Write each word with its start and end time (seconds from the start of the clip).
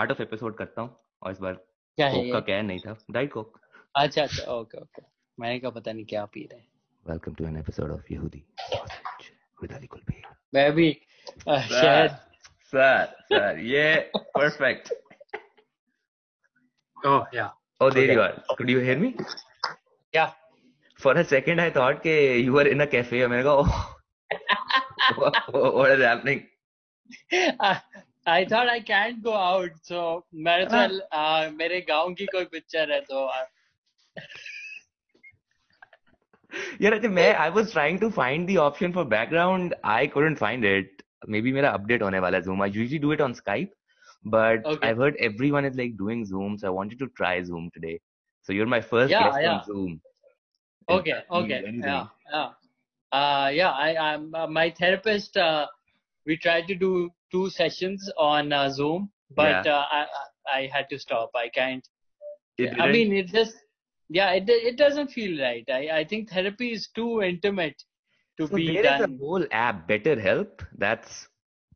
Part 0.00 0.10
of 0.10 0.20
episode 0.22 0.56
करता 0.56 0.82
हूँ 0.82 0.96
और 1.22 1.32
इस 1.32 1.38
बार 1.38 1.52
क्या 1.98 2.06
है 2.08 2.20
का 2.30 2.36
ये? 2.36 2.40
क्या 2.42 2.60
नहीं 2.62 2.78
था। 2.80 2.96
डाइट 3.10 3.32
कोक 3.32 3.58
अच्छा 3.96 4.22
अच्छा 4.22 4.52
ओके 4.52 4.78
ओके। 4.80 5.02
मैंने 5.38 5.58
कहा 5.60 5.70
पता 5.70 5.92
नहीं 5.92 6.04
क्या 6.12 6.24
पी 6.34 6.44
रहे 6.52 6.60
हैं। 6.60 6.66
Welcome 7.06 7.34
to 7.34 7.46
an 7.46 7.56
episode 7.56 7.90
of 7.92 8.12
यहूदी 8.12 8.42
विद 9.62 9.72
अली 9.72 9.86
कुलबीर 9.94 10.22
मैं 10.54 10.72
भी 10.72 10.86
शायद। 11.48 12.10
सर 12.72 13.04
सर 13.32 13.58
ये 13.72 13.84
perfect 14.38 14.90
oh 17.06 17.28
yeah 17.34 17.48
oh 17.82 17.90
there 17.96 18.06
Okay. 18.06 18.14
you 18.16 18.22
are. 18.22 18.56
Could 18.56 18.72
you 18.76 18.80
hear 18.88 18.98
me? 19.04 19.12
या 20.14 20.26
for 21.00 21.14
a 21.18 21.28
second 21.34 21.64
I 21.66 21.70
thought 21.78 22.02
के 22.06 22.16
you 22.46 22.56
were 22.58 22.68
in 22.74 22.86
a 22.86 22.90
cafe 22.96 23.22
और 23.22 23.28
मैंने 23.28 23.44
कहा 23.44 23.54
oh 23.54 23.68
what, 25.22 25.38
what 25.80 25.94
is 25.98 26.02
happening? 26.10 26.42
I 28.29 28.45
thought 28.51 28.69
I 28.69 28.79
can't 28.89 29.21
go 29.23 29.31
out 29.31 29.77
so 29.89 30.01
मेरे 30.47 30.65
तो 30.73 31.51
मेरे 31.57 31.79
गांव 31.89 32.13
की 32.19 32.25
कोई 32.35 32.45
पिक्चर 32.53 32.91
है 32.91 32.99
तो 33.09 33.25
uh, 33.27 33.45
यार 36.81 36.93
अच्छा 36.93 37.09
मैं 37.09 37.31
I 37.45 37.49
was 37.57 37.71
trying 37.75 37.99
to 38.03 38.09
find 38.17 38.49
the 38.51 38.57
option 38.65 38.93
for 38.97 39.05
background 39.13 39.73
I 39.93 40.01
couldn't 40.15 40.41
find 40.43 40.67
it 40.73 41.01
maybe 41.35 41.53
मेरा 41.59 41.73
update 41.77 42.01
होने 42.01 42.19
वाला 42.25 42.37
है 42.37 42.43
Zoom 42.43 42.61
I 42.65 42.69
usually 42.77 43.01
do 43.05 43.11
it 43.17 43.23
on 43.27 43.35
Skype 43.41 43.73
but 44.35 44.67
Okay. 44.73 44.89
I've 44.89 45.01
heard 45.05 45.17
everyone 45.29 45.65
is 45.71 45.75
like 45.79 45.95
doing 46.03 46.25
Zoom 46.33 46.57
so 46.61 46.67
I 46.69 46.75
wanted 46.79 47.01
to 47.05 47.07
try 47.21 47.33
Zoom 47.49 47.69
today 47.77 47.95
so 48.47 48.53
you're 48.57 48.71
my 48.75 48.81
first 48.91 49.11
Yeah, 49.15 49.23
guest 49.25 49.41
yeah. 49.41 49.55
on 49.55 49.63
Zoom 49.71 50.01
okay 50.93 51.13
Means 51.13 51.35
okay 51.41 51.57
anything. 51.57 51.83
yeah 51.83 52.05
yeah 52.31 52.49
uh 53.19 53.49
yeah 53.57 53.71
i 53.85 53.87
i'm 54.07 54.25
uh, 54.39 54.45
my 54.57 54.65
therapist 54.79 55.37
uh, 55.43 55.65
we 56.27 56.35
tried 56.43 56.67
to 56.71 56.75
do 56.83 56.89
two 57.32 57.48
sessions 57.50 58.10
on 58.18 58.52
uh, 58.52 58.68
zoom 58.70 59.10
but 59.36 59.58
Yeah. 59.58 59.66
uh, 59.66 59.84
I, 59.90 60.06
I 60.52 60.70
had 60.72 60.88
to 60.90 60.98
stop. 60.98 61.30
I 61.34 61.48
can't. 61.48 61.86
I 62.78 62.86
mean 62.88 63.12
it 63.12 63.28
just 63.28 63.54
yeah 64.08 64.30
it 64.32 64.44
it 64.48 64.76
doesn't 64.76 65.08
feel 65.12 65.40
right. 65.40 65.64
I 65.70 65.82
i 66.00 66.04
think 66.04 66.30
therapy 66.30 66.72
is 66.72 66.88
too 66.94 67.22
intimate 67.22 67.82
to 68.38 68.48
So 68.48 68.58
be 68.58 68.66
there 68.72 68.84
is 68.84 69.00
a 69.00 69.06
done. 69.06 69.18
whole 69.18 69.46
app, 69.50 69.88
BetterHelp, 69.88 70.66
that's 70.78 71.28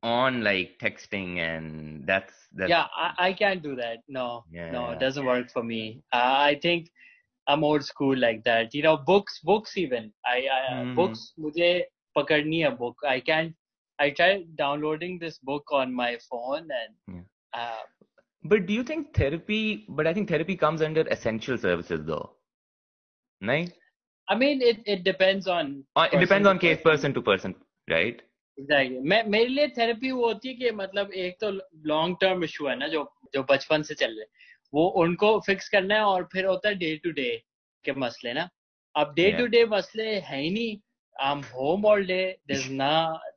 on 0.03 0.43
like 0.43 0.79
texting 0.79 1.39
and 1.39 2.07
that's 2.07 2.35
that's 2.53 2.75
yeah 2.75 2.87
I, 2.97 3.29
I 3.29 3.33
can't 3.33 3.63
do 3.63 3.77
that. 3.77 3.99
No 4.09 4.45
no 4.71 4.91
it 4.91 4.99
doesn't 4.99 5.25
work 5.25 5.51
for 5.53 5.63
me. 5.63 6.03
Uh, 6.13 6.37
i 6.51 6.59
think 6.61 6.89
i'm 7.49 7.65
old 7.65 7.85
school 7.85 8.17
like 8.19 8.45
that. 8.45 8.75
You 8.75 8.83
know 8.83 8.97
books 8.97 9.41
books 9.45 9.77
even. 9.77 10.13
I, 10.27 10.39
I 10.59 10.61
Mhm. 10.69 10.95
books 10.95 11.33
mujhe 11.39 11.83
pakadni 12.17 12.65
hai 12.65 12.71
book. 12.75 12.97
I 13.07 13.21
can't 13.21 13.55
i 13.99 14.11
tried 14.11 14.45
downloading 14.57 15.19
this 15.19 15.39
book 15.51 15.73
on 15.81 15.93
my 15.95 16.13
phone 16.31 16.69
and 16.81 16.93
Yeah. 17.17 17.25
uh, 17.53 17.83
But 18.45 18.67
do 18.69 18.75
you 18.75 18.83
think 18.89 19.15
therapy? 19.17 19.61
But 19.89 20.07
I 20.07 20.13
think 20.17 20.29
therapy 20.29 20.55
comes 20.63 20.83
under 20.83 21.03
essential 21.17 21.57
services, 21.59 22.01
though. 22.11 22.27
Nahin? 23.43 23.73
i 24.29 24.35
mean 24.41 24.63
it 24.71 24.79
it 24.93 25.01
depends 25.07 25.47
on 25.55 25.71
Uh, 26.01 26.05
it 26.13 26.21
depends 26.25 26.49
on 26.51 26.59
case 26.65 26.83
person 26.89 27.15
to 27.19 27.23
person, 27.31 27.55
right? 27.95 28.23
Exactly 28.59 28.99
मैं 29.11 29.23
मेरे 29.35 29.47
लिए 29.49 29.69
therapy 29.79 30.11
वो 30.11 30.27
होती 30.27 30.49
है 30.49 30.55
कि 30.55 30.71
मतलब 30.81 31.13
एक 31.23 31.37
तो 31.41 31.51
लॉन्ग 31.93 32.17
टर्म 32.21 32.45
इशू 32.45 32.67
है 32.67 32.77
ना 32.79 32.89
जो 32.89 33.01
जो 33.35 33.43
बचपन 33.51 33.83
से 33.89 33.95
चल 34.03 34.15
रहे 34.19 34.27
वो 34.73 34.85
उनको 35.05 35.31
फिक्स 35.47 35.69
करना 35.69 35.95
है 35.95 36.05
और 36.11 36.29
फिर 36.33 36.47
होता 36.47 36.69
है 36.69 36.75
डे 36.83 36.95
टू 37.05 37.11
डे 37.19 37.27
के 37.85 37.93
मसले 38.05 38.33
ना 38.41 38.49
अब 38.95 39.15
डे 39.17 39.31
टू 39.39 39.47
डे 39.55 39.65
मसले 39.73 40.07
है 40.29 40.41
ही 40.43 40.51
नहीं 40.51 40.77
I 41.17 41.33
am 41.33 41.41
home 41.55 41.87
all 41.93 42.07
day 42.13 42.21
there 42.53 42.69
ना 42.83 42.93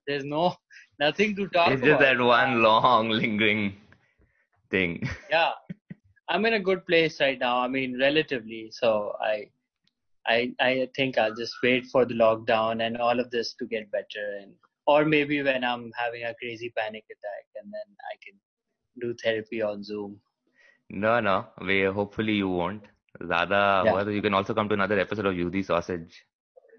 There's 0.07 0.23
no 0.23 0.55
nothing 0.99 1.35
to 1.35 1.47
talk. 1.49 1.71
It's 1.71 1.81
just 1.81 1.99
that 1.99 2.19
one 2.19 2.63
long 2.63 3.09
lingering 3.09 3.75
thing. 4.71 5.07
Yeah, 5.29 5.51
I'm 6.29 6.45
in 6.45 6.53
a 6.53 6.59
good 6.59 6.85
place 6.85 7.19
right 7.19 7.37
now. 7.37 7.59
I 7.59 7.67
mean, 7.67 7.99
relatively. 7.99 8.69
So 8.71 9.13
I, 9.21 9.49
I, 10.25 10.53
I 10.59 10.89
think 10.95 11.17
I'll 11.17 11.35
just 11.35 11.55
wait 11.61 11.85
for 11.87 12.05
the 12.05 12.13
lockdown 12.13 12.85
and 12.85 12.97
all 12.97 13.19
of 13.19 13.29
this 13.31 13.53
to 13.59 13.65
get 13.65 13.91
better, 13.91 14.39
and 14.41 14.53
or 14.85 15.05
maybe 15.05 15.41
when 15.43 15.63
I'm 15.63 15.91
having 15.97 16.23
a 16.23 16.33
crazy 16.35 16.73
panic 16.77 17.05
attack, 17.05 17.45
and 17.61 17.71
then 17.71 17.95
I 18.11 18.15
can 18.23 18.39
do 18.99 19.15
therapy 19.23 19.61
on 19.61 19.83
Zoom. 19.83 20.19
No, 20.89 21.19
no. 21.19 21.45
We 21.65 21.83
hopefully 21.83 22.33
you 22.33 22.49
won't. 22.49 22.83
Zada, 23.25 23.83
yeah. 23.85 24.09
you 24.09 24.21
can 24.21 24.33
also 24.33 24.53
come 24.53 24.69
to 24.69 24.75
another 24.75 24.99
episode 24.99 25.25
of 25.25 25.33
Yudi 25.33 25.65
Sausage. 25.65 26.23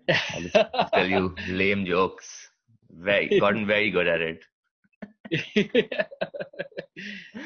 I'll 0.08 0.88
tell 0.94 1.06
you 1.06 1.34
lame 1.48 1.84
jokes. 1.84 2.47
Very 2.91 3.38
gotten 3.38 3.66
very 3.66 3.91
good 3.91 4.06
at 4.06 4.21
it. 4.21 4.44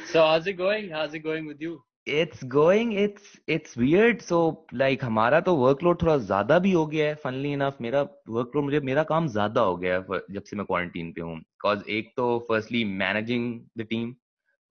so 0.07 0.25
how's 0.25 0.47
it 0.47 0.55
going 0.55 0.89
how's 0.91 1.15
it 1.15 1.21
going 1.21 1.47
with 1.47 1.61
you 1.61 1.83
It's 2.07 2.43
going. 2.43 2.93
It's 2.93 3.39
it's 3.47 3.77
weird. 3.77 4.23
So 4.23 4.67
like 4.73 5.03
हमारा 5.03 5.41
तो 5.41 5.55
workload 5.57 6.01
थोड़ा 6.03 6.17
ज़्यादा 6.19 6.59
भी 6.59 6.73
हो 6.73 6.87
गया 6.87 7.07
है. 7.09 7.17
Funnily 7.23 7.53
enough, 7.57 7.81
मेरा 7.81 8.01
workload 8.29 8.65
मुझे 8.65 8.81
मेरा 8.81 9.03
काम 9.11 9.29
ज़्यादा 9.29 9.61
हो 9.61 9.77
गया 9.77 9.99
है 9.99 10.21
जब 10.31 10.45
से 10.45 10.57
मैं 10.57 10.65
quarantine 10.71 11.13
पे 11.15 11.21
हूँ. 11.21 11.41
Cause 11.67 11.87
एक 11.89 12.13
तो 12.17 12.47
firstly 12.51 12.83
managing 13.03 13.47
the 13.79 13.87
team. 13.93 14.15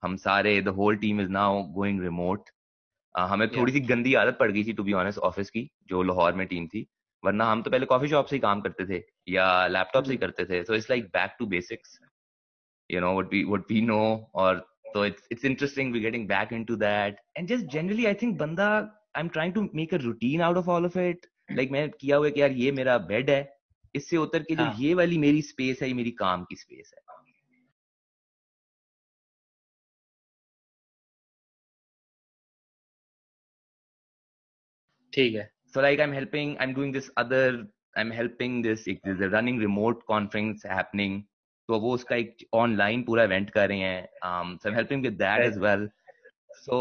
हम 0.04 0.16
सारे 0.18 0.62
whole 0.66 0.98
team 0.98 1.20
is 1.20 1.30
now 1.30 1.64
going 1.78 2.00
remote. 2.00 2.52
Uh, 3.16 3.28
हमें 3.28 3.46
Yeah. 3.48 3.58
थोड़ी 3.58 3.74
सी 3.74 3.80
गंदी 3.80 4.14
आदत 4.14 4.38
पड़ 4.40 4.52
गई 4.52 4.64
थी 4.64 4.74
टू 4.74 4.84
बी 4.84 4.94
ऑनेस्ट 4.94 5.20
ऑफ़िस 5.20 5.50
की 5.50 5.70
जो 5.88 6.04
लाहौर 6.04 6.34
में 6.34 6.48
टीम 6.48 6.68
थी 6.68 6.88
वरना 7.26 7.46
हम 7.52 7.62
तो 7.64 7.72
पहले 7.72 7.86
कॉफ़ी 7.86 8.08
शॉप 8.08 8.26
से 8.26 8.36
ही 8.36 8.40
काम 8.40 8.62
करते 8.62 8.86
थे 8.86 9.04
या 9.28 9.68
लैपटॉप 9.68 10.04
से 10.04 10.12
hmm. 10.12 10.22
करते 10.22 10.46
थे 10.46 10.64
so 10.64 10.76
it's 10.76 10.90
like 10.90 11.06
back 11.14 11.36
to 11.40 11.46
basics 11.48 12.00
you 12.90 13.02
know 13.02 13.18
what 13.20 13.34
we 13.34 13.44
what 13.44 13.72
we 13.72 13.82
know 13.82 14.02
और 14.36 14.60
तो 14.94 15.06
it's 15.06 15.28
it's 15.32 15.46
interesting 15.46 15.94
we 15.94 16.00
getting 16.00 16.28
back 16.28 16.54
in 16.54 16.66
to 16.66 16.76
that 16.76 17.20
and 17.38 17.48
just 17.48 17.66
generally 17.74 18.06
I 18.06 18.14
think 18.22 18.38
बंदा 18.40 18.68
I 19.16 19.22
am 19.22 19.30
trying 19.30 19.54
to 19.54 19.70
make 19.76 19.94
a 19.94 19.98
routine 19.98 20.42
out 20.42 20.58
of 20.58 20.70
all 20.70 20.86
of 20.86 21.00
it 21.00 21.26
like 21.52 21.72
मैं 21.72 21.90
किया 21.90 22.18
हुआ 22.18 22.30
कि 22.30 22.42
यार 22.42 22.52
ये 22.52 22.72
मेरा 22.72 22.98
बेड 23.14 23.30
है 23.30 23.42
इससे 23.96 24.18
उतर 24.18 24.44
के 24.44 24.56
जो 24.56 24.64
हाँ। 24.64 24.76
ये 24.80 24.94
वाली 24.94 25.18
मेरी 25.18 25.42
स्पेस 25.42 25.82
है 25.82 25.88
ये 25.88 25.94
मेरी 25.94 26.12
काम 26.20 26.44
की 26.44 26.56
स्पेस 26.56 26.92
है। 26.96 27.00
ठीक 35.14 35.36
है। 35.36 35.50
So 35.74 35.82
like 35.82 36.00
I 36.00 36.08
am 36.08 36.14
helping 36.14 36.58
I 36.58 36.68
am 36.68 36.74
doing 36.74 36.94
this 36.94 37.10
other 37.18 37.56
I 37.98 38.04
am 38.04 38.12
helping 38.12 38.64
this 38.64 38.88
it 38.88 39.02
running 39.34 39.60
remote 39.62 40.04
conference 40.04 40.66
happening 40.66 41.22
तो 41.70 41.80
वो 41.80 41.94
उसका 41.94 42.16
एक 42.16 42.38
ऑनलाइन 42.54 43.04
पूरा 43.04 43.24
इवेंट 43.24 43.50
कर 43.50 43.68
रहे 43.70 43.80
हैं 43.80 44.08
so 44.24 44.70
I 44.70 44.72
am 44.72 44.76
helping 44.76 45.04
with 45.04 45.14
that 45.14 45.46
as 45.46 45.58
well 45.58 45.90
so 46.56 46.80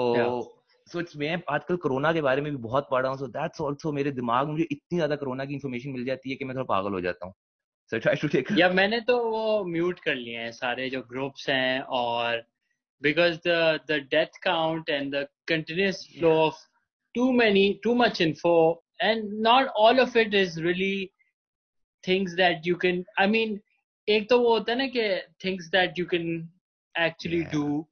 so 0.87 1.01
it's 1.01 1.17
मैं 1.17 1.43
आजकल 1.49 1.77
कोरोना 1.77 2.13
के 2.13 2.21
बारे 2.21 2.43
में 2.43 2.51
भी 2.53 2.59
बहुत 2.59 2.89
पढ़ 2.91 3.03
रहा 3.03 3.11
हूँ 3.11 3.19
सो 3.19 3.27
दैट्स 3.27 3.61
ऑल्सो 3.61 3.93
मेरे 3.93 4.11
दिमाग 4.13 4.49
मुझे 4.49 4.67
इतनी 4.71 4.97
ज़्यादा 4.97 5.17
कोरोना 5.17 5.45
की 5.45 5.55
इन्फॉर्मेशन 5.55 5.91
मिल 5.91 6.05
जाती 6.05 6.31
है 6.31 6.37
कि 6.37 6.45
मैं 6.45 6.57
थोड़ा 6.57 6.65
पागल 6.65 6.93
हो 6.93 7.01
जाता 7.01 7.27
हूँ। 7.27 7.35
सो 7.93 7.99
ट्राई 7.99 8.17
टू 8.17 8.29
टेक 8.29 8.49
या 8.59 8.69
मैंने 8.69 9.01
तो 9.01 9.19
वो 9.31 9.65
म्यूट 9.65 10.01
कर 10.01 10.15
लिए 10.15 10.39
हैं 10.39 10.51
सारे 10.53 10.89
जो 10.91 11.03
ग्रुप्स 11.03 11.49
हैं 11.49 11.81
और 11.99 12.43
because 13.03 13.39
the 13.91 14.01
death 14.11 14.39
count 14.43 14.91
and 14.91 15.15
the 15.15 15.27
continuous 15.49 16.07
flow 16.19 16.33
of 16.39 16.59
too 17.15 17.31
many 17.33 17.81
too 17.85 17.95
much 17.95 18.21
info 18.21 18.55
and 19.02 19.32
not 19.42 19.68
all 19.76 20.00
of 20.00 20.16
it 20.16 20.34
is 20.34 20.62
really 20.62 21.12
things 22.04 22.36
that 22.36 22.66
you 22.66 22.76
can 22.78 23.04
I 23.18 23.28
mean 23.28 23.60
एक 24.08 24.28
तो 24.30 24.38
वो 24.40 24.50
होता 24.58 24.72
है 24.72 24.78
ना 24.78 24.88
कि 24.96 25.06
things 25.44 25.70
that 25.76 25.98
you 25.98 26.06
can 26.06 26.50
actually 26.96 27.42
Yeah. 27.44 27.52
do 27.52 27.86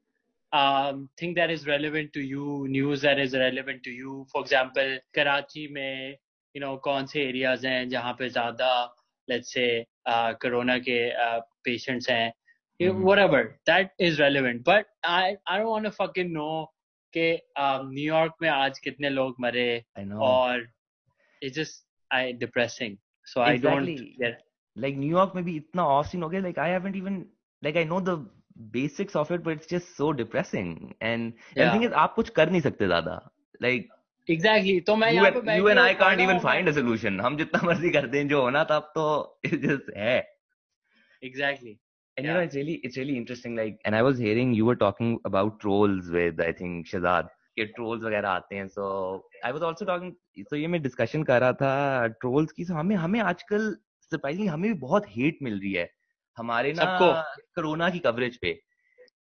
um 0.58 1.10
thing 1.20 1.34
that 1.38 1.52
is 1.52 1.66
relevant 1.68 2.12
to 2.18 2.22
you 2.32 2.68
news 2.74 3.02
that 3.06 3.20
is 3.24 3.34
relevant 3.44 3.82
to 3.88 3.94
you 4.02 4.18
for 4.34 4.44
example 4.46 4.92
Karachi 5.16 5.68
में 5.78 6.18
you 6.56 6.62
know 6.64 6.78
कौन 6.88 7.06
से 7.14 7.26
areas 7.32 7.66
हैं 7.66 7.90
जहाँ 7.90 8.14
पे 8.20 8.30
ज्यादा 8.30 8.70
let's 9.28 9.52
say 9.58 9.86
uh, 10.06 10.34
corona 10.44 10.80
के 10.90 11.00
uh, 11.26 11.40
patients 11.68 12.10
हैं 12.10 12.32
you- 12.80 12.94
Mhm. 12.94 13.04
whatever 13.10 13.42
that 13.72 13.92
is 14.10 14.20
relevant 14.20 14.64
but 14.70 14.86
I 15.16 15.38
I 15.48 15.58
don't 15.58 15.72
want 15.74 15.86
to 15.86 15.94
fucking 15.98 16.32
know 16.38 16.68
कि 17.14 17.26
um, 17.64 17.90
New 17.98 18.06
York 18.12 18.42
में 18.42 18.50
आज 18.50 18.80
कितने 18.86 19.10
लोग 19.10 19.36
मरे 19.48 19.68
I 19.98 20.06
know 20.12 20.22
और 20.30 20.68
it's 21.42 21.56
just 21.56 21.84
I 22.12 22.22
depressing 22.44 22.98
so 23.26 23.42
I 23.42 23.58
don't 23.58 23.90
Exactly. 23.90 24.16
get 24.20 24.42
like 24.76 24.98
New 24.98 25.10
York 25.16 25.36
में 25.36 25.44
भी 25.46 25.56
इतना 25.58 25.86
ऑफ 25.98 26.06
सीन 26.12 26.24
हो 26.24 26.30
गया 26.30 26.42
like 26.46 26.58
I 26.58 26.70
haven't 26.76 26.96
even 27.02 27.20
like 27.68 27.78
I 27.82 27.84
know 27.92 28.00
the 28.12 28.16
basics 28.78 29.16
of 29.22 29.32
it 29.36 29.44
but 29.44 29.58
it's 29.58 29.70
just 29.74 29.96
so 29.98 30.12
depressing 30.22 30.72
and, 31.02 31.34
and 31.34 31.34
the 31.58 31.62
Yeah. 31.62 31.72
thing 31.76 31.84
is 31.90 31.94
आप 32.06 32.14
कुछ 32.16 32.30
कर 32.40 32.50
नहीं 32.52 32.62
सकते 32.62 32.88
ज्यादा 32.88 33.20
like 33.66 33.88
exactly 34.36 34.80
तो 34.88 34.96
मैं 34.96 35.10
you 35.12 35.16
यहाँ 35.16 35.32
and, 35.32 35.48
पे 35.48 35.56
you 35.58 35.70
and 35.74 35.80
I 35.80 35.94
बैठे 35.94 36.00
can't 36.04 36.20
पढ़ 36.20 36.26
even 36.26 36.30
रहा 36.30 36.34
हूँ, 36.34 36.44
find 36.50 36.72
a 36.72 36.74
solution 36.80 37.20
हम 37.26 37.38
जितना 37.38 37.62
मर्जी 37.68 37.92
करते 37.98 38.18
हैं 38.18 38.28
जो 38.28 38.42
होना 38.42 38.64
था 38.72 38.76
अब 38.84 38.92
तो 38.98 39.08
it 39.50 39.62
just 39.68 39.90
है 39.98 40.18
exactly 41.30 41.78
and 42.18 42.28
you 42.28 42.34
know 42.34 42.42
Yeah. 42.42 42.48
it's 42.48 42.56
really 42.62 42.74
it's 42.88 42.98
really 43.02 43.18
interesting 43.20 43.56
like 43.60 43.80
and 43.86 43.96
I 43.96 44.02
was 44.08 44.20
hearing 44.26 44.54
you 44.54 44.66
were 44.72 44.76
talking 44.84 45.14
about 45.32 45.60
trolls 45.66 46.10
with 46.18 46.40
I 46.48 46.52
think 46.60 46.88
Shazad 46.94 47.30
के 47.59 47.65
ट्रोल्स 47.75 48.03
वगैरह 48.05 48.29
आते 48.31 48.57
हैं 48.57 48.67
so 48.69 48.87
I 49.45 49.53
was 49.53 49.63
also 49.65 49.85
talking 49.85 50.45
so 50.45 50.57
ये 50.57 50.67
मैं 50.67 50.83
discussion 50.83 51.23
कर 51.25 51.41
रहा 51.41 51.53
था 51.63 52.07
trolls 52.21 52.53
की 52.53 52.65
सो 52.65 52.75
हमें 52.75 52.97
हमें 52.97 53.21
आजकल 53.23 53.71
सरप्राइजिंग 54.11 54.49
हमें 54.49 54.73
भी 54.73 54.79
बहुत 54.81 55.07
हेट 55.09 55.39
मिल 55.43 55.61
रही 55.61 55.73
है 55.73 55.91
हमारे 56.39 56.73
ना 56.73 56.85
कोरोना 57.01 57.89
की 57.91 57.99
कवरेज 58.01 58.37
पे। 58.39 58.51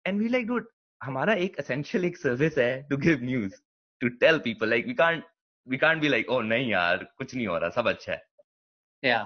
एंड 0.07 0.21
वी 0.21 0.29
लाइक 0.29 0.47
डूड 0.47 0.69
हमारा 1.01 1.33
एक 1.43 1.55
एसेंशियल 1.59 2.05
एक 2.05 2.17
सर्विस 2.17 2.57
है 2.57 2.71
to 2.89 2.97
give 2.97 3.23
news 3.23 3.53
to 4.01 4.09
tell 4.23 4.37
people 4.43 4.69
like 4.69 4.87
we 4.87 4.93
can't 4.93 5.23
we 5.67 5.77
can't 5.77 6.01
be 6.01 6.07
like 6.07 6.29
oh 6.29 6.39
नहीं 6.41 6.69
यार 6.69 7.03
कुछ 7.17 7.35
नहीं 7.35 7.47
हो 7.47 7.57
रहा 7.57 7.69
सब 7.77 7.87
अच्छा 7.89 8.11
है। 8.13 8.21
या 9.03 9.19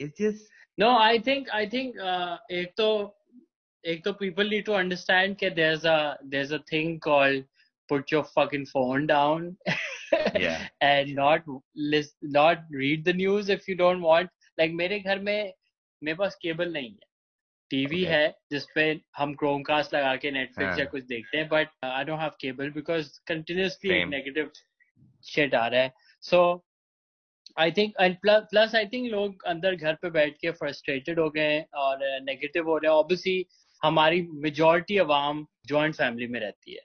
it's 0.00 0.22
just 0.22 0.80
no 0.80 0.90
I 0.98 1.18
think 1.26 1.50
I 1.50 1.66
think 1.68 1.96
एक 2.52 2.72
तो 2.76 2.88
एक 3.84 4.04
तो 4.04 4.12
पीपल 4.14 4.48
नीड 4.50 4.64
टू 4.64 4.72
अंडरस्टैंड 4.72 5.36
के 5.36 5.50
there 5.50 5.72
is 5.72 5.86
a 5.88 5.96
there 6.24 6.42
is 6.44 6.54
a 6.54 6.58
thing 6.72 6.98
called 7.00 7.44
put 7.91 8.11
your 8.11 8.23
fucking 8.29 8.65
phone 8.69 9.05
down 9.09 9.43
yeah 10.39 10.63
and 10.81 11.11
not 11.19 11.45
list 11.91 12.15
not 12.37 12.63
read 12.79 13.05
the 13.05 13.13
news 13.19 13.51
if 13.55 13.67
you 13.71 13.75
don't 13.81 14.01
want 14.07 14.31
like 14.57 14.73
मेरे 14.79 14.99
घर 14.99 15.19
में 15.27 15.53
मेरे 16.01 16.15
पास 16.17 16.35
cable 16.41 16.71
नहीं 16.73 16.89
है 16.91 17.05
TV 17.71 18.01
Okay. 18.03 18.11
है 18.11 18.27
जिसपे 18.51 18.83
हम 19.17 19.33
क्रोमकास्ट 19.41 19.93
लगा 19.95 20.15
के 20.25 20.31
नेटफ्लिक्स 20.31 20.77
या 20.79 20.83
हाँ. 20.83 20.91
कुछ 20.91 21.03
देखते 21.05 21.37
हैं 21.37 21.47
but 21.49 21.69
I 21.85 22.03
don't 22.05 22.19
have 22.19 22.31
cable 22.41 22.69
because 22.71 23.17
continuously 23.27 23.89
Same. 23.93 24.09
Negative 24.11 24.51
shit 25.25 25.55
आ 25.55 25.65
रहा 25.67 25.81
है 25.81 25.93
सो 26.23 26.41
I 27.59 27.71
think 27.77 27.93
and 28.01 28.15
plus 28.25 28.75
I 28.75 28.85
think 28.93 29.09
लोग 29.11 29.43
अंदर 29.53 29.75
घर 29.75 29.93
पे 30.01 30.09
बैठ 30.19 30.37
के 30.41 30.51
फ्रस्ट्रेटेड 30.59 31.19
हो 31.19 31.29
गए 31.37 31.47
हैं 31.53 31.65
और 31.85 32.05
नेगेटिव 32.23 32.69
हो 32.69 32.77
रहे 32.77 32.91
हैं 32.91 32.97
ऑब्वियसली 32.97 33.45
हमारी 33.81 34.21
मेजोरिटी 34.45 34.97
अवाम 35.07 35.45
जॉइंट 35.67 35.95
फैमिली 35.95 36.27
में 36.35 36.39
रहती 36.39 36.75
है 36.75 36.81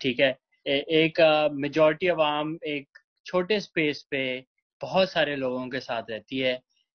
ठीक 0.00 0.20
है 0.20 0.28
ए, 0.28 0.36
एक 0.66 1.20
मेजोरिटी 1.64 2.08
अवाम 2.14 2.58
एक 2.66 2.98
छोटे 3.26 3.60
स्पेस 3.60 4.02
पे 4.10 4.22
बहुत 4.80 5.10
सारे 5.10 5.36
लोगों 5.36 5.68
के 5.70 5.80
साथ 5.80 6.10
रहती 6.10 6.38
है 6.38 6.54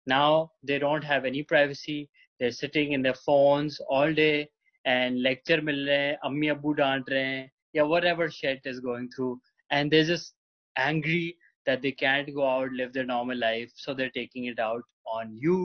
now 0.09 0.45
they 0.65 0.79
don't 0.79 1.05
have 1.05 1.25
any 1.27 1.41
privacy 1.53 1.99
they're 2.41 2.57
sitting 2.57 2.91
in 2.95 3.03
their 3.05 3.17
phones 3.25 3.75
all 3.95 4.13
day 4.19 4.47
and 4.85 5.21
lecture 5.25 5.61
मिल 5.63 5.87
रहे 5.87 5.97
हैं 5.97 6.15
अम्मी 6.29 6.47
अब्बू 6.53 6.71
डांट 6.79 7.09
रहे 7.09 7.25
हैं 7.25 7.49
या 7.75 7.83
whatever 7.91 8.27
shit 8.37 8.69
is 8.71 8.79
going 8.85 9.07
through 9.15 9.33
and 9.77 9.91
they're 9.93 10.07
just 10.07 10.33
angry 10.75 11.35
that 11.69 11.83
they 11.83 11.91
can't 11.91 12.31
go 12.37 12.47
out 12.53 12.71
live 12.79 12.93
their 12.93 13.05
normal 13.11 13.37
life 13.43 13.71
so 13.83 13.93
they're 13.93 14.15
taking 14.17 14.47
it 14.53 14.63
out 14.67 14.97
on 15.17 15.35
you 15.43 15.57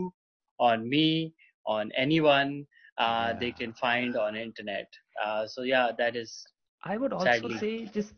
on 0.60 0.84
me 0.94 1.32
on 1.66 1.92
anyone 2.04 2.52
uh, 2.98 3.32
they 3.40 3.52
Yeah. 3.52 3.58
can 3.62 3.72
find 3.80 4.16
on 4.16 4.36
internet 4.36 5.00
uh, 5.24 5.46
so 5.46 5.62
yeah 5.62 5.90
that 6.02 6.20
is 6.24 6.36
I 6.82 6.96
would 6.96 7.12
also 7.12 7.48
Sadly. 7.48 7.58
say 7.58 7.86
just 7.86 8.14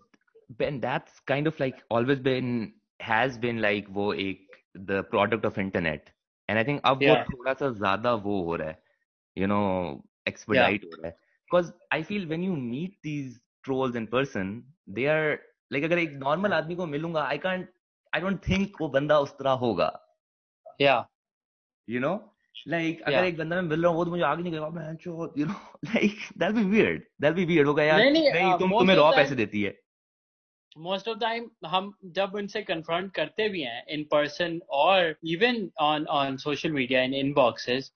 Ben, 0.50 0.80
that's 0.80 1.20
kind 1.20 1.46
of 1.46 1.58
like 1.60 1.82
always 1.90 2.20
been 2.20 2.75
has 3.00 3.38
been 3.38 3.60
like 3.60 3.88
वो 3.98 4.12
एक 4.14 4.56
the 4.90 5.02
product 5.12 5.44
of 5.44 5.58
internet 5.58 6.10
and 6.48 6.58
I 6.58 6.64
think 6.64 6.80
अब 6.90 7.02
वो 7.06 7.16
Yeah. 7.16 7.25
थोड़ा 7.30 7.52
सा 7.62 7.70
ज्यादा 7.78 8.14
वो 8.26 8.42
हो 8.44 8.56
रहा 8.56 8.69
है 8.69 8.78
you 9.38 9.46
know 9.52 9.62
expedite 10.30 10.84
हो 10.84 10.94
रहा 10.94 11.06
है 11.08 11.16
because 11.50 11.72
I 11.98 12.02
feel 12.10 12.26
when 12.32 12.46
you 12.48 12.56
meet 12.56 12.96
these 13.08 13.38
trolls 13.69 13.96
in 14.02 14.08
person 14.16 14.52
they 14.98 15.06
are 15.16 15.38
like 15.72 15.84
अगर 15.90 15.98
एक 15.98 16.19
normal 16.25 16.52
आदमी 16.60 16.76
को 16.76 16.86
मिलूंगा 16.96 17.28
I 17.30 17.38
can't 17.46 17.69
I 18.16 18.20
don't 18.26 18.44
think 18.50 18.80
वो 18.80 18.88
बंदा 18.98 19.19
उस 19.28 19.36
तरह 19.38 19.60
होगा 19.66 19.90
yeah 20.78 21.04
you 21.86 22.00
know 22.00 22.16
लाइक 22.67 23.01
अगर 23.01 23.23
एक 23.25 23.38
बंदा 23.38 23.55
मैं 23.55 23.69
मिल 23.69 23.81
रहा 23.81 23.89
हूँ 23.91 23.97
वो 23.97 24.03
तो 24.05 24.11
मुझे 24.11 24.23
आग 24.23 24.39
नहीं 24.39 24.51
करेगा 24.51 24.67
मैं 24.69 24.95
जो 25.03 25.33
you 25.38 25.45
know 25.45 25.53
like 25.85 26.17
that 26.38 26.51
be 26.55 26.63
weird 26.63 27.01
that 27.21 27.33
be 27.33 27.45
weird 27.45 27.67
होगा 27.67 27.83
यार 27.83 28.00
नहीं, 28.00 28.51
uh, 28.51 28.59
तुम 28.59 28.71
तुम्हें 28.71 28.95
रॉ 28.97 29.11
पैसे 29.11 29.35
देती 29.35 29.61
है। 29.63 29.77
मोस्ट 30.77 31.07
ऑफ़ 31.09 31.17
टाइम 31.19 31.50
हम 31.65 31.94
जब 32.15 32.35
उनसे 32.35 32.61
कन्फ्रंट 32.63 33.11
करते 33.15 33.47
भी 33.50 33.61
हैं 33.61 33.83
इन 33.95 34.03
पर्सन 34.11 34.59
और 34.69 35.15
even 35.35 35.69
on 35.81 36.05
on 36.17 36.38
social 36.38 36.71
media 36.71 37.01
in 37.03 37.13
inboxes 37.13 37.91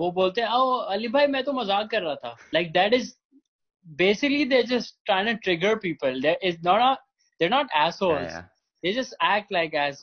वो 0.00 0.10
बोलते 0.12 0.40
हैं 0.40 0.48
oh, 0.48 0.92
अली 0.92 1.08
भाई 1.08 1.26
मैं 1.26 1.42
तो 1.44 1.52
मज़ाक 1.52 1.90
कर 1.90 2.02
रहा 2.02 2.14
था। 2.14 2.36
Like 2.54 2.72
that 2.72 2.94
is 2.94 3.14
basically 3.86 4.44
they 4.44 4.62
just 4.74 4.94
trying 5.06 5.26
to 5.26 5.38
trigger 5.42 5.74
people 5.86 6.20
there 6.22 6.38
is 6.42 6.60
not 6.68 6.98
there 7.40 7.50
not 7.50 7.66
as 7.78 7.98
they 8.02 8.92
just 8.92 9.14
act 9.32 9.52
like 9.52 9.74
as 9.74 10.02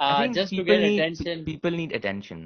Uh, 0.00 0.08
I 0.16 0.26
think 0.32 0.50
people 0.50 0.76
need, 0.78 1.00
attention. 1.00 1.40
People 1.44 1.72
need 1.72 1.92
attention. 1.92 2.42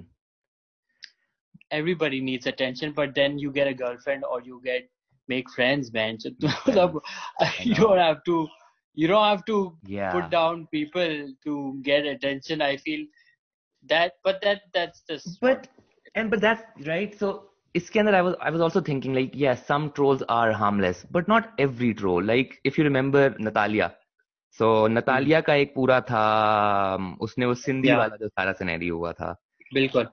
everybody 1.72 2.22
needs 2.22 2.46
attention 2.48 2.94
but 2.96 3.14
then 3.16 3.38
you 3.38 3.52
get 3.52 3.68
a 3.68 3.74
girlfriend 3.74 4.24
or 4.32 4.42
you 4.42 4.62
get 4.64 4.90
make 5.28 5.50
friends 5.50 5.92
man 5.94 6.18
So, 6.20 6.30
Friends. 6.42 7.02
you 7.64 7.74
know. 7.74 7.88
don't 7.88 7.98
have 8.00 8.24
to 8.26 8.48
you 8.96 9.08
don't 9.08 9.26
have 9.26 9.44
to 9.46 9.78
Yeah. 9.84 10.12
put 10.12 10.30
down 10.30 10.68
people 10.72 11.34
to 11.46 11.80
get 11.84 12.06
attention 12.06 12.62
i 12.62 12.78
feel 12.78 13.06
that 13.90 14.14
but 14.24 14.42
that 14.42 14.62
that's 14.74 15.04
just 15.10 15.40
But 15.42 15.68
and 16.16 16.32
but 16.32 16.42
that's 16.42 16.88
right. 16.88 17.14
So 17.20 17.28
इसके 17.76 18.00
अंदर 18.00 18.14
I 18.16 18.22
was 18.28 18.36
I 18.42 18.50
was 18.50 18.62
also 18.62 18.82
thinking 18.82 19.14
like 19.18 19.36
yeah 19.36 19.56
some 19.70 19.92
trolls 19.98 20.24
are 20.36 20.52
harmless 20.52 21.06
but 21.18 21.28
not 21.28 21.50
every 21.66 21.94
troll. 21.94 22.24
Like 22.24 22.56
if 22.64 22.78
you 22.78 22.84
remember 22.84 23.24
Natalia. 23.48 23.90
So 24.60 24.88
Natalia 24.88 25.42
का 25.50 25.56
एक 25.64 25.74
पूरा 25.76 26.00
था 26.12 26.24
um, 26.98 27.18
उसने 27.28 27.46
वो 27.46 27.54
Sindhi 27.66 27.88
Yeah. 27.90 27.98
वाला 27.98 28.16
जो 28.24 28.28
सारा 28.28 28.54
सिनेरियो 28.62 28.98
हुआ 28.98 29.12
था. 29.22 29.36
bilkul 29.76 30.08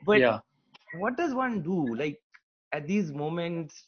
but 0.06 0.20
yeah 0.20 0.38
what 0.94 1.16
does 1.16 1.34
one 1.34 1.62
do 1.62 1.96
like 1.96 2.18
at 2.72 2.86
these 2.86 3.12
moments 3.12 3.86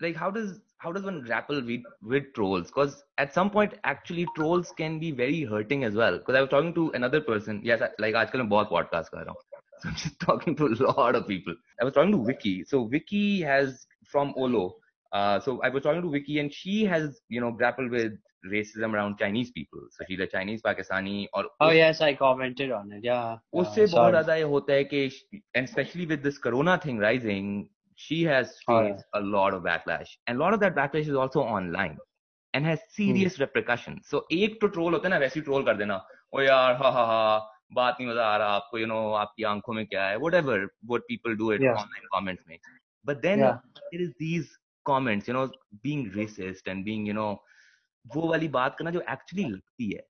like 0.00 0.16
how 0.16 0.30
does 0.30 0.60
how 0.78 0.92
does 0.92 1.04
one 1.04 1.20
grapple 1.22 1.60
with 1.64 1.82
with 2.02 2.24
trolls 2.34 2.66
because 2.66 3.02
at 3.18 3.32
some 3.32 3.50
point 3.50 3.74
actually 3.84 4.26
trolls 4.36 4.72
can 4.76 4.98
be 4.98 5.10
very 5.10 5.42
hurting 5.44 5.84
as 5.84 5.94
well 5.94 6.18
because 6.18 6.34
i 6.34 6.40
was 6.40 6.50
talking 6.50 6.74
to 6.74 6.90
another 7.00 7.20
person 7.20 7.60
yes 7.64 7.82
I, 7.82 7.88
like 7.98 8.14
आजकल 8.22 8.38
मैं 8.38 8.48
बहुत 8.48 8.70
podcast 8.72 9.08
कर 9.14 9.24
रहा 9.24 9.30
हूँ 9.30 9.62
so 9.82 9.88
i'm 9.88 9.96
just 10.02 10.18
talking 10.26 10.56
to 10.56 10.66
a 10.66 10.76
lot 10.90 11.16
of 11.20 11.26
people 11.28 11.54
i 11.80 11.84
was 11.84 11.94
talking 11.94 12.12
to 12.16 12.22
vicky 12.24 12.54
so 12.64 12.84
vicky 12.96 13.40
has 13.40 13.86
from 14.12 14.34
olo 14.36 14.62
uh, 15.12 15.40
so 15.40 15.60
i 15.62 15.68
was 15.68 15.82
talking 15.82 16.02
to 16.02 16.10
vicky 16.18 16.38
and 16.44 16.52
she 16.60 16.84
has 16.84 17.20
you 17.28 17.40
know 17.40 17.52
grappled 17.62 17.90
with 17.90 18.12
racism 18.52 18.94
around 18.94 19.18
chinese 19.18 19.50
people 19.50 19.84
so 19.90 20.04
she's 20.08 20.20
a 20.20 20.26
chinese 20.26 20.62
pakistani 20.62 21.26
or 21.32 21.44
oh 21.60 21.70
yes 21.70 22.00
i 22.00 22.14
commented 22.14 22.72
on 22.78 22.92
it 22.92 23.04
yeah 23.10 23.36
उससे 23.54 23.80
yeah, 23.80 23.92
बहुत 23.92 24.00
sorry. 24.00 24.12
ज्यादा 24.12 24.34
ये 24.34 24.42
होता 24.54 24.72
है 24.72 24.84
कि 24.84 25.10
and 25.54 25.70
especially 25.70 26.06
with 26.14 26.22
this 26.28 26.38
corona 26.48 26.78
thing 26.86 26.98
rising 26.98 27.54
she 27.98 28.22
has 28.22 28.52
Oh, 28.68 28.80
yeah. 28.82 28.94
faced 28.94 29.04
a 29.14 29.20
lot 29.20 29.54
of 29.54 29.62
backlash 29.62 30.10
and 30.26 30.36
a 30.36 30.40
lot 30.40 30.54
of 30.54 30.60
that 30.60 30.74
backlash 30.74 31.08
is 31.08 31.14
also 31.14 31.40
online 31.40 31.98
and 32.54 32.64
has 32.64 32.80
serious 32.96 33.38
Hmm. 33.38 33.42
repercussions 33.42 34.08
so 34.12 34.22
एक 34.32 34.58
तो 34.60 34.68
troll 34.76 34.92
होता 34.92 35.08
है 35.08 35.10
ना 35.10 35.18
वैसे 35.24 35.40
ही 35.40 35.46
troll 35.46 35.64
कर 35.66 35.76
देना 35.82 35.96
ओ 36.34 36.40
यार 36.40 36.74
हा 36.82 36.90
हा 36.98 37.04
हा 37.12 37.38
बात 37.74 37.96
नहीं 38.00 38.08
मजा 38.10 38.24
आ 38.26 38.36
रहा 38.36 38.48
आपको 38.56 38.78
you 38.78 38.88
know 38.92 39.02
आपकी 39.22 39.42
आंखों 39.52 39.72
में 39.74 39.84
क्या 39.86 40.06
है 40.08 40.18
whatever 40.24 40.58
what 40.92 41.06
people 41.12 41.36
do 41.42 41.50
it 41.56 41.66
Yeah. 41.66 41.80
online 41.82 42.08
comments 42.14 42.44
में 42.48 42.58
but 43.04 43.22
then 43.26 43.44
Yeah. 43.44 43.58
there 43.92 44.02
is 44.06 44.12
these 44.24 44.50
comments 44.90 45.28
you 45.28 45.34
know 45.38 45.46
being 45.88 46.04
racist 46.18 46.72
and 46.74 46.84
being 46.90 47.06
you 47.10 47.16
know 47.20 47.30
वो 48.14 48.28
वाली 48.28 48.48
बात 48.58 48.76
करना 48.78 48.90
जो 48.90 49.02
actually 49.16 49.44
लगती 49.50 49.92
है 49.94 50.02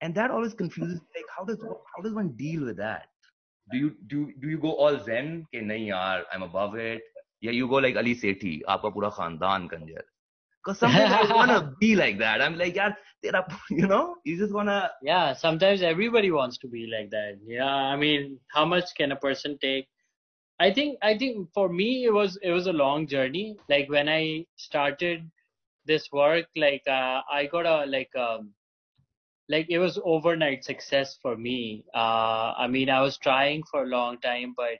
and 0.00 0.14
that 0.14 0.30
always 0.36 0.54
confuses 0.54 1.00
me 1.00 1.18
like 1.18 1.32
how 1.36 1.44
does 1.50 1.64
how 1.94 2.02
does 2.06 2.14
one 2.20 2.30
deal 2.42 2.64
with 2.68 2.76
that 2.76 3.08
do 3.71 3.77
you 3.77 3.89
do 4.07 4.31
do 4.41 4.49
you 4.49 4.57
go 4.59 4.73
all 4.73 4.97
zen? 5.07 5.29
ke 5.53 5.61
nahi 5.71 5.87
yaar 5.91 6.23
i'm 6.33 6.43
above 6.43 6.75
it. 6.75 7.01
Yeah 7.45 7.51
you 7.51 7.67
go 7.71 7.81
like 7.85 7.97
ali 8.01 8.13
sethi 8.25 8.53
aapka 8.73 8.91
pura 8.97 9.09
khandan 9.17 9.65
kanjar 9.73 10.03
because 10.63 10.79
sometimes 10.83 11.11
i 11.17 11.35
want 11.39 11.51
to 11.55 11.59
be 11.81 11.95
like 11.95 12.17
that. 12.19 12.41
I'm 12.41 12.57
like 12.61 12.75
yaar 12.81 12.91
tera 13.23 13.41
you 13.79 13.87
know? 13.87 14.15
You 14.23 14.37
just 14.43 14.53
want 14.53 14.69
to 14.69 14.79
yeah 15.09 15.33
sometimes 15.33 15.81
everybody 15.81 16.31
wants 16.31 16.57
to 16.63 16.67
be 16.77 16.85
like 16.95 17.09
that. 17.17 17.37
Yeah 17.57 17.75
i 17.93 17.95
mean 18.05 18.39
how 18.57 18.65
much 18.65 18.95
can 19.01 19.11
a 19.11 19.21
person 19.27 19.57
take? 19.67 19.87
I 20.59 20.71
think 20.73 20.97
I 21.01 21.17
think 21.17 21.49
for 21.53 21.67
me 21.69 22.05
it 22.05 22.13
was 22.13 22.37
it 22.41 22.51
was 22.51 22.67
a 22.67 22.73
long 22.73 23.07
journey. 23.07 23.57
Like 23.69 23.89
when 23.89 24.07
I 24.09 24.45
started 24.55 25.29
this 25.85 26.09
work, 26.11 26.45
like 26.55 26.83
uh, 26.87 27.21
I 27.31 27.45
got 27.51 27.65
a 27.65 27.85
like 27.85 28.15
um, 28.15 28.53
like 29.49 29.67
it 29.69 29.79
was 29.79 29.99
overnight 30.03 30.63
success 30.63 31.17
for 31.21 31.35
me. 31.37 31.83
Uh 31.93 32.53
i 32.57 32.67
mean 32.67 32.89
i 32.89 33.01
was 33.01 33.17
trying 33.17 33.63
for 33.71 33.83
a 33.83 33.87
long 33.87 34.17
time 34.19 34.53
but 34.55 34.77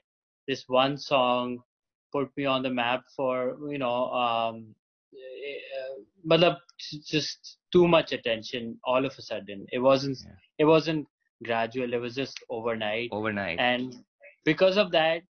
this 0.48 0.64
one 0.68 0.96
song 0.98 1.58
put 2.12 2.30
me 2.36 2.44
on 2.46 2.62
the 2.62 2.70
map 2.70 3.04
for 3.16 3.56
you 3.70 3.78
know 3.78 4.10
um 4.12 4.74
uh, 6.32 6.54
just 7.06 7.58
too 7.72 7.86
much 7.88 8.12
attention 8.12 8.78
all 8.84 9.04
of 9.04 9.12
a 9.18 9.22
sudden. 9.22 9.66
It 9.72 9.78
wasn't 9.78 10.18
Yeah. 10.24 10.32
it 10.58 10.64
wasn't 10.64 11.06
gradual. 11.44 11.92
It 11.92 12.00
was 12.00 12.14
just 12.14 12.38
overnight. 12.50 13.10
Overnight. 13.12 13.58
And 13.58 14.04
because 14.44 14.76
of 14.76 14.90
that 14.92 15.22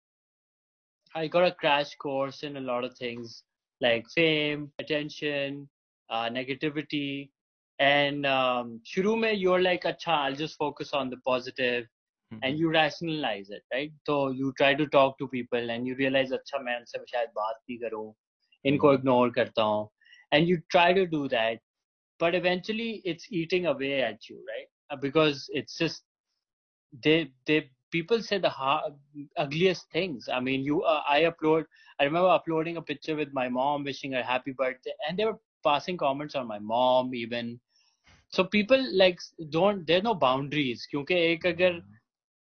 i 1.15 1.27
got 1.27 1.45
a 1.47 1.53
crash 1.53 1.95
course 1.97 2.43
in 2.43 2.57
a 2.57 2.61
lot 2.61 2.85
of 2.85 2.97
things 2.99 3.43
like 3.81 4.05
fame 4.15 4.71
attention 4.79 5.69
uh, 6.11 6.29
negativity 6.29 7.31
and 7.79 8.27
um, 8.27 8.81
shuru 8.85 9.19
mein 9.19 9.39
you're 9.39 9.61
like 9.61 9.85
acha 9.85 10.15
i'll 10.15 10.41
just 10.45 10.57
focus 10.57 10.93
on 10.93 11.11
the 11.11 11.19
positive 11.19 11.85
mm-hmm. 11.85 12.39
and 12.43 12.59
you 12.59 12.71
rationalize 12.71 13.51
it 13.51 13.63
right? 13.73 13.93
So 14.07 14.31
you 14.31 14.53
try 14.57 14.75
to 14.75 14.87
talk 14.87 15.19
to 15.19 15.29
people 15.29 15.71
and 15.71 15.87
you 15.87 15.97
realize 15.97 16.31
acha 16.31 16.63
main 16.65 16.81
unse 16.81 16.97
shayad 17.13 17.37
baat 17.41 17.61
nahi 17.61 17.79
karu 17.85 18.03
inko 18.67 18.81
mm-hmm. 18.81 18.95
ignore 18.95 19.31
karta 19.31 19.69
hu. 19.75 19.89
And 20.33 20.49
you 20.49 20.61
try 20.71 20.93
to 20.93 21.07
do 21.07 21.29
that 21.29 21.59
but 22.19 22.35
eventually 22.35 23.03
it's 23.05 23.27
eating 23.31 23.67
away 23.67 24.03
at 24.03 24.29
you 24.29 24.37
right? 24.53 24.69
Uh, 24.91 24.97
because 24.97 25.49
it's 25.53 25.77
just 25.77 26.03
they 27.05 27.31
they 27.47 27.71
people 27.91 28.23
say 28.23 28.39
the 28.39 28.53
ugliest 29.37 29.91
things. 29.93 30.29
I 30.33 30.41
mean, 30.41 30.63
you, 30.63 30.83
uh, 30.83 31.03
I 31.09 31.23
upload, 31.23 31.65
I 32.01 32.05
remember 32.05 32.29
uploading 32.29 32.77
a 32.77 32.83
picture 32.83 33.17
with 33.17 33.33
my 33.33 33.49
mom 33.49 33.85
wishing 33.85 34.13
her 34.13 34.23
happy 34.23 34.53
birthday, 34.53 34.93
and 35.09 35.19
they 35.19 35.25
were 35.25 35.39
passing 35.65 35.97
comments 35.97 36.35
on 36.35 36.47
my 36.47 36.59
mom, 36.59 37.15
even. 37.15 37.61
So 38.33 38.45
people 38.45 38.87
like 38.93 39.21
don't 39.53 39.85
there 39.87 40.03
no 40.03 40.15
boundaries 40.15 40.87
क्योंकि 40.87 41.15
एक 41.15 41.47
अगर 41.47 41.83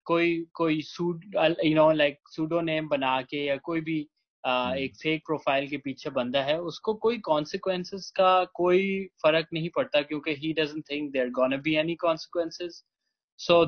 कोई 0.06 0.46
कोई 0.54 0.82
सूड 0.82 1.26
you 1.66 1.76
know 1.76 1.92
like 1.92 2.20
pseudo 2.36 2.62
name 2.62 2.88
बना 2.90 3.22
के 3.22 3.46
या 3.46 3.58
कोई 3.58 3.82
भी 3.82 4.08
आ, 4.46 4.74
एक 4.74 4.96
फेक 4.96 5.22
प्रोफाइल 5.26 5.68
के 5.70 5.78
पीछे 5.78 6.10
बंदा 6.10 6.42
है 6.44 6.60
उसको 6.62 6.94
कोई 6.94 7.18
कॉन्सिक्वेंसेस 7.18 8.10
का 8.18 8.44
कोई 8.62 9.10
फर्क 9.24 9.48
नहीं 9.54 9.70
पड़ता 9.76 10.02
क्योंकि 10.02 10.36
he 10.36 10.54
doesn't 10.54 10.84
think 10.92 11.62
be 11.64 11.76
any 11.76 11.96
consequences 12.06 12.84
so 13.40 13.66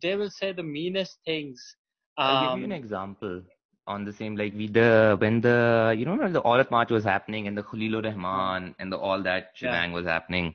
they 0.00 0.16
will 0.16 0.30
say 0.30 0.52
the 0.52 0.62
meanest 0.62 1.18
things. 1.24 1.76
Um, 2.16 2.26
I'll 2.26 2.54
give 2.54 2.58
you 2.60 2.64
an 2.64 2.72
example 2.72 3.42
on 3.86 4.04
the 4.04 4.12
same 4.12 4.36
like 4.36 4.52
we 4.54 4.66
the 4.66 5.16
when 5.18 5.40
the 5.40 5.94
you 5.96 6.04
know 6.04 6.16
when 6.16 6.32
the 6.32 6.40
Aurat 6.40 6.70
March 6.70 6.90
was 6.90 7.04
happening 7.04 7.46
and 7.46 7.56
the 7.56 7.62
Khalil-ur-Rahman 7.62 8.74
and 8.78 8.90
the 8.90 8.96
all 8.96 9.22
that 9.22 9.50
shebang 9.54 9.90
yeah. 9.90 9.94
was 9.94 10.06
happening. 10.06 10.54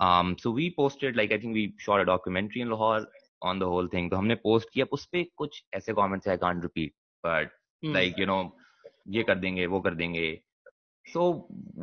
Um, 0.00 0.36
so 0.38 0.50
we 0.50 0.70
posted 0.70 1.16
like 1.16 1.32
I 1.32 1.38
think 1.38 1.54
we 1.54 1.74
shot 1.78 2.00
a 2.00 2.04
documentary 2.04 2.62
in 2.62 2.70
Lahore 2.70 3.06
on 3.42 3.58
the 3.58 3.66
whole 3.66 3.88
thing. 3.88 4.08
तो 4.10 4.16
हमने 4.16 4.36
post 4.46 4.70
किया 4.74 4.86
उस 4.92 5.06
पे 5.12 5.24
कुछ 5.36 5.62
ऐसे 5.74 5.94
comments 5.94 6.28
I 6.28 6.36
can't 6.36 6.64
repeat 6.64 6.94
but 7.24 7.50
hmm. 7.82 7.92
like 7.92 8.18
you 8.18 8.26
know 8.26 8.40
ये 9.08 9.22
कर 9.22 9.38
देंगे 9.38 9.66
वो 9.66 9.80
कर 9.80 9.94
देंगे 9.94 10.40
so 11.06 11.28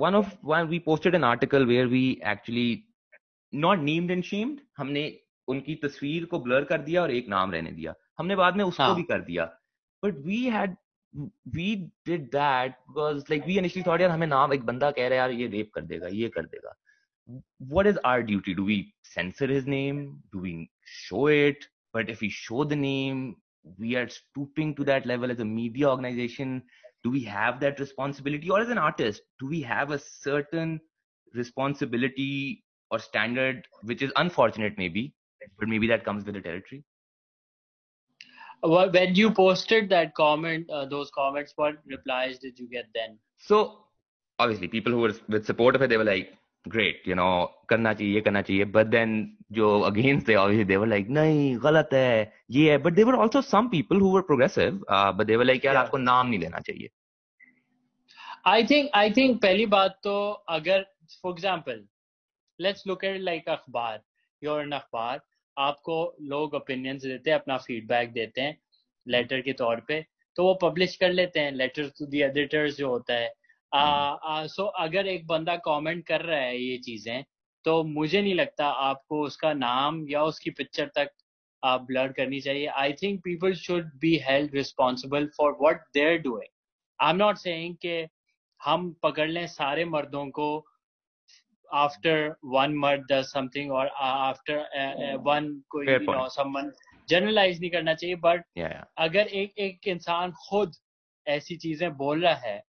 one 0.05 0.15
of 0.15 0.33
one 0.43 0.69
we 0.69 0.79
posted 0.79 1.15
an 1.15 1.23
article 1.23 1.65
where 1.65 1.87
we 1.87 2.03
actually 2.23 2.85
not 3.53 3.85
named 3.89 4.11
and 4.11 4.25
shamed 4.25 4.59
हमने 4.77 5.05
उनकी 5.47 5.75
तस्वीर 5.83 6.25
को 6.31 6.39
ब्लर 6.39 6.63
कर 6.71 6.81
दिया 6.81 7.01
और 7.01 7.11
एक 7.11 7.27
नाम 7.29 7.51
रहने 7.51 7.71
दिया 7.71 7.93
हमने 8.19 8.35
बाद 8.35 8.55
में 8.57 8.63
उसको 8.63 8.83
हाँ. 8.83 8.95
भी 8.95 9.03
कर 9.03 9.21
दिया 9.21 9.45
but 10.03 10.17
we 10.25 10.43
had 10.49 10.75
we 11.55 11.75
did 12.07 12.25
that 12.31 12.71
because 12.89 13.23
like 13.29 13.45
we 13.45 13.57
initially 13.57 13.89
thought 13.89 14.01
यार 14.01 14.11
हमें 14.11 14.27
नाम 14.27 14.53
एक 14.53 14.65
बंदा 14.65 14.91
कह 14.91 15.07
रहा 15.07 15.09
है 15.09 15.17
यार 15.17 15.31
ये 15.39 15.47
रेप 15.57 15.71
कर 15.75 15.81
देगा 15.91 16.07
ये 16.21 16.29
कर 16.29 16.45
देगा 16.45 16.73
what 17.59 17.87
is 17.87 17.97
our 18.03 18.23
duty? 18.23 18.53
Do 18.53 18.63
we 18.65 18.93
censor 19.03 19.47
his 19.47 19.65
name? 19.65 20.21
Do 20.31 20.39
we 20.39 20.69
show 20.85 21.27
it? 21.27 21.65
But 21.93 22.09
if 22.09 22.21
we 22.21 22.29
show 22.29 22.63
the 22.63 22.75
name 22.75 23.37
we 23.77 23.95
are 23.95 24.07
stooping 24.07 24.75
to 24.75 24.83
that 24.85 25.05
level 25.05 25.31
as 25.31 25.39
a 25.39 25.45
media 25.45 25.89
organization. 25.89 26.63
Do 27.03 27.11
we 27.11 27.23
have 27.23 27.59
that 27.59 27.79
responsibility? 27.79 28.49
Or 28.49 28.59
as 28.59 28.69
an 28.69 28.77
artist 28.77 29.21
do 29.39 29.47
we 29.47 29.61
have 29.61 29.91
a 29.91 29.99
certain 29.99 30.79
responsibility 31.33 32.63
or 32.89 32.99
standard 32.99 33.67
which 33.83 34.01
is 34.01 34.11
unfortunate 34.15 34.73
maybe 34.77 35.13
but 35.59 35.67
maybe 35.67 35.87
that 35.87 36.05
comes 36.05 36.25
with 36.25 36.35
the 36.35 36.41
territory? 36.41 36.83
Well, 38.63 38.91
when 38.91 39.13
you 39.13 39.31
posted 39.31 39.89
that 39.89 40.15
comment 40.15 40.69
uh, 40.69 40.85
those 40.85 41.11
comments 41.13 41.53
what 41.55 41.75
replies 41.85 42.39
did 42.39 42.57
you 42.57 42.67
get 42.69 42.85
then? 42.93 43.17
So 43.37 43.83
obviously 44.39 44.67
people 44.67 44.91
who 44.91 44.99
were 44.99 45.13
with 45.27 45.45
support 45.45 45.75
of 45.75 45.81
it 45.81 45.89
they 45.89 45.97
were 45.97 46.03
like 46.03 46.33
great 46.69 47.07
you 47.07 47.15
know 47.15 47.29
करना 47.69 47.93
चाहिए 47.93 48.21
करना 48.21 48.41
चाहिए 48.41 48.65
but 48.75 48.87
then 48.87 49.15
जो 49.53 49.79
against 49.81 50.27
they 50.27 50.75
were 50.75 50.87
like 50.87 51.09
नहीं 51.09 51.55
गलत 51.63 51.89
है 51.93 52.33
ये 52.51 52.71
है. 52.71 52.77
But 52.77 52.93
there 52.93 53.15
also 53.15 53.41
some 53.43 53.67
people 53.69 54.01
who 54.01 54.11
were 54.13 54.21
progressive 54.29 54.83
but 54.89 55.25
they're 55.25 55.45
like 55.45 55.65
यार 55.65 55.75
आपको 55.75 55.97
नाम 55.97 56.27
नहीं 56.27 56.39
लेना 56.39 56.59
चाहिए. 56.59 56.89
आई 58.47 58.63
थिंक 58.63 58.89
आई 58.95 59.11
थिंक 59.11 59.41
पहली 59.41 59.65
बात 59.67 59.99
तो 60.03 60.19
अगर 60.49 60.85
for 61.23 61.31
example 61.31 61.83
let's 62.59 62.87
look 62.87 63.03
at 63.03 63.21
like 63.21 63.49
अखबार 63.49 63.99
योर 64.41 64.61
एन 64.61 64.71
अखबार 64.71 65.19
आपको 65.57 65.97
लोग 66.29 66.53
ओपिनियंस 66.53 67.03
देते 67.03 67.29
हैं 67.29 67.39
अपना 67.39 67.57
फीडबैक 67.57 68.11
देते 68.13 68.41
हैं 68.41 68.57
लेटर 69.07 69.41
के 69.41 69.53
तौर 69.61 69.79
पे 69.87 70.05
तो 70.35 70.43
वो 70.43 70.53
पब्लिश 70.61 70.95
कर 70.95 71.11
लेते 71.11 71.39
हैं 71.39 71.51
लेटर 71.51 71.89
टू 71.99 72.05
दी 72.05 72.21
एडिटर्स 72.21 72.77
जो 72.77 72.89
होता 72.89 73.13
है 73.13 73.33
सो 73.73 74.65
अगर 74.83 75.07
एक 75.07 75.25
बंदा 75.27 75.55
कमेंट 75.65 76.05
कर 76.07 76.21
रहा 76.21 76.39
है 76.39 76.57
ये 76.57 76.77
चीज़ें 76.77 77.23
तो 77.65 77.83
मुझे 77.83 78.21
नहीं 78.21 78.35
लगता 78.35 78.67
आपको 78.67 79.21
उसका 79.25 79.53
नाम 79.53 80.05
या 80.09 80.23
उसकी 80.23 80.49
पिक्चर 80.49 80.91
तक 80.95 81.09
आप 81.63 81.81
ब्लर 81.81 82.11
करनी 82.11 82.39
चाहिए। 82.41 82.65
I 82.65 82.93
think 82.93 83.19
people 83.23 83.53
should 83.53 83.91
be 83.99 84.15
held 84.17 84.55
responsible 84.55 85.27
for 85.37 85.57
what 85.61 85.81
they 85.93 86.05
are 86.09 86.17
doing 86.17 86.49
I 86.99 87.09
am 87.09 87.17
not 87.17 87.37
saying 87.37 87.75
कि 87.75 88.07
हम 88.61 88.91
पकड़ 89.03 89.29
लें 89.29 89.47
सारे 89.47 89.85
मर्दों 89.85 90.25
को 90.29 90.47
आफ्टर 91.73 92.35
वन 92.45 92.75
मर्द 92.75 93.11
something 93.29 93.71
or 93.71 93.87
आफ्टर 94.01 95.17
वन 95.23 95.49
कोई 95.69 95.85
someone 96.35 96.69
जनरलाइज 97.09 97.59
नहीं 97.59 97.71
करना 97.71 97.93
चाहिए 97.93 98.15
बट 98.15 98.43
yeah 98.57 98.71
yeah. 98.71 98.85
अगर 98.97 99.27
एक 99.41 99.57
एक 99.57 99.87
इंसान 99.87 100.31
खुद 100.49 100.71
ऐसी 101.27 101.55
चीज़ें 101.55 101.91
बोल 101.97 102.21
रहा 102.21 102.33
है. 102.33 102.63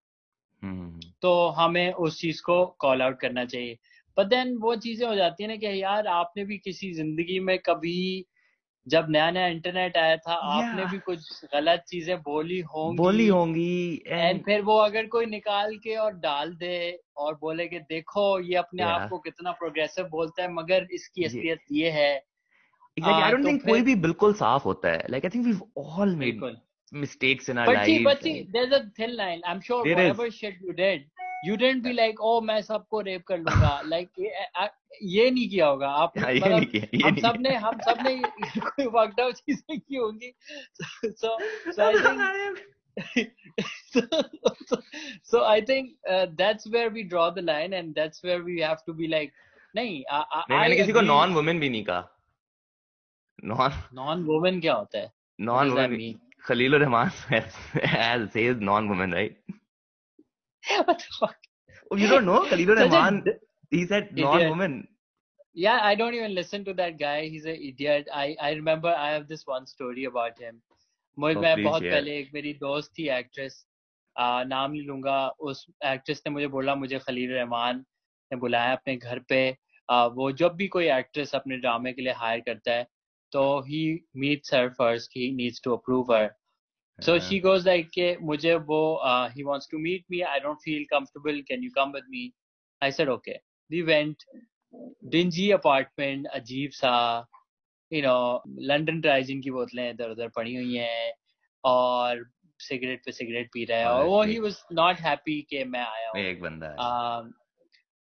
तो 1.21 1.47
हमें 1.49 1.93
उस 1.93 2.21
चीज़ 2.21 2.41
को 2.41 2.65
कॉल 2.79 3.01
आउट 3.01 3.19
करना 3.19 3.45
चाहिए। 3.45 3.77
बट 4.17 4.27
देन 4.27 4.57
वो 4.57 4.75
चीज़ें 4.75 5.07
हो 5.07 5.15
जाती 5.15 5.43
है 5.43 5.49
ना 5.49 5.55
कि 5.55 5.83
यार 5.83 6.07
आपने 6.07 6.45
भी 6.45 6.57
किसी 6.57 6.93
ज़िंदगी 6.93 7.39
में 7.39 7.59
कभी 7.59 8.25
जब 8.87 9.07
नया 9.09 9.31
नया 9.31 9.47
इंटरनेट 9.47 9.97
आया 9.97 10.17
था 10.17 10.33
yeah. 10.33 10.59
आपने 10.59 10.85
भी 10.85 10.99
कुछ 10.99 11.45
गलत 11.53 11.83
चीज़ें 11.87 12.17
बोली 12.21 12.59
होंगी 12.59 12.97
बोली 12.97 13.27
होंगी 13.27 14.01
एंड 14.07 14.43
फिर 14.43 14.61
वो 14.61 14.77
अगर 14.77 15.07
कोई 15.07 15.25
निकाल 15.25 15.77
के 15.77 15.95
और 15.95 16.13
डाल 16.13 16.55
दे 16.55 16.99
और 17.17 17.35
बोले 17.35 17.67
कि 17.67 17.79
देखो 17.79 18.39
ये 18.39 18.55
अपने 18.55 18.83
Yeah. 18.83 18.89
आप 18.93 19.07
को 19.09 19.19
कितना 19.19 19.51
प्रोग्रेसिव 19.51 20.05
बोलता 20.05 20.43
है 20.43 20.53
मगर 20.53 20.87
इसकी 20.91 21.25
असलियत 21.25 21.59
ये 21.71 21.91
है। 21.91 22.23
Exactly 22.97 23.23
I 23.23 23.27
हाँ, 23.27 23.31
don't 23.31 23.43
तो 23.43 23.49
think 23.49 23.65
कोई 23.65 23.81
भी 23.81 23.95
बिल्कुल 23.95 24.33
साफ़ 24.33 24.63
होता 24.63 24.89
है। 24.89 24.99
I 24.99 25.29
think 25.29 25.45
we've 25.45 25.61
all 25.77 26.15
made 26.15 26.19
बिल्कुल। 26.19 26.57
mistakes 26.92 27.48
in 27.48 27.58
our 27.58 27.66
But 27.66 27.84
see, 27.86 27.98
lives 27.98 28.04
but 28.04 28.22
see, 28.22 28.34
and- 28.38 28.52
there's 28.54 28.72
a 28.78 28.84
thin 29.00 29.16
line. 29.16 29.42
I'm 29.52 29.60
sure 29.70 29.82
There 29.84 29.98
is. 29.98 29.98
whatever 30.00 30.30
shit 30.38 30.60
you 30.68 30.74
did, 30.80 31.04
you 31.46 31.56
didn't 31.56 31.82
be 31.82 31.92
like, 31.98 32.20
oh, 32.20 32.40
मैं 32.40 32.60
सबको 32.62 33.00
rape 33.00 33.22
कर 33.26 33.38
लूंगा. 33.38 33.82
like 33.82 34.10
ये, 34.18 34.32
आ- 34.56 34.68
ये 35.02 35.30
नहीं 35.30 35.48
किया 35.48 35.66
होगा. 35.66 35.88
आपने 35.88 36.22
हाँ, 36.22 36.32
ये 36.32 36.40
नहीं 36.40 36.52
मतलब 36.52 36.70
किया, 36.70 36.86
ये 36.94 37.02
हम 37.04 37.12
नहीं 37.14 37.22
सब 37.22 37.40
ने 37.40 37.54
हम 37.54 37.78
सब 37.88 38.02
ने 38.02 38.22
कोई 38.60 38.86
वर्कड 38.86 39.20
आउट 39.20 39.34
चीजें 39.34 39.80
की 39.80 39.96
होंगी. 39.96 40.34
So 41.22 41.30
so 41.76 41.88
I 41.88 41.94
think 42.02 42.20
so, 43.92 44.00
so, 44.70 44.76
so 45.32 45.42
I 45.44 45.60
think 45.70 45.86
uh, 46.10 46.26
that's 46.40 46.66
where 46.74 46.90
we 46.96 47.04
draw 47.14 47.30
the 47.38 47.44
line, 47.48 47.72
and 47.80 47.94
that's 47.94 48.22
where 48.28 48.42
we 48.48 48.58
have 48.60 48.82
to 48.88 48.94
be 49.00 49.08
like, 49.14 49.32
नहीं, 49.76 50.02
I, 50.12 50.20
I, 50.36 50.42
नहीं 50.50 50.58
मैंने 50.60 50.76
किसी 50.76 50.92
को 50.92 50.98
agree. 50.98 51.14
नॉन 51.14 51.32
वुमेन 51.34 51.60
भी 51.60 51.68
नहीं 51.68 51.84
कहा 51.84 52.08
नॉन 53.44 53.70
non-woman 53.94 54.60
क्या 54.60 54.74
होता 54.74 54.98
है? 54.98 55.12
Non 55.40 55.56
What 55.56 55.66
does 55.66 55.78
that 55.78 55.90
women 55.90 56.12
mean? 56.12 56.25
Khalil 56.47 56.79
Rahman 56.79 57.09
has 57.95 58.31
says 58.33 58.57
non 58.59 58.89
woman 58.89 59.11
right 59.11 59.35
What 60.85 60.97
the 60.99 61.11
fuck? 61.19 61.35
oh 61.91 61.97
you 61.97 62.07
don't 62.07 62.25
know 62.25 62.41
Khalil 62.49 62.75
Rahman 62.75 63.23
he 63.71 63.85
said 63.87 64.09
non 64.25 64.47
woman 64.49 64.77
Yeah, 65.55 65.79
I 65.81 65.95
don't 65.99 66.15
even 66.15 66.33
listen 66.37 66.63
to 66.65 66.73
that 66.79 66.97
guy. 66.97 67.27
He's 67.33 67.45
an 67.51 67.61
idiot. 67.67 68.09
I 68.17 68.25
I 68.47 68.49
remember 68.57 68.89
I 69.03 69.05
have 69.13 69.23
this 69.29 69.43
one 69.51 69.63
story 69.69 70.03
about 70.09 70.41
him. 70.43 70.57
मुझे 71.17 71.35
Oh, 71.37 71.41
मैं 71.45 71.53
बहुत 71.63 71.81
share. 71.81 71.91
पहले 71.93 72.17
एक 72.17 72.29
मेरी 72.33 72.51
दोस्त 72.59 72.91
थी 72.99 73.07
actress 73.15 73.55
नाम 74.51 74.71
नहीं 74.71 74.81
लूँगा 74.87 75.15
उस 75.51 75.65
एक्ट्रेस 75.93 76.21
ने 76.27 76.33
मुझे 76.33 76.47
बोला 76.57 76.75
मुझे 76.83 76.99
खलील 77.07 77.31
रहमान 77.37 77.79
ने 78.31 78.37
बुलाया 78.43 78.73
अपने 78.75 78.95
घर 78.97 79.19
पे 79.29 79.39
आ, 79.89 80.05
वो 80.19 80.31
जब 80.43 80.55
भी 80.61 80.67
कोई 80.77 80.89
एक्ट्रेस 80.99 81.33
अपने 81.35 81.57
ड्रामे 81.65 81.93
के 81.93 82.01
लिए 82.01 82.13
हायर 82.21 82.39
करता 82.49 82.73
है 82.77 82.85
तो 83.32 83.60
he 83.60 83.82
meets 84.16 84.54
her 84.54 84.68
first 84.68 85.10
he 85.16 85.30
needs 85.36 85.60
to 85.64 85.76
approve 85.76 86.12
her 86.12 86.30
So 86.98 87.12
Uh, 87.14 87.20
she 87.20 87.36
goes 87.40 87.64
like 87.66 87.86
के 87.90 88.16
मुझे 88.20 88.54
वो 88.54 89.00
uh, 89.10 89.28
he 89.28 89.44
wants 89.44 89.66
to 89.66 89.78
meet 89.78 90.02
me 90.10 90.18
I 90.24 90.38
don't 90.38 90.60
feel 90.66 90.82
comfortable 90.90 91.38
can 91.50 91.62
you 91.62 91.70
come 91.78 91.92
with 91.92 92.04
me 92.10 92.32
I 92.82 92.90
said 92.90 93.08
okay 93.08 93.36
we 93.70 93.82
went 93.82 94.26
dingy 95.14 95.50
apartment 95.50 96.26
अजीब 96.26 96.70
सा 96.70 97.26
you 97.92 98.02
know 98.02 98.40
London 98.48 99.00
ड्राइजिन 99.00 99.40
की 99.40 99.50
बोतलें 99.50 99.90
इधर 99.90 100.10
उधर 100.10 100.28
पड़ी 100.28 100.54
हुई 100.56 100.76
हैं 100.76 101.12
और 101.64 102.30
सिगरेट 102.60 103.04
पे 103.04 103.12
सिगरेट 103.12 103.50
पी 103.52 103.64
रहा 103.64 103.78
है 103.78 103.86
और 103.86 104.04
वो 104.04 104.18
Honestly. 104.18 104.34
he 104.34 104.40
was 104.40 104.60
not 104.80 104.96
happy 104.96 105.40
कि 105.50 105.64
मैं 105.64 105.80
आया 105.80 106.10
हूँ 106.10 106.20
एक 106.20 106.40
बंदा 106.42 106.66
है 106.66 106.76
um, 106.76 107.32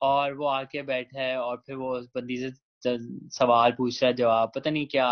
और 0.03 0.35
वो 0.35 0.47
आके 0.47 0.83
बैठा 0.83 1.21
है 1.21 1.37
और 1.41 1.57
फिर 1.67 1.77
वो 1.77 1.97
उस 1.97 2.09
बंदी 2.15 2.37
से 2.37 2.51
ज- 2.51 2.61
सवाल 2.87 3.73
पूछ 3.79 4.03
रहा 4.03 4.09
है 4.11 4.17
जवाब 4.17 4.53
पता 4.55 4.71
नहीं 4.71 4.87
क्या 4.97 5.09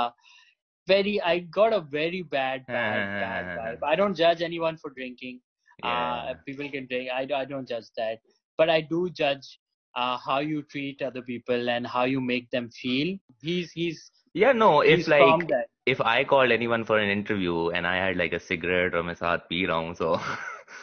very 0.91 1.13
I 1.29 1.33
got 1.57 1.75
a 1.75 1.81
very 1.93 2.19
bad 2.33 2.65
bad 2.71 3.05
bad 3.21 3.47
vibe 3.59 3.85
I 3.91 3.95
don't 4.01 4.17
judge 4.23 4.43
anyone 4.49 4.77
for 4.83 4.91
drinking 4.97 5.39
uh, 5.83 5.93
Yeah. 5.93 6.35
people 6.49 6.69
can 6.75 6.89
drink 6.91 7.09
I, 7.19 7.23
I 7.39 7.45
don't 7.53 7.71
judge 7.71 7.87
that 8.01 8.19
but 8.59 8.73
I 8.75 8.81
do 8.91 8.99
judge 9.21 9.49
uh, 9.97 10.19
how 10.27 10.37
you 10.51 10.61
treat 10.75 11.01
other 11.09 11.23
people 11.31 11.71
and 11.77 11.87
how 11.95 12.05
you 12.15 12.21
make 12.33 12.51
them 12.57 12.69
feel 12.83 13.15
he's 13.49 13.73
he's 13.79 14.03
Yeah, 14.41 14.53
no, 14.61 14.69
if 14.93 14.99
He's 15.01 15.09
from 15.11 15.33
like 15.41 15.49
that. 15.51 15.67
if 15.93 16.01
I 16.13 16.17
called 16.31 16.53
anyone 16.55 16.85
for 16.87 16.95
an 17.01 17.11
interview 17.17 17.57
and 17.81 17.87
I 17.91 17.93
had 18.05 18.17
like 18.21 18.33
a 18.39 18.41
cigarette 18.47 18.95
or 19.01 19.03
मैं 19.09 19.15
साथ 19.21 19.45
P 19.51 19.65
रहा 19.71 19.77
हूँ, 19.85 19.93
so 20.01 20.09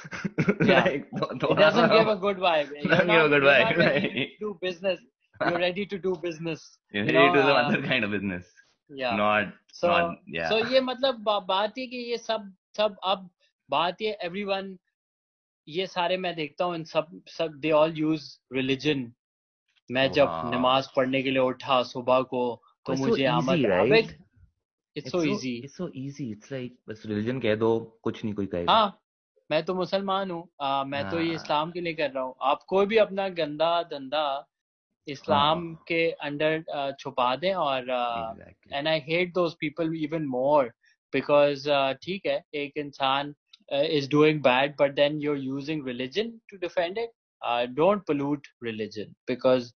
Yeah. 0.69 0.85
like 0.85 1.09
थो- 1.21 1.31
It 1.33 1.41
थोड़ा 1.41 1.57
doesn't 1.63 1.89
give 1.95 2.07
सा 2.07 2.13
a 2.13 2.19
good 2.25 2.37
vibe. 2.45 2.69
You're 2.75 2.91
Doesn't 2.91 3.11
give 3.11 3.15
a 3.15 3.17
not, 3.17 3.33
good 3.33 3.43
you're 3.43 3.51
vibe, 3.51 3.65
not 3.65 3.81
ready 3.81 4.11
right. 4.13 4.29
to 4.37 4.45
do 4.45 4.53
business. 4.61 4.99
You're 5.40 5.58
ready 5.58 5.86
to 5.86 5.98
do 5.98 6.14
business. 6.16 6.78
you 6.92 7.00
You 7.00 7.06
need 7.06 7.14
know, 7.14 7.34
to 7.34 7.42
do 7.42 7.48
uh, 7.48 7.62
other 7.62 7.82
kind 7.82 8.04
of 8.04 8.10
business, 8.10 8.46
Yeah. 8.90 9.16
not 9.16 9.52
So, 9.72 9.88
not 9.88 10.18
yeah. 10.26 10.48
so 10.48 10.58
ये 10.72 10.80
मतलब 10.80 11.22
बात 11.48 11.78
है 11.78 11.86
कि 11.86 11.96
ये 12.10 12.18
सब 12.18 12.52
सब 12.76 12.96
अब 13.04 13.28
बात 13.70 14.02
ये 14.02 14.16
everyone 14.24 14.76
ये 15.68 15.86
सारे 15.86 16.16
मैं 16.16 16.34
देखता 16.36 16.64
हूँ 16.64 16.74
इन 16.74 16.84
सब 16.84 17.20
सब 17.28 17.60
they 17.62 17.72
all 17.80 17.96
use 18.02 18.28
religion. 18.52 19.12
मैं 19.90 20.10
जब 20.12 20.28
Wow. 20.28 20.52
नमाज़ 20.54 20.88
पढ़ने 20.96 21.22
के 21.22 21.30
लिए 21.30 21.42
उठा 21.42 21.82
सुबह 21.82 22.22
को 22.34 22.44
तो 22.86 22.92
It's 22.92 23.02
so 23.02 23.08
मुझे 23.08 23.24
आमद 23.24 23.66
right? 23.66 24.14
it's 24.96 25.10
so 25.10 25.22
easy. 25.22 25.54
It's 25.64 25.76
so 25.76 25.88
easy. 26.02 26.30
It's 26.36 26.50
like 26.50 26.76
बस 26.88 27.02
religion 27.06 27.40
कह 27.42 27.54
दो 27.54 27.78
कुछ 28.02 28.24
नहीं 28.24 28.34
कोई 28.34 28.46
कहेगा. 28.46 28.72
हाँ 28.72 29.00
मैं 29.50 29.64
तो 29.64 29.74
मुसलमान 29.74 30.30
हूँ 30.30 30.48
आ, 30.60 30.84
मैं 30.84 31.08
तो 31.10 31.20
ये 31.20 31.26
हाँ। 31.26 31.34
इस्लाम 31.34 31.70
के 31.72 31.80
लिए 31.80 31.94
कर 31.94 32.10
रहा 32.10 32.22
हूँ 32.24 32.34
आप 32.42 32.62
कोई 32.68 32.86
भी 32.86 32.96
अपना 32.98 33.28
गंदा 33.40 33.82
धंधा 33.92 34.26
इस्लाम 35.07 35.65
हाँ। 35.65 35.83
के 35.87 36.09
अंडर 36.27 36.93
छुपा 36.99 37.35
दें 37.35 37.53
और 37.53 37.85
Exactly. 37.85 38.73
And 38.73 38.87
I 38.87 38.99
hate 39.09 39.33
those 39.33 39.53
people 39.61 39.95
even 40.03 40.25
more 40.35 40.71
because 41.13 41.67
ठीक 42.03 42.25
है 42.25 42.41
एक 42.55 42.77
इंसान 42.77 43.33
is 43.69 44.09
doing 44.11 44.41
bad 44.43 44.75
but 44.79 44.93
then 44.95 45.21
you 45.21 45.31
are 45.31 45.39
using 45.39 45.87
religion 45.87 46.29
to 46.49 46.57
defend 46.57 46.97
it 46.97 47.69
don't 47.75 48.05
pollute 48.07 48.47
religion 48.63 49.13
because 49.27 49.71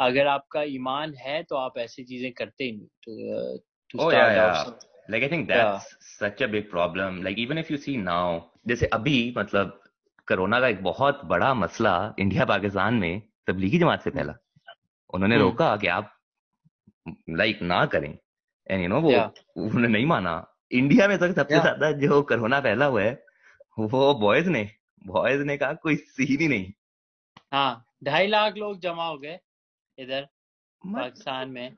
अगर 0.00 0.26
आपका 0.26 0.62
ईमान 0.76 1.14
है 1.14 1.42
तो 1.42 1.56
आप 1.56 1.78
ऐसी 1.78 2.04
चीजें 2.04 2.30
करते 2.32 2.64
ही 2.64 2.72
नहीं 2.72 2.88
to, 3.06 3.58
to 3.90 3.98
Oh 4.02 4.10
yeah, 4.10 4.18
start 4.18 4.36
yeah. 4.36 4.60
off. 4.60 4.86
Like 5.08 5.24
I 5.24 5.28
think 5.28 5.48
Yeah. 5.48 5.56
that's 5.56 6.18
such 6.18 6.40
a 6.40 6.48
big 6.48 6.70
problem. 6.70 7.22
Like 7.22 7.38
even 7.38 7.58
if 7.62 7.70
you 7.70 7.78
see 7.84 7.96
now, 8.02 8.24
जैसे 8.68 8.86
अभी 8.92 9.16
मतलब 9.38 9.80
कोरोना 10.28 10.60
का 10.60 10.68
एक 10.68 10.82
बहुत 10.82 11.24
बड़ा 11.24 11.52
मसला 11.54 11.94
इंडिया 12.18 12.44
पाकिस्तान 12.44 12.94
में 12.94 13.22
तबलीगी 13.46 13.78
जमात 13.78 14.02
से 14.02 14.10
फैला 14.10 14.34
उन्होंने 15.13 15.35
हम्म। 15.35 15.45
रोका 15.45 15.75
कि 15.77 15.87
आप 15.89 16.11
लाइक 17.31 17.61
ना 17.63 17.85
करें। 17.87 18.17
एंड 18.67 18.81
यू 18.81 18.87
नो 18.89 18.99
वो 19.01 19.11
उन्होंने 19.11 19.87
नहीं 19.87 20.05
माना। 20.05 20.33
इंडिया 20.73 21.07
में 21.07 21.17
तक 21.19 21.35
सबसे 21.35 21.59
ज़्यादा 21.61 21.91
जो 21.99 22.21
कोरोना 22.29 22.59
फैला 22.61 22.85
हुआ 22.85 23.01
है 23.01 23.13
वो 23.79 24.13
बॉयज़ 24.19 24.49
ने 24.49 24.69
बॉयज़ 25.05 25.43
ने 25.43 25.57
कहा 25.57 25.73
कोई 25.81 25.95
सीन 25.95 26.41
ही 26.41 26.47
नहीं। 26.47 26.71
हाँ 27.53 27.85
ढाई 28.03 28.27
लाख 28.27 28.57
लोग 28.57 28.79
जमा 28.81 29.07
हो 29.07 29.17
गए 29.17 29.39
इधर 29.97 30.27
पाकिस्तान 30.81 31.49
में। 31.49 31.75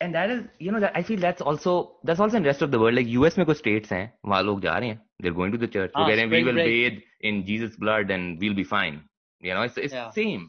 And 0.00 0.12
that 0.14 0.30
is 0.30 0.42
you 0.62 0.72
know 0.72 0.86
I 0.86 1.02
feel 1.02 1.20
that's 1.20 1.42
also 1.42 1.74
that's 2.06 2.20
also 2.20 2.36
in 2.36 2.44
rest 2.44 2.62
of 2.62 2.70
the 2.70 2.74
world 2.76 2.94
like 2.94 3.08
US 3.08 3.38
में 3.38 3.44
कुछ 3.46 3.56
स्टेट्स 3.58 3.92
हैं 3.92 4.12
वहाँ 4.26 4.42
लोग 4.42 4.60
जा 4.62 4.76
रहे 4.78 4.88
हैं। 4.88 5.00
They 5.22 5.28
are 5.28 5.34
going 5.34 5.52
to 5.52 5.66
the 5.66 5.68
church 5.70 5.90
वो 5.96 6.06
कह 6.06 6.14
रहे 6.14 6.20
हैं 6.20 6.30
we 6.30 6.42
will 6.42 6.56
bathe 6.56 7.00
in 7.26 7.42
Jesus 7.44 7.76
blood 7.80 8.10
and 8.10 8.38
we 8.40 8.48
will 8.48 8.56
be 8.56 8.64
fine 8.66 9.00
you 9.42 9.54
know 9.54 9.64
it's 9.64 9.94
same 10.14 10.48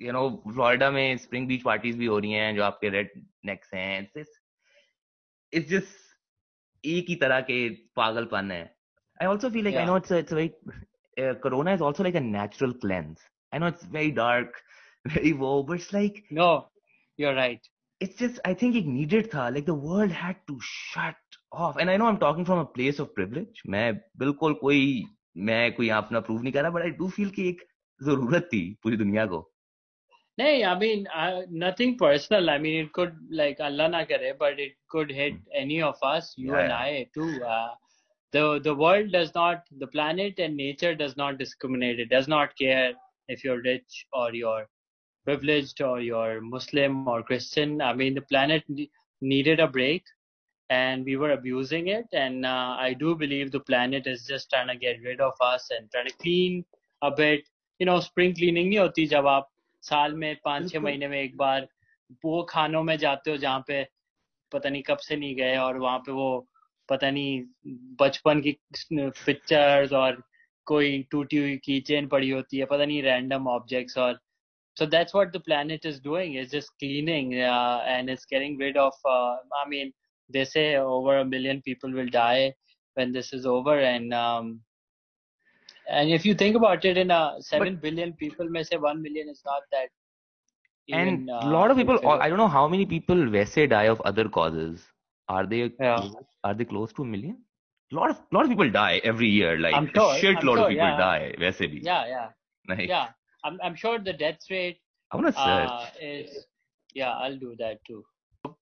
you 0.00 0.12
know 0.12 0.28
Florida 0.46 0.90
में 0.90 1.16
स्प्रिंग 1.18 1.46
बीच 1.48 1.62
पार्टीज़ 1.62 1.96
भी 1.98 2.06
हो 2.06 2.18
रही 2.18 2.32
हैं 2.32 2.54
जो 2.56 2.62
आपके 2.64 2.88
रेड 2.88 3.10
नेक्स 3.46 3.74
हैं। 3.74 4.00
इट्स 4.00 4.38
इट्स 5.52 5.68
जस्ट 5.70 6.86
एक 6.86 7.08
ही 7.08 7.14
तरह 7.22 7.40
के 7.50 7.68
पागलपन 7.96 8.50
है। 8.50 8.62
I 9.20 9.26
also 9.28 9.50
feel 9.50 9.64
like 9.64 9.76
I 9.76 9.84
know 9.86 9.96
it's 9.96 10.12
it's 10.12 10.32
very 10.32 10.48
corona 11.42 11.72
is 11.72 11.82
also 11.84 12.02
like 12.02 12.16
a 12.16 12.20
natural 12.20 12.72
cleanse 12.84 13.28
I 13.52 13.60
know 13.60 13.68
it's 13.68 13.90
very 13.92 14.10
dark 14.20 14.56
very 15.06 15.32
वो 15.42 15.62
but 15.62 15.76
it's 15.76 15.92
like 15.94 16.24
no 16.32 16.48
you 17.18 17.28
are 17.28 17.34
right 17.34 17.68
it's 18.00 18.18
just 18.18 18.40
I 18.46 18.54
think 18.62 18.76
it 18.76 18.86
needed 18.86 19.28
था। 19.34 19.48
Like 19.48 19.64
the 19.66 19.78
world 19.84 20.12
had 20.12 20.36
to 20.46 20.58
shut 20.64 21.38
off 21.52 21.80
and 21.80 21.90
I 21.90 21.96
know 21.96 22.04
I 22.04 22.12
am 22.12 22.18
talking 22.18 22.46
from 22.46 22.60
a 22.60 22.64
place 22.74 23.00
of 23.00 23.08
privilege 23.14 23.62
मैं 23.66 23.94
बिल्कुल 24.18 24.54
कोई 24.60 25.04
मैं 25.50 25.72
कोई 25.74 25.88
अपना 25.98 26.20
prove 26.20 26.42
नहीं 26.42 26.52
कर 26.52 26.62
रहा 26.62 26.70
बट 26.70 26.82
आई 26.82 26.90
डू 26.98 27.08
फील 27.10 27.30
कि 27.30 27.48
एक 27.48 27.62
ज़रूरत 28.00 28.48
थी 28.52 28.62
पूरी 28.82 28.96
दुनिया 28.96 29.26
को। 29.26 29.46
नहीं, 30.39 30.63
I 30.65 30.77
mean, 30.79 31.07
uh, 31.07 31.41
nothing 31.49 31.97
personal. 31.97 32.49
I 32.49 32.57
mean, 32.57 32.85
it 32.85 32.91
could, 32.93 33.15
like, 33.31 33.59
Allah 33.59 33.87
na 33.89 34.03
kare, 34.05 34.33
but 34.39 34.59
it 34.59 34.73
could 34.89 35.11
hit 35.11 35.33
any 35.53 35.81
of 35.81 35.97
us, 36.03 36.33
you 36.37 36.53
Yeah, 36.53 36.61
and 36.61 36.71
yeah. 36.71 36.77
I 36.77 37.09
too. 37.13 37.43
Uh, 37.43 37.75
the 38.31 38.59
the 38.63 38.75
world 38.75 39.11
does 39.11 39.33
not, 39.35 39.63
the 39.83 39.87
planet 39.87 40.39
and 40.39 40.55
nature 40.57 40.93
does 40.95 41.15
not 41.17 41.37
discriminate. 41.37 41.99
It 41.99 42.09
does 42.09 42.27
not 42.27 42.55
care 42.57 42.93
if 43.27 43.43
you're 43.43 43.61
rich 43.61 44.05
or 44.13 44.33
you're 44.33 44.67
privileged 45.25 45.81
or 45.81 45.99
you're 46.01 46.41
Muslim 46.41 47.01
or 47.07 47.23
Christian. 47.23 47.81
I 47.81 47.93
mean, 47.93 48.13
the 48.15 48.21
planet 48.21 48.63
ne- 48.67 48.89
needed 49.21 49.59
a 49.59 49.67
break, 49.67 50.03
and 50.69 51.05
we 51.05 51.15
were 51.17 51.31
abusing 51.31 51.87
it. 51.87 52.05
And 52.13 52.45
uh, 52.45 52.75
I 52.79 52.93
do 52.93 53.15
believe 53.15 53.51
the 53.51 53.59
planet 53.59 54.07
is 54.07 54.25
just 54.27 54.49
trying 54.49 54.67
to 54.67 54.75
get 54.75 55.01
rid 55.03 55.21
of 55.21 55.33
us 55.41 55.69
and 55.71 55.91
trying 55.91 56.07
to 56.07 56.13
clean 56.21 56.65
a 57.01 57.11
bit. 57.11 57.47
You 57.79 57.85
know, 57.85 57.99
spring 57.99 58.33
cleaning 58.35 58.69
नहीं 58.69 58.79
होती 58.79 59.05
जब 59.15 59.27
आप 59.27 59.49
साल 59.82 60.14
में 60.14 60.34
पाँच 60.44 60.70
छह 60.72 60.80
महीने 60.80 61.08
में 61.08 61.20
एक 61.20 61.36
बार 61.36 61.68
वो 62.24 62.42
खानों 62.50 62.82
में 62.82 62.96
जाते 62.98 63.30
हो 63.30 63.36
जहाँ 63.36 63.64
पे 63.68 63.82
पता 64.52 64.68
नहीं 64.68 64.82
कब 64.82 64.98
से 64.98 65.16
नहीं 65.16 65.34
गए 65.36 65.56
और 65.56 65.78
वहाँ 65.78 65.98
पे 65.98 66.12
वो 66.12 66.30
पता 66.88 67.10
नहीं 67.10 67.42
बचपन 68.00 68.40
की 68.40 68.56
पिक्चर्स 68.92 69.92
और 69.92 70.22
कोई 70.66 71.02
टूटी 71.10 71.36
हुई 71.36 71.56
की 71.56 71.80
चेन 71.80 72.06
पड़ी 72.08 72.30
होती 72.30 72.58
है 72.58 72.64
पता 72.64 72.84
नहीं 72.84 73.02
रैंडम 73.02 73.48
ऑब्जेक्ट्स 73.48 73.98
और 73.98 74.20
so 74.76 74.86
that's 74.86 75.14
what 75.14 75.32
the 75.32 75.40
planet 75.44 75.86
is 75.86 76.02
doing 76.02 76.36
is 76.36 76.50
just 76.50 76.72
cleaning 76.78 77.32
and 77.34 78.10
is 78.10 78.26
getting 78.30 78.60
rid 78.62 78.78
of 78.78 79.08
I 79.08 79.64
mean 79.68 79.92
they 80.30 80.44
say 80.44 80.64
over 80.78 81.14
a 81.14 81.24
million 81.26 81.60
people 81.60 81.94
will 81.94 82.10
die 82.10 82.48
when 82.48 83.12
this 83.12 83.34
is 83.34 83.46
over 83.48 83.78
and 83.80 84.14
and 85.89 86.09
if 86.09 86.25
you 86.25 86.33
think 86.33 86.55
about 86.55 86.85
it 86.85 86.97
in 86.97 87.11
a 87.11 87.35
7 87.39 87.75
billion 87.77 88.13
people 88.13 88.49
may 88.49 88.63
say 88.63 88.77
1 88.77 89.01
million 89.01 89.29
is 89.29 89.41
not 89.45 89.63
that 89.71 89.89
even, 90.87 91.07
and 91.07 91.29
uh, 91.29 91.39
a 91.41 91.49
lot 91.49 91.71
of 91.71 91.77
people 91.77 91.97
fulfilling. 91.97 92.21
I 92.21 92.29
don't 92.29 92.37
know 92.37 92.47
how 92.47 92.67
many 92.67 92.85
people 92.85 93.15
वैसे 93.37 93.69
die 93.69 93.87
of 93.95 94.01
other 94.11 94.27
causes 94.29 94.85
are 95.27 95.45
they 95.45 95.59
Yeah. 95.79 95.99
close, 95.99 96.15
are 96.43 96.53
they 96.53 96.65
close 96.65 96.93
to 96.93 97.03
a 97.03 97.05
million 97.05 97.37
a 97.91 97.95
lot 97.95 98.09
of 98.09 98.17
lot 98.31 98.43
of 98.45 98.49
people 98.49 98.69
die 98.69 99.01
every 99.03 99.29
year 99.29 99.57
like 99.59 99.73
I'm 99.75 99.87
sure, 99.93 100.15
shit 100.17 100.37
I'm 100.37 100.45
lot 100.45 100.57
of 100.59 100.63
sure, 100.63 100.69
people 100.69 100.87
yeah. 100.87 100.97
die 100.97 101.35
वैसे 101.45 101.67
भी 101.73 101.81
yeah 101.83 102.05
yeah 102.07 102.27
like 102.73 102.89
yeah 102.89 103.07
I'm, 103.43 103.59
I'm 103.63 103.75
sure 103.75 103.99
the 103.99 104.13
death 104.13 104.49
rate 104.49 104.79
I 105.11 105.17
want 105.17 105.27
to 105.27 105.33
search 105.33 105.69
uh, 105.69 105.89
is 106.01 106.45
yeah 106.93 107.11
i'll 107.25 107.37
do 107.37 107.55
that 107.59 107.83
too 107.89 108.03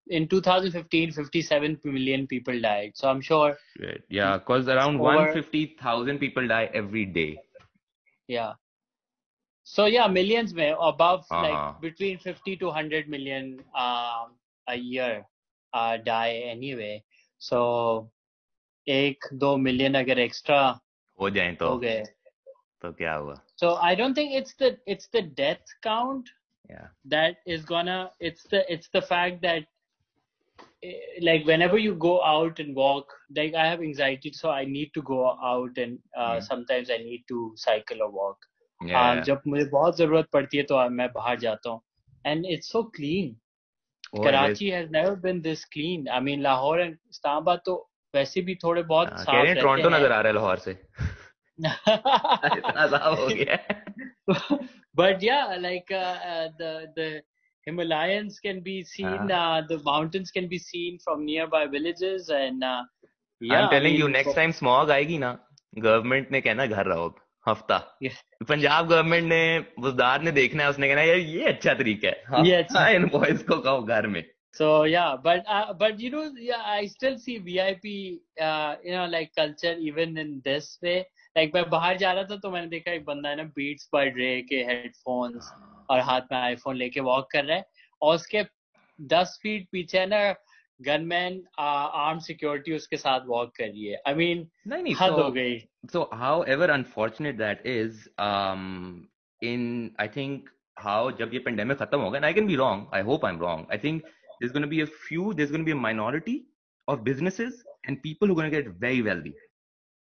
in 0.08 0.28
2015 0.28 1.12
57 1.12 1.80
million 1.86 2.26
people 2.28 2.60
died 2.66 2.92
so 2.96 3.10
i'm 3.10 3.22
sure 3.22 3.56
Shit. 3.78 4.04
yeah 4.10 4.38
because 4.38 4.68
around 4.68 4.96
Over- 4.96 5.16
150,000 5.16 6.20
people 6.20 6.48
die 6.48 6.70
every 6.74 7.06
day 7.06 7.38
yeah 8.28 8.54
so 9.64 9.86
yeah 9.86 10.08
millions 10.08 10.54
may 10.54 10.70
above 10.92 11.26
Uh-huh. 11.32 11.42
like 11.44 11.82
between 11.82 12.18
50 12.18 12.58
to 12.58 12.66
100 12.68 13.08
million 13.10 13.60
um, 13.76 14.34
a 14.68 14.76
year 14.76 15.26
uh, 15.74 15.98
die 15.98 16.34
anyway 16.56 16.96
so 17.40 18.10
एक 18.88 19.26
दो 19.42 19.56
million 19.58 19.94
अगर 19.96 20.20
extra 20.20 20.60
हो 21.22 21.30
जाए 21.36 21.52
तो 21.60 21.68
हो 21.70 21.78
गए 21.80 22.04
तो 22.82 22.92
क्या 22.94 23.14
हुआ 23.16 23.36
so 23.62 23.70
i 23.90 23.92
don't 24.00 24.18
think 24.20 24.34
it's 24.40 24.56
the 24.62 24.70
it's 24.94 25.08
the 25.18 25.22
death 25.38 25.72
count 25.86 26.32
yeah 26.70 26.88
that 27.06 27.36
is 27.46 27.64
gonna 27.66 28.12
it's 28.20 28.44
the 28.52 28.60
it's 28.74 28.90
the 28.94 29.02
fact 29.02 29.42
that 29.42 29.64
eh, 30.84 31.00
like 31.22 31.46
whenever 31.46 31.78
you 31.78 31.94
go 31.96 32.14
out 32.24 32.60
and 32.60 32.76
walk 32.76 33.14
like 33.36 33.54
i 33.56 33.66
have 33.68 33.82
anxiety 33.82 34.32
so 34.34 34.50
i 34.50 34.64
need 34.66 34.92
to 34.94 35.02
go 35.02 35.20
out 35.52 35.78
and 35.78 36.00
uh, 36.18 36.40
Hmm. 36.40 36.46
sometimes 36.50 36.90
i 36.90 36.98
need 36.98 37.24
to 37.34 37.52
cycle 37.56 38.04
or 38.08 38.12
walk 38.12 38.50
yeah 38.82 39.00
uh, 39.00 39.16
जब 39.30 39.42
मुझे 39.48 39.66
बहुत 39.72 39.98
जरूरत 39.98 40.28
पड़ती 40.34 40.58
है 40.58 40.64
तो 40.74 40.90
मैं 41.00 41.12
बाहर 41.14 41.40
जाता 41.40 41.70
हूँ 41.70 41.82
and 42.26 42.46
it's 42.56 42.72
so 42.78 42.84
clean 43.00 43.34
Oh, 44.16 44.20
it 44.20 44.26
is. 44.26 44.26
Karachi 44.26 44.70
has 44.72 44.90
never 44.92 45.16
been 45.16 45.42
this 45.42 45.66
clean 45.76 46.08
I 46.08 46.20
mean 46.20 46.44
Lahore 46.44 46.80
and 46.86 46.98
Islamabad 47.16 47.64
तो 47.66 47.76
वैसे 48.16 48.42
भी 48.50 48.56
थोड़े 48.64 48.84
बहुत 48.84 49.08
हाँ, 49.08 49.24
साफ 49.24 49.26
कह 49.26 49.42
रहे 49.42 49.48
हैं 49.50 49.56
रहते 49.56 49.62
टोरंटो 49.62 49.90
हैं 49.90 49.96
नजर 49.98 50.12
आ 50.12 50.20
रहा 50.22 50.28
है 50.28 50.34
लाहौर 50.36 50.58
से 50.68 50.72
इतना 52.60 52.88
साफ 52.96 53.18
हो 53.20 53.28
गया 53.28 53.56
है 53.56 54.77
but 54.99 55.23
yeah, 55.23 55.57
like 55.61 55.91
uh, 55.93 56.15
uh, 56.35 56.49
the 56.61 56.71
the 56.97 57.09
Himalayans 57.67 58.39
can 58.45 58.61
be 58.61 58.77
seen, 58.85 59.31
uh, 59.31 59.63
the 59.69 59.79
mountains 59.85 60.31
can 60.31 60.49
be 60.49 60.59
seen 60.59 60.99
from 61.05 61.25
nearby 61.25 61.67
villages, 61.67 62.31
and 62.31 62.65
uh, 62.65 62.83
yeah, 63.41 63.61
I'm 63.61 63.71
telling 63.71 63.95
I 63.95 63.97
mean, 63.97 64.01
you 64.01 64.09
next 64.09 64.35
time 64.35 64.55
smog 64.61 64.91
आएगी 64.91 65.19
ना 65.19 65.33
government 65.79 66.31
ने 66.33 66.41
कहना 66.41 66.67
घर 66.67 66.87
रहो 66.87 67.09
हफ़्ता 67.49 67.79
Punjab 68.49 68.89
government 68.89 69.29
ने 69.29 69.43
बुजदार 69.81 70.23
ने 70.23 70.33
देखना 70.39 70.63
है 70.63 70.71
उसने 70.71 70.89
कहना 70.89 71.03
यार 71.03 71.19
ये 71.35 71.45
अच्छा 71.53 71.75
तरीका 71.83 72.09
है 72.09 72.47
ये 72.47 72.55
अच्छा- 72.63 72.89
इन 72.95 73.09
बॉयज़ 73.15 73.45
को 73.51 73.59
कहो 73.69 73.83
घर 73.83 74.07
में 74.15 74.23
So 74.59 74.83
yeah, 74.83 75.17
but 75.23 75.45
uh, 75.47 75.73
but 75.73 76.01
you 76.01 76.11
know, 76.11 76.33
yeah, 76.37 76.63
I 76.67 76.87
still 76.87 77.17
see 77.17 77.39
VIP, 77.39 78.23
uh, 78.43 78.75
you 78.85 78.91
know, 78.91 79.07
like 79.07 79.31
culture 79.37 79.75
even 79.79 80.19
in 80.19 80.43
this 80.45 80.79
way. 80.83 81.07
Like 81.37 81.53
मैं 81.55 81.69
बाहर 81.71 81.99
जा 81.99 82.13
रहा 82.13 82.25
था 82.31 82.37
तो 82.43 82.51
मैंने 82.51 82.69
देखा 82.69 82.93
एक 82.93 83.05
बंदा 83.05 83.29
है 83.29 83.37
ना 83.37 83.53
Beats 83.59 83.89
by 83.93 84.05
Dre 84.17 84.33
के 84.51 84.65
headphones 84.71 85.53
और 85.91 86.01
हाथ 86.09 86.33
में 86.33 86.39
आईफोन 86.39 86.77
लेके 86.77 87.01
वॉक 87.01 87.29
कर 87.33 87.45
रहा 87.45 87.57
है 87.57 87.65
और 88.03 88.15
उसके 88.15 88.45
दस 89.15 89.39
फीट 89.43 89.69
पीछे 89.73 89.99
है 89.99 90.07
ना 90.07 90.35
गनमैन 90.81 91.41
आर्म 91.59 92.19
सिक्योरिटी 92.27 92.75
उसके 92.77 92.97
साथ 92.97 93.27
वॉक 93.27 93.55
कर 93.57 93.65
रही 93.65 93.87
है 93.87 94.03
आई 94.07 94.15
मीन 94.15 94.47
नहीं 94.67 94.83
नहीं 94.83 94.95
हद 95.01 95.13
so, 95.13 95.23
हो 95.23 95.31
गई 95.39 95.57
so 95.95 96.05
however 96.25 96.71
unfortunate 96.81 97.39
that 97.45 97.65
is 97.77 98.05
um 98.27 99.09
in 99.53 99.65
i 100.05 100.11
think 100.19 100.55
how 100.87 101.01
जब 101.21 101.35
ये 101.35 101.45
pandemic 101.49 101.79
खत्म 101.79 102.01
होगा 102.01 102.21
and 102.21 102.27
i 102.27 102.37
can 102.39 102.53
be 102.53 102.63
wrong 102.63 102.87
i 103.01 103.03
hope 103.11 103.27
i'm 103.31 103.43
wrong 103.45 103.67
i 103.77 103.83
think 103.87 104.15
there's 104.40 104.52
going 104.52 104.62
to 104.62 104.74
be 104.76 104.82
a 104.82 104.88
few 104.88 105.34
there's 105.34 105.52
going 105.52 105.62
to 105.62 105.66
be 105.66 105.72
a 105.72 105.84
minority 105.88 106.46
of 106.88 107.04
businesses 107.04 107.64
and 107.86 108.02
people 108.04 108.28
who 108.28 108.34
are 108.34 108.42
going 108.42 108.52
to 108.52 108.62
get 108.62 108.74
very 108.80 109.02
wealthy 109.02 109.34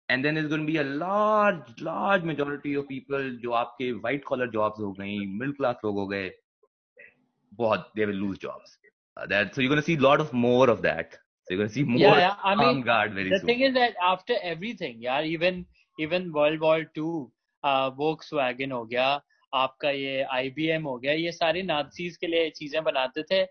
and 0.09 0.23
then 0.23 0.35
there's 0.35 0.47
going 0.47 0.61
to 0.61 0.71
be 0.71 0.77
a 0.77 0.83
large 0.83 1.81
large 1.81 2.23
majority 2.23 2.73
of 2.75 2.87
people 2.87 3.29
जो 3.43 3.51
आपके 3.59 3.91
white 4.01 4.25
collar 4.25 4.47
jobs 4.55 4.79
हो 4.79 4.91
गई 4.99 5.17
middle 5.37 5.55
class 5.59 5.85
लोग 5.85 5.99
हो 5.99 6.07
गए 6.07 6.31
बहुत 7.61 7.91
they 7.95 8.05
will 8.05 8.21
lose 8.25 8.37
jobs 8.37 8.77
uh, 9.17 9.25
that 9.27 9.55
so 9.55 9.61
you're 9.61 9.69
going 9.69 9.81
to 9.81 9.85
see 9.85 9.95
a 9.95 10.05
lot 10.07 10.25
of 10.25 10.33
more 10.33 10.69
of 10.69 10.81
that 10.81 11.13
so 11.13 11.53
you're 11.53 11.59
going 11.59 11.69
to 11.69 11.75
see 11.75 11.83
more 11.83 11.99
yeah, 11.99 12.17
yeah. 12.17 12.35
I 12.43 12.55
mean, 12.55 12.67
armed 12.67 12.85
guard 12.85 13.13
very 13.13 13.29
the 13.29 13.39
soon 13.39 13.47
thing 13.47 13.61
is 13.61 13.73
that 13.73 13.93
after 14.01 14.37
everything 14.53 15.01
यार 15.03 15.25
even 15.35 15.65
even 15.99 16.31
World 16.31 16.59
War 16.67 16.79
Two 16.99 17.31
uh, 17.63 17.89
Volkswagen 18.01 18.71
हो 18.71 18.85
गया 18.85 19.09
आपका 19.55 19.89
ये 19.89 20.25
IBM 20.37 20.85
हो 20.85 20.97
गया 20.99 21.13
ये 21.13 21.31
सारे 21.31 21.61
Nazis 21.63 22.17
के 22.17 22.27
लिए 22.27 22.49
चीजें 22.49 22.83
बनाते 22.83 23.23
थे 23.31 23.45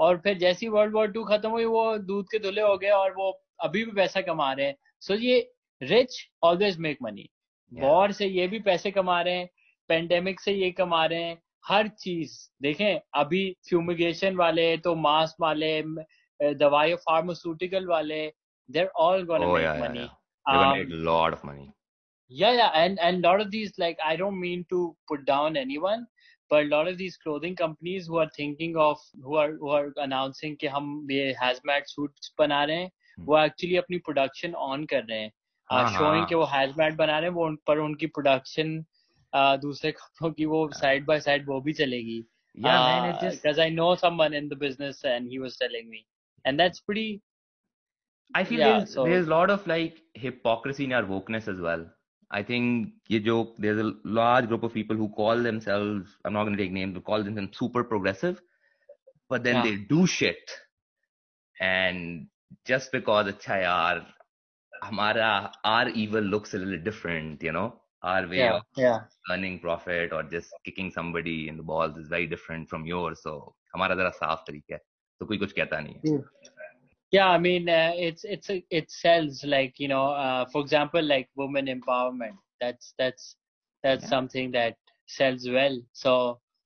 और 0.00 0.16
फिर 0.24 0.38
जैसी 0.38 0.68
वर्ल्ड 0.68 0.94
वॉर 0.94 1.10
टू 1.12 1.24
खत्म 1.24 1.50
हुई 1.50 1.64
वो 1.64 1.96
दूध 1.98 2.26
के 2.30 2.38
धुले 2.38 2.62
हो 2.62 2.76
गए 2.78 2.90
और 2.90 3.12
वो 3.14 3.30
अभी 3.60 3.84
भी 3.84 3.92
पैसा 3.92 4.20
कमा 4.20 4.52
रहे 4.52 4.66
हैं। 4.66 4.76
सो 5.00 5.14
so, 5.14 5.20
ये 5.20 5.50
rich 5.82 6.16
always 6.44 6.78
make 6.78 6.98
money 7.02 7.28
war 7.72 8.12
से 8.12 8.26
ये 8.26 8.46
भी 8.48 8.58
पैसे 8.60 8.90
कमा 8.90 9.20
रहे 9.22 9.34
हैं 9.34 9.48
पेंडेमिक 9.90 10.40
से 10.40 10.52
ये 10.52 10.70
कमा 10.70 11.04
रहे 11.06 11.22
हैं 11.22 11.38
हर 11.66 11.88
चीज़। 11.88 12.38
देखें 12.62 13.00
अभी 13.14 13.42
फ्यूमिगेशन 13.68 14.36
वाले 14.36 14.76
तो 14.76 14.94
मास्क 14.96 15.40
वाले 15.40 15.82
दवाई 16.40 16.94
फार्मास्यूटिकल 17.08 17.86
वाले 17.86 18.26
they're 18.68 18.86
all 18.98 19.26
money 19.30 20.08
lord 21.04 21.34
of 21.34 21.46
money 21.46 21.70
या 22.32 22.68
and 22.74 23.24
lord 23.24 23.40
of 23.42 23.48
these 23.48 23.72
like 23.80 24.00
I 24.00 24.16
don't 24.16 24.34
mean 24.34 24.62
to 24.70 24.86
put 25.08 25.24
down 25.26 25.56
anyone 25.78 26.06
but 26.51 26.65
a 26.65 26.69
lot 26.69 26.87
of 26.87 26.97
these 26.97 27.17
clothing 27.17 27.55
companies 27.55 28.07
who 28.07 28.17
are 28.17 28.29
thinking 28.37 28.75
of 28.77 28.97
who 29.23 29.35
are 29.43 29.51
who 29.61 29.69
are 29.77 29.87
announcing 30.05 30.55
कि 30.61 30.67
हम 30.75 30.91
ये 31.11 31.33
hazmat 31.43 31.93
suits 31.93 32.31
बना 32.39 32.63
रहे 32.63 32.75
हैं 32.75 32.91
वो 33.27 33.37
actually 33.37 33.77
अपनी 33.83 34.01
production 34.09 34.55
on 34.69 34.85
कर 34.93 35.03
रहे 35.09 35.19
हैं 35.19 35.31
हाँ, 35.69 35.89
शोइंग 35.93 36.15
हाँ। 36.15 36.25
कि 36.29 36.35
वो 36.35 36.45
hazmat 36.53 36.95
बना 36.97 37.19
रहे 37.19 37.29
हैं 37.29 37.35
वो 37.35 37.45
उन 37.45 37.57
पर 37.67 37.77
उनकी 37.87 38.07
production 38.19 38.73
uh, 39.33 39.57
दूसरे 39.61 39.91
कपड़ों 39.91 40.31
की 40.33 40.45
वो 40.45 40.67
side 40.81 41.05
by 41.11 41.19
side 41.27 41.45
वो 41.47 41.61
भी 41.61 41.73
चलेगी 41.83 42.23
yeah 42.65 42.81
man 42.87 43.05
it 43.11 43.21
just 43.21 43.41
because 43.43 43.57
I 43.59 43.69
know 43.69 43.93
someone 44.01 44.33
in 44.33 44.49
the 44.49 44.55
business 44.65 45.03
and 45.13 45.31
he 45.31 45.39
was 45.39 45.57
telling 45.63 45.89
me 45.89 46.05
and 46.45 46.59
that's 46.59 46.79
pretty 46.89 47.21
I 48.35 48.43
feel 48.43 48.59
Yeah, 48.59 48.77
there's 48.79 48.93
so- 48.93 49.03
there's 49.05 49.27
a 49.27 49.29
lot 49.29 49.49
of 49.49 49.65
like 49.67 49.97
hypocrisy 50.13 50.85
in 50.85 50.93
our 50.93 51.03
wokeness 51.03 51.47
as 51.47 51.59
well. 51.59 51.85
I 52.31 52.43
think 52.43 52.91
ये 53.11 53.19
जो 53.19 53.55
there's 53.59 53.79
a 53.79 53.93
large 54.05 54.47
group 54.47 54.63
of 54.63 54.73
people 54.73 54.95
who 54.95 55.07
call 55.09 55.43
themselves 55.43 56.15
I'm 56.25 56.33
not 56.33 56.45
going 56.45 56.57
to 56.57 56.63
take 56.63 56.71
names 56.71 56.93
but 56.93 57.03
call 57.05 57.23
themselves 57.23 57.57
super 57.57 57.83
progressive, 57.83 58.41
but 59.29 59.43
then 59.43 59.55
Yeah. 59.55 59.63
they 59.63 59.75
do 59.77 60.07
shit, 60.07 60.55
and 61.61 62.27
just 62.65 62.91
because 62.91 63.27
अच्छा 63.27 63.57
यार 63.63 64.05
हमारा 64.83 65.51
our 65.65 65.89
evil 65.89 66.21
looks 66.21 66.53
a 66.53 66.57
little 66.57 66.83
different, 66.87 67.43
you 67.43 67.51
know, 67.51 67.81
our 68.03 68.27
way 68.27 68.37
yeah 68.37 68.55
of 68.55 68.63
yeah 68.75 68.99
earning 69.31 69.59
profit 69.59 70.11
or 70.13 70.23
just 70.23 70.51
kicking 70.65 70.91
somebody 70.91 71.47
in 71.47 71.57
the 71.57 71.63
balls 71.63 71.97
is 71.97 72.07
very 72.07 72.27
different 72.27 72.69
from 72.69 72.85
yours. 72.85 73.21
So 73.23 73.55
हमारा 73.75 73.95
जरा 73.95 74.09
साफ 74.09 74.43
तरीका 74.47 74.73
है, 74.75 74.81
तो 75.19 75.25
कोई 75.25 75.37
कुछ 75.37 75.51
कहता 75.51 75.79
नहीं 75.79 75.95
है. 75.95 76.19
Yeah, 77.12 77.28
I 77.28 77.38
mean, 77.38 77.68
uh, 77.68 77.92
it's 77.96 78.24
it's 78.24 78.50
a, 78.50 78.64
it 78.70 78.90
sells 78.90 79.38
like 79.44 79.80
you 79.80 79.88
know, 79.88 80.04
uh, 80.24 80.44
for 80.52 80.60
example, 80.62 81.02
like 81.02 81.28
women 81.36 81.66
empowerment. 81.66 82.36
That's 82.60 82.92
that's 82.98 83.24
that's 83.84 84.04
Yeah. 84.04 84.10
something 84.10 84.52
that 84.52 84.76
sells 85.08 85.48
well. 85.56 85.80
So 85.92 86.12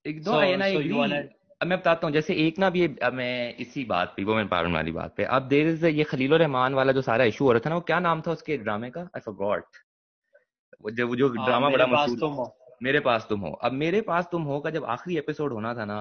दो 0.05 0.33
So- 0.33 0.41
and 0.41 0.63
I 0.63 0.73
so 0.73 0.79
you 0.79 0.85
agree. 0.85 0.99
wanna- 0.99 1.23
अब 1.63 1.69
मैं 1.69 1.79
बताता 1.79 2.07
हूँ 2.07 2.13
जैसे 2.15 2.35
एक 2.47 2.59
ना 2.59 2.67
अब 3.07 3.13
मैं 3.15 3.55
इसी 3.65 3.85
बात 3.91 4.13
पे 4.17 4.25
वुमेन 4.25 4.49
पावरमेंट 4.49 4.75
वाली 4.75 4.93
बात 4.93 5.15
पे 5.17 5.25
अब 5.37 5.43
देर 5.49 5.69
इज़ 5.69 5.87
ये 5.87 6.05
खलील 6.11 6.35
रहमान 6.43 6.75
वाला 6.75 6.93
जो 6.93 7.03
सारा 7.03 7.25
इशू 7.33 7.45
हो 7.45 7.53
रहा 7.53 7.61
था 7.67 7.71
ना 7.71 7.77
वो 7.77 7.81
क्या 7.91 8.01
नाम 8.07 8.21
था 8.27 8.31
उसके 8.33 8.57
ड्रामे 8.65 8.91
का 8.97 9.01
आई 9.17 9.21
फॉरगॉट 9.21 9.65
जो 10.99 11.15
जो 11.17 11.29
uh, 11.29 11.45
ड्रामा 11.45 11.71
बड़ा 11.71 11.87
मशहूर 11.87 12.33
हो 12.35 12.47
मेरे 12.83 13.01
पास 13.01 13.27
तुम 13.29 13.41
हो 13.41 13.53
अब 13.69 13.73
मेरे 13.85 14.01
पास 14.11 14.29
तुम 14.33 14.43
हो 14.51 14.59
का 14.61 14.71
जब 14.77 14.85
आखिरी 14.97 15.17
एपिसोड 15.19 15.53
होना 15.53 15.75
था 15.75 15.85
ना 15.93 16.01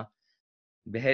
बह 0.87 1.13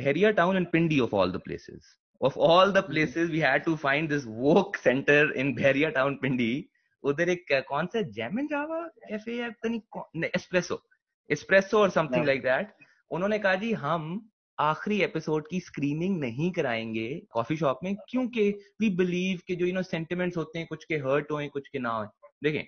Bahria 0.00 0.30
Town 0.40 0.56
and 0.56 0.70
Pindi 0.72 1.00
of 1.00 1.14
all 1.22 1.32
the 1.32 1.40
places 1.44 1.94
of 2.24 2.38
all 2.38 2.72
the 2.72 2.78
places 2.78 3.30
we 3.30 3.38
had 3.38 3.64
to 3.64 3.76
find 3.76 4.08
this 4.08 4.24
woke 4.26 4.76
centre 4.76 5.32
in 5.36 5.54
Bahria 5.54 5.90
Town 5.90 6.14
Pindi 6.14 6.68
उधर 7.02 7.28
एक 7.28 7.46
uh, 7.54 7.62
कौन 7.62 7.86
सा 7.86 8.00
जैमन 8.00 8.46
जावा 8.46 8.80
कैफ़े 8.80 9.34
या 9.34 9.48
पता 9.48 9.68
नहीं 9.68 10.24
एस्प्रेसो 10.24 10.82
एस्प्रेसो 11.30 11.78
और 11.78 11.90
समथिंग. 11.90 12.26
लाइक 12.26 12.42
दैट 12.42 12.72
उन्होंने 13.10 13.38
कहा 13.38 13.54
जी 13.54 13.72
हम 13.72 14.30
आखिरी 14.58 15.00
एपिसोड 15.02 15.48
की 15.48 15.60
स्क्रीनिंग 15.60 16.20
नहीं 16.20 16.52
कराएँगे 16.52 17.22
कॉफ़ी 17.30 17.56
शॉप 17.56 17.80
में 17.84 17.96
क्योंकि 18.08 18.50
वी 18.80 18.90
बिलीव 18.90 19.40
कि 19.46 19.56
जो 19.56 19.66
यू 19.66 19.72
नो 19.72 19.82
सेंटिमेंट्स 19.82 20.36
होते 20.36 20.58
हैं 20.58 20.68
कुछ 20.68 20.84
के 20.84 20.96
हर्ट 20.96 21.30
होए 21.30 21.48
कुछ 21.48 21.68
के 21.68 21.78
ना 21.78 21.90
हो 21.90 22.04
देखें 22.42 22.64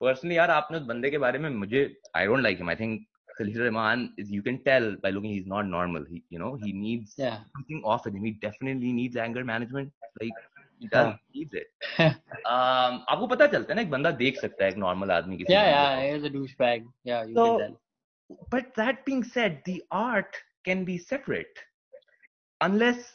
पर्सनली 0.00 0.36
यार 0.36 0.50
आपने 0.50 0.78
उस 0.78 0.84
बंदे 0.84 1.10
के 1.10 1.18
बारे 1.18 1.38
में 1.38 1.50
मुझे 1.50 2.00
I 2.16 2.26
don't 2.26 2.40
like 2.40 2.58
him 2.58 2.68
I 2.68 2.76
think 2.76 3.06
Khalil 3.38 3.62
Rahman 3.66 4.02
is 4.22 4.30
you 4.34 4.42
can 4.48 4.58
tell 4.66 4.84
by 5.04 5.10
looking 5.14 5.32
he's 5.36 5.48
not 5.54 5.66
normal 5.76 6.04
he 6.10 6.20
you 6.34 6.38
know 6.42 6.52
he 6.64 6.72
needs 6.84 7.14
Yeah. 7.24 7.38
something 7.56 7.82
off 7.94 8.06
him 8.10 8.20
he 8.26 8.32
definitely 8.44 8.92
needs 9.00 9.16
anger 9.24 9.44
management 9.50 9.92
like 10.22 10.38
he 10.84 10.88
does 10.94 11.10
Yeah. 11.10 11.16
needs 11.34 11.58
it 11.62 11.68
um 12.54 13.00
आपको 13.14 13.26
पता 13.34 13.46
चलता 13.56 13.72
है 13.72 13.76
ना 13.76 13.82
एक 13.82 13.90
बंदा 13.96 14.10
देख 14.22 14.40
सकता 14.40 14.64
है 14.64 14.70
एक 14.70 14.76
नॉर्मल 14.86 15.10
आदमी 15.18 15.36
किसी 15.42 15.52
Yeah, 15.56 15.68
yeah, 15.74 16.00
he's 16.06 16.24
a 16.30 16.32
douchebag. 16.38 16.88
Yeah, 17.12 17.22
you 17.30 17.36
So- 17.40 17.46
can 17.50 17.66
tell. 17.66 17.76
but 18.52 18.70
that 18.80 19.04
being 19.08 19.22
said 19.36 19.58
the 19.70 19.76
art 20.02 20.38
can 20.68 20.80
be 20.90 20.98
separate 21.14 21.64
unless 22.60 23.08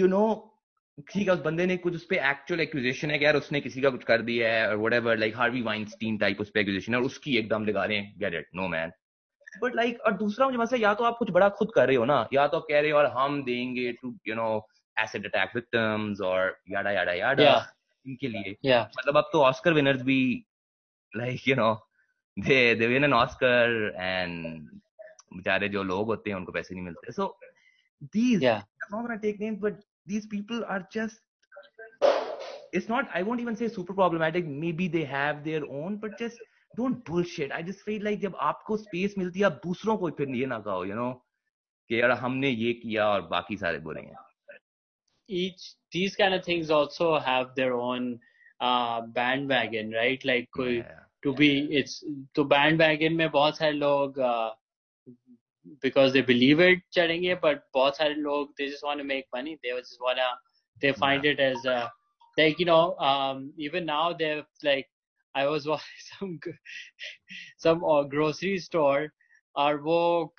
you 0.00 0.08
know 0.16 0.26
ठीक 1.10 1.28
है 1.28 1.34
उस 1.34 1.40
बंदे 1.44 1.64
ने 1.66 1.76
कुछ 1.84 1.94
उस 1.94 2.04
पे 2.10 2.16
एक्चुअल 2.30 2.60
एक्यूजेशन 2.60 3.10
है 3.10 3.18
कि 3.18 3.24
यार 3.24 3.36
उसने 3.36 3.60
किसी 3.60 3.80
का 3.82 3.90
कुछ 3.90 4.04
कर 4.10 4.22
दिया 4.28 4.52
है 4.52 4.68
और 4.68 4.76
whatever 4.82 5.16
like 5.22 5.34
Harvey 5.36 5.62
Weinstein 5.68 6.18
type 6.18 6.40
उस 6.40 6.50
पे 6.54 6.60
एक्यूजेशन 6.60 6.94
है 6.94 6.98
और 7.00 7.06
उसकी 7.06 7.36
एकदम 7.38 7.64
लगा 7.66 7.84
रहे 7.84 7.96
हैं 7.98 8.14
get 8.20 8.34
it 8.40 8.46
no 8.56 8.68
man 8.74 8.92
but 9.62 9.74
like 9.76 10.00
और 10.00 10.12
दूसरा 10.12 10.46
मुझे 10.46 10.58
मतलब 10.58 10.80
या 10.80 10.94
तो 10.94 11.04
आप 11.04 11.16
कुछ 11.18 11.30
बड़ा 11.30 11.48
खुद 11.48 11.72
कर 11.74 11.86
रहे 11.86 11.96
हो 11.96 12.04
ना 12.04 12.28
या 12.32 12.46
तो 12.46 12.56
आप 12.56 12.66
कह 12.68 12.80
रहे 12.80 12.90
हो 12.90 12.98
और 12.98 13.06
हम 13.06 13.42
देंगे 13.44 13.92
to 13.92 14.14
you 14.28 14.34
know 14.34 14.68
acid 15.00 15.26
attack 15.26 15.50
victims 15.54 16.20
और 16.20 16.58
याडा 16.70 16.90
याडा 16.90 17.12
याडा 17.12 17.42
Yeah. 17.42 17.64
इनके 18.06 18.28
लिए। 18.28 18.56
Yeah, 18.66 18.84
मतलब 18.98 19.16
अब 19.16 19.28
तो 19.32 19.42
ऑस्कर 19.42 19.72
विनर्स 19.72 20.02
भी 20.02 20.46
like 21.16 21.48
you 21.48 21.54
know 21.56 21.68
they 22.38 22.74
they 22.74 22.86
win 22.86 23.04
an 23.04 23.14
Oscar 23.14 23.94
and 23.96 24.68
बेचारे 25.36 25.68
जो 25.68 25.82
लोग 25.82 26.06
होते 26.06 26.30
हैं 26.30 26.36
उनको 26.36 26.52
पैसे 26.52 26.74
नहीं 26.74 26.84
मिलते। 26.84 27.12
सो 27.12 27.36
these 28.14 28.42
yeah, 28.42 28.60
I'm 28.82 28.94
not 28.94 29.06
gonna 29.06 29.20
take 29.22 29.40
names 29.40 29.60
but 29.60 29.78
these 30.12 30.26
people 30.26 30.64
are 30.74 30.80
just 30.96 31.20
it's 32.72 32.88
not 32.88 33.08
I 33.14 33.22
won't 33.28 33.44
even 33.44 33.56
say 33.56 33.68
super 33.76 33.94
problematic 34.00 34.50
maybe 34.64 34.88
they 34.96 35.04
have 35.12 35.42
their 35.44 35.62
own 35.80 35.96
but 36.04 36.18
just 36.18 36.42
don't 36.76 37.04
bullshit 37.04 37.52
I 37.52 37.62
just 37.62 37.80
feel 37.88 38.04
like 38.04 38.20
जब 38.20 38.36
आपको 38.50 38.76
space 38.78 39.18
मिलती 39.18 39.40
है 39.40 39.46
आप 39.46 39.60
दूसरों 39.64 39.96
को 39.96 40.10
फिर 40.18 40.34
ये 40.36 40.46
ना 40.46 40.58
कहो 40.68 40.84
you 40.86 40.96
know 41.00 41.12
कि 41.88 42.00
यार 42.00 42.10
हमने 42.24 42.50
ये 42.50 42.72
किया 42.82 43.08
और 43.08 43.22
बाकी 43.32 43.56
सारे 43.56 43.78
बुरे 43.88 44.02
हैं 44.02 44.16
each 45.28 45.62
these 45.92 46.16
kind 46.16 46.34
of 46.34 46.44
things 46.44 46.70
also 46.70 47.18
have 47.18 47.54
their 47.54 47.74
own 47.74 48.18
uh 48.60 49.00
bandwagon, 49.18 49.90
right? 49.92 50.24
Like 50.24 50.48
कोई 50.56 50.76
Yeah. 50.76 51.00
to 51.24 51.32
be 51.32 51.48
it's 51.78 52.02
तो 52.34 52.44
bandwagon 52.48 53.16
में 53.16 53.30
बहुत 53.30 53.56
सारे 53.58 53.72
लोग 53.72 54.18
uh, 54.18 54.50
because 55.82 56.12
they 56.12 56.22
believe 56.22 56.60
it 56.60 56.82
चढ़ेंगे 56.92 57.40
but 57.42 57.62
बहुत 57.74 57.96
सारे 57.96 58.14
लोग 58.14 58.54
they 58.58 58.68
just 58.70 58.84
want 58.84 58.98
to 58.98 59.04
make 59.04 59.26
money 59.34 59.58
they 59.62 59.70
just 59.78 60.00
wanna 60.00 60.28
they 60.82 60.92
find 60.92 61.24
yeah. 61.24 61.32
it 61.32 61.40
as 61.40 61.66
uh, 61.66 61.88
like 62.38 62.58
you 62.58 62.66
know 62.66 62.96
um 62.98 63.52
even 63.56 63.86
now 63.86 64.12
they're 64.12 64.44
like 64.62 64.88
I 65.34 65.46
was 65.46 65.66
watching 65.66 66.02
some 66.10 66.38
g- 66.44 66.58
some 67.58 67.84
uh, 67.84 68.02
grocery 68.02 68.58
store 68.58 69.08
और 69.56 69.80
वो 69.80 70.32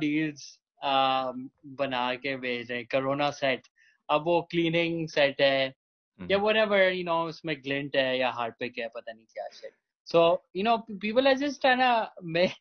deals 0.00 0.58
um, 0.82 1.50
बना 1.80 2.14
के 2.14 2.36
भेज 2.36 2.70
रहे 2.70 2.78
हैं 2.78 2.86
corona 2.94 3.32
set 3.32 3.68
अब 4.10 4.24
वो 4.24 4.48
cleaning 4.54 5.06
set 5.08 5.40
है 5.40 5.74
Mhm. 6.20 6.30
या 6.30 6.38
whatever 6.38 6.78
you 6.90 7.04
know 7.04 7.20
उसमें 7.28 7.54
glint 7.62 7.96
है 7.96 8.18
या 8.18 8.32
harpic 8.36 8.78
है 8.78 8.88
पता 8.94 9.12
नहीं 9.12 9.26
क्या 9.34 9.48
shit 9.58 9.74
so 10.04 10.40
you 10.54 10.64
know 10.64 10.78
people 11.00 11.26
are 11.28 11.34
just 11.34 11.60
trying 11.60 11.78
to 11.78 12.10
make 12.22 12.56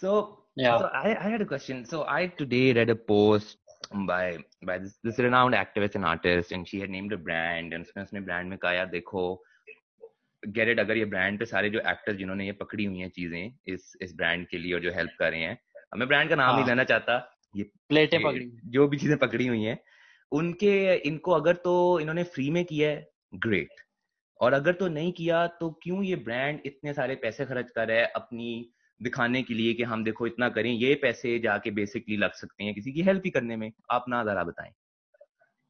So, 0.00 0.44
Yeah. 0.56 0.78
so 0.78 0.86
I, 0.86 1.16
I 1.16 1.28
had 1.30 1.40
a 1.40 1.46
question. 1.46 1.84
So 1.84 2.04
I 2.08 2.26
today 2.26 2.72
read 2.72 2.90
a 2.90 2.96
post 2.96 3.58
by 4.06 4.38
by 4.62 4.78
this, 4.78 4.98
this 5.04 5.18
renowned 5.18 5.54
activist 5.54 5.94
and 5.94 6.04
artist, 6.04 6.52
and 6.52 6.68
she 6.68 6.80
had 6.80 6.90
named 6.90 7.12
a 7.12 7.16
brand, 7.16 7.72
and 7.72 7.86
उसने 7.86 8.02
उसने 8.02 8.20
brand 8.24 8.50
में 8.50 8.58
कहा 8.58 8.72
यार 8.72 8.86
देखो 8.90 9.24
it 10.46 10.78
अगर 10.78 10.96
ये 10.96 11.04
brand 11.04 11.38
पे 11.38 11.44
सारे 11.44 11.70
जो 11.70 11.78
actors 11.78 12.16
जिन्होंने 12.16 12.46
ये 12.46 12.52
पकड़ी 12.52 12.84
हुई 12.84 12.98
हैं 12.98 13.08
चीज़ें 13.08 13.52
इस 13.66 13.92
इस 14.02 14.16
brand 14.16 14.46
के 14.50 14.58
लिए 14.58 14.74
और 14.74 14.80
जो 14.80 14.90
हेल्प 14.90 15.10
कर 15.18 15.30
रहे 15.30 15.40
हैं। 15.40 15.58
मैं 15.96 16.06
brand 16.06 16.28
का 16.28 16.34
नाम 16.34 16.50
नहीं 16.50 16.64
हाँ. 16.64 16.68
लेना 16.68 16.84
चाहता 16.84 17.36
ये 17.56 17.62
प्लेटें 17.88 18.22
पकड़ी 18.22 18.50
जो 18.64 18.88
भी 18.88 18.96
चीज़ें 18.96 19.18
पकड़ी 19.18 19.46
हुई 19.46 19.62
हैं 19.62 19.78
उनके 20.32 20.94
इनको 20.94 21.32
अगर 21.32 21.54
तो 21.54 22.00
इन्होंने 22.00 22.22
फ्री 22.22 22.50
में 22.50 22.64
किया 22.64 22.90
है 22.90 23.08
ग्रेट 23.34 23.68
और 24.40 24.52
अगर 24.52 24.72
तो 24.72 24.88
नहीं 24.88 25.12
किया 25.12 25.46
तो 25.46 25.70
क्यों 25.82 26.02
ये 26.02 26.16
ब्रांड 26.16 26.60
इतने 26.66 26.94
सारे 26.94 27.14
पैसे 27.14 27.44
खर्च 27.44 27.70
कर 27.70 27.88
रहा 27.88 27.96
है 27.96 28.06
अपनी 28.06 28.70
दिखाने 29.02 29.42
के 29.42 29.54
लिए 29.54 29.74
कि 29.74 29.82
हम 29.82 30.04
देखो 30.04 30.26
इतना 30.26 30.48
करें 30.48 30.70
ये 30.70 30.94
पैसे 30.94 31.38
जाके 31.38 31.70
बेसिकली 31.70 32.16
लग 32.16 32.32
सकते 32.32 32.64
हैं 32.64 32.74
किसी 32.74 32.92
की 32.92 33.02
हेल्प 33.02 33.22
ही 33.24 33.30
करने 33.30 33.56
में। 33.56 33.72
आप 33.90 34.04
ना 34.08 34.24
जरा 34.24 34.44
बताएँ। 34.44 34.72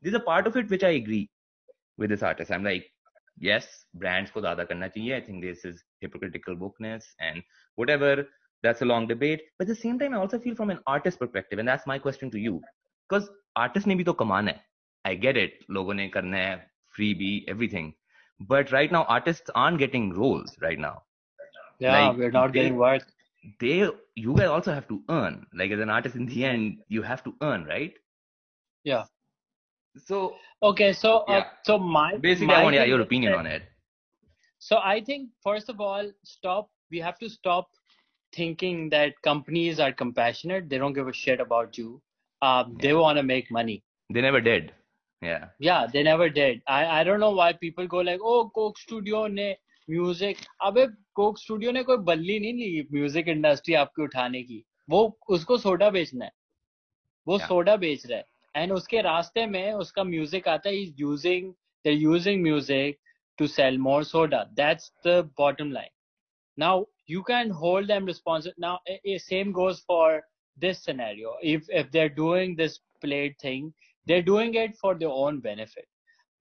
This 0.05 0.15
a 0.15 0.19
part 0.19 0.47
of 0.47 0.59
it 0.59 0.71
which 0.71 0.85
I 0.85 0.97
agree 0.97 1.29
with 2.01 2.11
this 2.11 2.25
artist 2.25 2.53
I 2.53 2.59
am 2.59 2.65
like 2.65 2.91
yes 3.47 3.67
brands 3.95 4.31
ko 4.35 4.41
zyada 4.45 4.67
karna 4.69 4.89
chahiye 4.95 5.15
i 5.17 5.21
think 5.27 5.43
this 5.47 5.65
is 5.65 5.85
hypocritical 6.05 6.57
wokeness, 6.63 7.05
and 7.21 7.43
whatever 7.77 8.27
that's 8.63 8.83
a 8.83 8.85
long 8.85 9.07
debate. 9.07 9.43
But 9.59 9.65
at 9.65 9.69
the 9.69 9.81
same 9.83 9.99
time 9.99 10.15
i 10.15 10.19
also 10.19 10.39
feel 10.39 10.55
from 10.55 10.71
an 10.71 10.81
artist 10.87 11.21
perspective 11.21 11.59
and 11.59 11.69
that's 11.69 11.87
my 11.87 11.99
question 11.99 12.31
to 12.31 12.39
you. 12.39 12.61
Because 13.09 13.31
artist 13.57 13.87
ne 13.87 13.97
bhi 14.01 14.05
to 14.09 14.15
kamana 14.15 14.55
hai. 14.55 14.65
I 15.11 15.15
get 15.15 15.37
it. 15.37 15.53
Logo 15.69 15.93
ne 15.93 16.09
karna 16.17 16.41
hai 16.47 16.57
freebie 16.97 17.45
everything. 17.49 17.95
But 18.41 18.73
right 18.73 18.91
now 18.97 19.05
artists 19.05 19.51
aren't 19.55 19.79
getting 19.79 20.11
roles 20.15 20.57
right 20.67 20.79
now. 20.79 20.97
Yeah 21.79 21.93
like, 21.93 22.19
we're 22.19 22.31
not 22.31 22.53
they, 22.53 22.59
getting 22.59 22.77
work. 22.77 23.07
they 23.61 23.77
you 24.15 24.35
guys 24.41 24.49
also 24.49 24.73
have 24.73 24.89
to 24.89 25.01
earn. 25.09 25.47
Like 25.55 25.71
as 25.71 25.81
an 25.81 25.91
artist 25.91 26.17
in 26.17 26.27
the 26.27 26.45
end 26.45 26.79
you 26.89 27.03
have 27.03 27.25
to 27.25 27.35
earn 27.43 27.65
right? 27.65 27.95
Yeah. 28.85 29.05
so 30.08 30.36
okay 30.62 30.92
so 30.94 31.12
uh, 31.20 31.34
Yeah. 31.38 31.50
so 31.70 31.78
my 31.78 32.16
basically 32.18 32.48
my 32.48 32.60
i 32.60 32.64
want 32.64 32.76
yeah, 32.76 32.82
thing 32.84 32.90
your 32.90 33.00
is 33.02 33.06
opinion 33.06 33.32
that- 33.34 33.40
on 33.46 33.54
it 33.58 33.70
So 34.66 34.78
I 34.90 34.92
think 35.08 35.24
first 35.46 35.70
of 35.72 35.82
all, 35.86 36.10
stop. 36.28 36.68
We 36.96 37.00
have 37.06 37.16
to 37.24 37.28
stop 37.32 37.66
thinking 38.38 38.78
that 38.94 39.18
companies 39.28 39.82
are 39.86 39.90
compassionate. 40.02 40.70
They 40.74 40.78
don't 40.84 40.98
give 41.00 41.10
a 41.12 41.16
shit 41.22 41.42
about 41.46 41.80
you. 41.82 41.88
Um, 42.42 42.78
They 42.86 42.94
want 43.00 43.20
to 43.22 43.24
make 43.32 43.52
money. 43.58 43.76
they 44.18 44.24
never 44.28 44.42
did 44.46 44.72
yeah 45.30 45.44
Yeah, 45.68 45.84
they 45.96 46.04
never 46.10 46.30
did. 46.38 46.64
I 46.78 46.80
I 47.00 47.04
don't 47.10 47.24
know 47.26 47.34
why 47.42 47.50
people 47.66 47.92
go 47.98 48.06
like, 48.12 48.24
oh, 48.36 48.40
Coke 48.60 48.80
Studio 48.86 49.26
ने 49.36 49.50
music. 49.98 50.46
अबे 50.70 50.88
Coke 51.22 51.44
Studio 51.46 51.72
ने 51.80 51.84
कोई 51.92 51.98
बल्ली 52.14 52.40
नहीं 52.46 52.54
ली 52.64 52.88
music 53.00 53.34
industry 53.38 53.76
आपकी 53.84 54.04
उठाने 54.10 54.44
की. 54.54 54.64
वो 54.96 55.04
उसको 55.40 55.58
सोडा 55.68 55.90
बेचना 56.00 56.26
है. 56.26 56.32
वो 57.28 57.38
Yeah. 57.40 57.48
सोडा 57.48 57.76
बेच 57.86 58.06
रहा 58.06 58.18
है. 58.18 58.26
एंड 58.55 58.73
उसके 58.73 59.01
रास्ते 59.03 59.47
में 59.47 59.73
उसका 59.73 60.05
म्यूज़िक 60.05 60.49
आता 60.49 60.69
है। 60.69 60.83
Is 60.83 60.95
using 61.01 61.53
using 61.85 62.43
music 62.43 62.99
to 63.39 63.47
cell 63.47 63.79
more 63.79 64.05
soda 64.05 64.43
that's 64.57 64.93
the 65.07 65.19
bottom 65.39 65.71
line 65.73 65.91
now 66.59 66.85
you 67.11 67.23
can 67.23 67.51
hold 67.61 67.91
M 67.91 68.07
response 68.07 68.49
now 68.61 68.99
same 69.19 69.53
goes 69.53 69.83
for 69.89 70.21
this 70.57 70.85
scenario 70.85 71.39
if 71.45 71.71
if 71.71 71.91
they 71.91 72.01
are 72.01 72.09
doing 72.15 72.57
this 72.57 72.77
played 73.01 73.35
thing 73.45 73.71
they 74.07 74.15
are 74.15 74.23
doing 74.23 74.57
it 74.57 74.77
for 74.77 74.99
the 74.99 75.05
own 75.05 75.41
benefit 75.41 75.87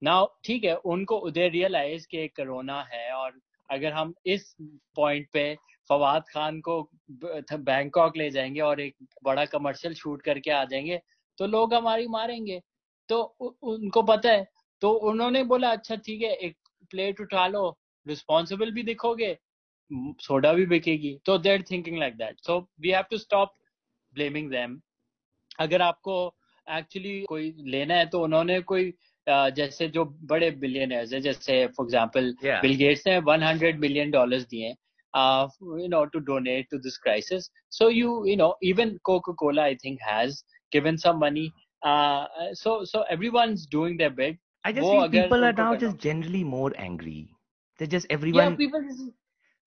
now 0.01 0.25
ठीक 0.45 0.63
है, 0.63 0.75
उनको 0.75 1.17
उधर 1.27 1.49
realise 1.51 2.07
के 2.07 2.27
corona 2.27 2.81
है 2.93 3.11
और 3.13 3.39
अगर 3.69 3.93
हम 3.93 4.13
इस 4.25 4.55
पॉइंट 4.95 5.27
पे 5.33 5.53
फवाद 5.89 6.23
खान 6.29 6.59
को 6.61 6.81
बैंकॉक 7.11 8.17
ले 8.17 8.29
जाएँगे 8.31 8.59
और 8.61 8.79
एक 8.81 8.95
बड़ा 9.23 9.45
कमर्शियल 9.45 9.93
शूट 9.93 10.21
करके 10.21 10.51
आ 10.51 10.63
जाएँगे 10.65 10.99
तो 11.37 11.47
लोग 11.47 11.73
हमारी 11.73 12.07
मारेंगे। 12.07 12.61
तो 13.09 13.21
उ, 13.21 13.49
उनको 13.63 14.01
पता 14.03 14.31
है। 14.31 14.45
तो 14.81 14.91
उन्होंने 15.09 15.43
बोला 15.43 15.71
अच्छा 15.71 15.95
ठीक 15.95 16.21
है 16.21 16.33
एक 16.35 16.55
प्लेट 16.91 17.21
उठा 17.21 17.47
लो 17.47 17.77
रिस्पॉन्सिबल 18.05 18.71
भी 18.71 18.83
दिखोगे 18.83 19.37
सोडा 20.21 20.53
भी 20.53 20.65
बिकेगी। 20.65 21.17
तो 21.25 21.37
they're 21.37 21.61
thinking 21.71 21.97
like 21.99 22.15
that 22.17 22.39
so 22.45 22.59
we 22.81 22.89
have 22.89 23.03
to 23.11 23.17
stop 23.17 23.53
blaming 24.13 24.49
them 24.51 24.79
अगर 25.59 25.81
आपको 25.81 26.15
एक्चुअली 26.67 27.21
कोई 27.29 27.53
लेना 27.65 27.93
है 27.93 28.05
तो 28.05 28.21
उन्होंने 28.23 28.59
कोई 28.71 28.93
जैसे 29.27 29.87
जो 29.87 30.03
बड़े 30.05 30.49
बिलियनर्स 30.51 31.13
है 31.13 31.19
जैसे 31.21 31.65
for 31.67 31.85
example 31.85 32.33
Yeah. 32.43 32.61
Bill 32.61 32.75
Gates 32.75 33.07
ने 33.07 33.19
100 33.21 33.79
मिलियन 33.79 34.11
डॉलर्स 34.11 34.43
दिए 34.47 34.67
you 34.67 35.87
know 35.87 36.03
to 36.05 36.19
donate 36.19 36.67
to 36.71 36.77
this 36.77 36.97
crisis 36.97 37.49
so 37.71 37.89
you 37.89 38.25
you 38.25 38.35
know 38.35 38.57
even 38.63 38.95
Coca 39.03 39.33
Cola 39.33 39.63
I 39.63 39.75
think 39.75 39.99
has 40.01 40.43
given 40.71 40.97
some 40.97 41.17
money 41.17 41.51
so 42.59 42.71
so 42.85 43.01
everyone's 43.15 43.65
doing 43.67 43.97
their 43.97 44.09
bit 44.09 44.37
I 44.63 44.71
just 44.71 44.89
अगर 44.89 45.11
people 45.11 45.43
are 45.43 45.53
now 45.53 45.75
just 45.75 45.97
generally 45.97 46.43
more 46.43 46.71
angry. 46.77 47.29
They're 47.79 47.93
just 47.93 48.07
everyone. 48.09 48.43
yeah 48.43 48.55
people 48.55 48.87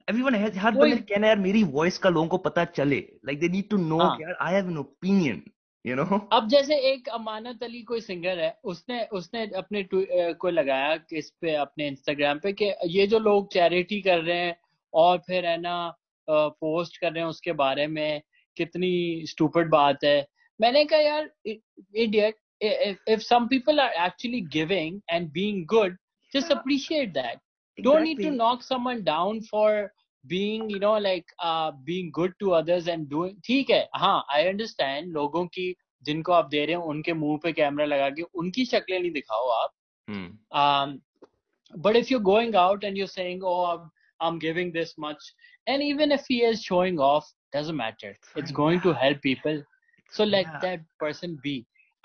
everyone 0.09 0.35
has 0.35 0.57
हर 0.59 0.73
बंदे 0.73 0.97
कहना 0.97 1.27
है 1.27 1.33
यार 1.33 1.39
मेरी 1.39 1.63
voice 1.65 1.99
का 1.99 2.11
लोगों 2.11 2.29
को 2.29 2.39
पता 2.39 2.65
चले 2.65 2.99
like 3.29 3.41
they 3.41 3.51
need 3.57 3.71
to 3.71 3.79
know 3.79 4.01
हाँ. 4.01 4.17
कि 4.17 4.23
यार 4.23 4.37
I 4.43 4.51
have 4.57 4.71
an 4.73 4.81
opinion 4.83 5.41
you 5.85 5.97
know 6.01 6.21
अब 6.33 6.49
जैसे 6.49 6.77
एक 6.93 7.09
अमानत 7.09 7.63
अली 7.63 7.83
कोई 7.83 8.01
सिंगर 8.01 8.39
है 8.39 8.51
उसने 8.65 9.05
उसने 9.13 9.47
अपने 9.57 9.83
अ, 9.83 10.33
को 10.33 10.51
लगाया 10.51 10.99
इस 11.13 11.31
पे 11.41 11.55
अपने 11.55 11.89
इंस्टाग्राम 11.89 12.39
पे 12.39 12.53
कि 12.53 12.73
ये 12.87 13.07
जो 13.07 13.19
लोग 13.19 13.53
चैरिटी 13.53 14.01
कर 14.03 14.21
रहे 14.21 14.39
हैं 14.39 14.57
और 14.95 15.19
फिर 15.19 15.47
है 15.47 15.61
ना 15.61 15.77
पोस्ट 16.29 16.97
कर 16.97 17.13
रहे 17.13 17.23
हैं 17.23 17.31
उसके 17.31 17.53
बारे 17.53 17.87
में 17.87 18.23
कितनी 18.57 18.93
स्टूपिड 19.27 19.71
बात 19.71 20.05
है 20.05 20.27
मैंने 20.62 20.84
कहा 20.86 21.00
यार 21.00 21.30
idiot 21.48 22.36
if 23.14 23.24
some 23.24 23.48
people 23.52 23.80
are 23.84 23.92
actually 24.04 24.40
giving 24.52 24.94
and 25.16 25.32
being 25.38 25.58
good 25.72 25.96
just 26.36 26.52
appreciate 26.56 27.14
that 27.18 27.42
don't 27.78 28.06
need 28.08 28.20
to 28.22 28.28
Exactly. 28.28 28.38
knock 28.38 28.64
someone 28.68 29.02
down 29.10 29.42
for 29.50 29.72
being 30.34 30.70
you 30.74 30.80
know 30.84 30.94
like 31.06 31.34
uh 31.50 31.72
being 31.90 32.12
good 32.20 32.36
to 32.44 32.54
others 32.60 32.88
and 32.94 33.10
doing 33.16 33.36
ठीक 33.48 33.70
है 33.70 33.82
हाँ 34.04 34.16
I 34.38 34.40
understand 34.54 35.12
लोगों 35.18 35.46
की 35.58 35.68
जिनको 36.10 36.32
आप 36.34 36.48
दे 36.50 36.66
रहे 36.66 36.76
हैं 36.76 36.84
उनके 36.94 37.14
मुंह 37.24 37.38
पे 37.44 37.52
कैमरा 37.60 37.86
लगा 37.86 38.10
के 38.20 38.22
उनकी 38.44 38.66
शक्लें 38.76 39.00
नहीं 39.00 39.12
दिखाओ 39.12 39.50
आप 39.62 39.72
Hmm. 40.08 40.26
um 40.64 40.92
but 41.84 41.96
if 42.00 42.10
you're 42.12 42.26
going 42.26 42.56
out 42.64 42.84
and 42.88 42.98
you're 42.98 43.14
saying 43.14 43.40
oh 43.52 43.62
I'm, 43.70 43.86
I'm 44.26 44.36
giving 44.40 44.72
this 44.74 44.92
much 45.06 45.30
and 45.68 45.84
even 45.92 46.12
if 46.18 46.28
he 46.34 46.44
is 46.50 46.62
showing 46.72 47.00
off 47.00 47.32
doesn't 47.54 47.76
matter 47.76 48.12
it's 48.36 48.52
fine, 48.52 48.60
going 48.60 48.82
to 48.82 48.90
yeah. 48.90 49.00
help 49.06 49.22
people 49.24 49.64
So 50.17 50.25
let 50.25 50.47
Yeah. 50.47 50.61
that 50.63 50.85
person 51.03 51.37
be 51.43 51.55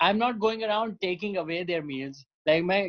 i'm 0.00 0.18
not 0.18 0.38
going 0.46 0.64
around 0.64 0.96
taking 1.04 1.36
away 1.42 1.62
their 1.70 1.82
meals 1.90 2.24
like 2.48 2.64
मैं 2.64 2.82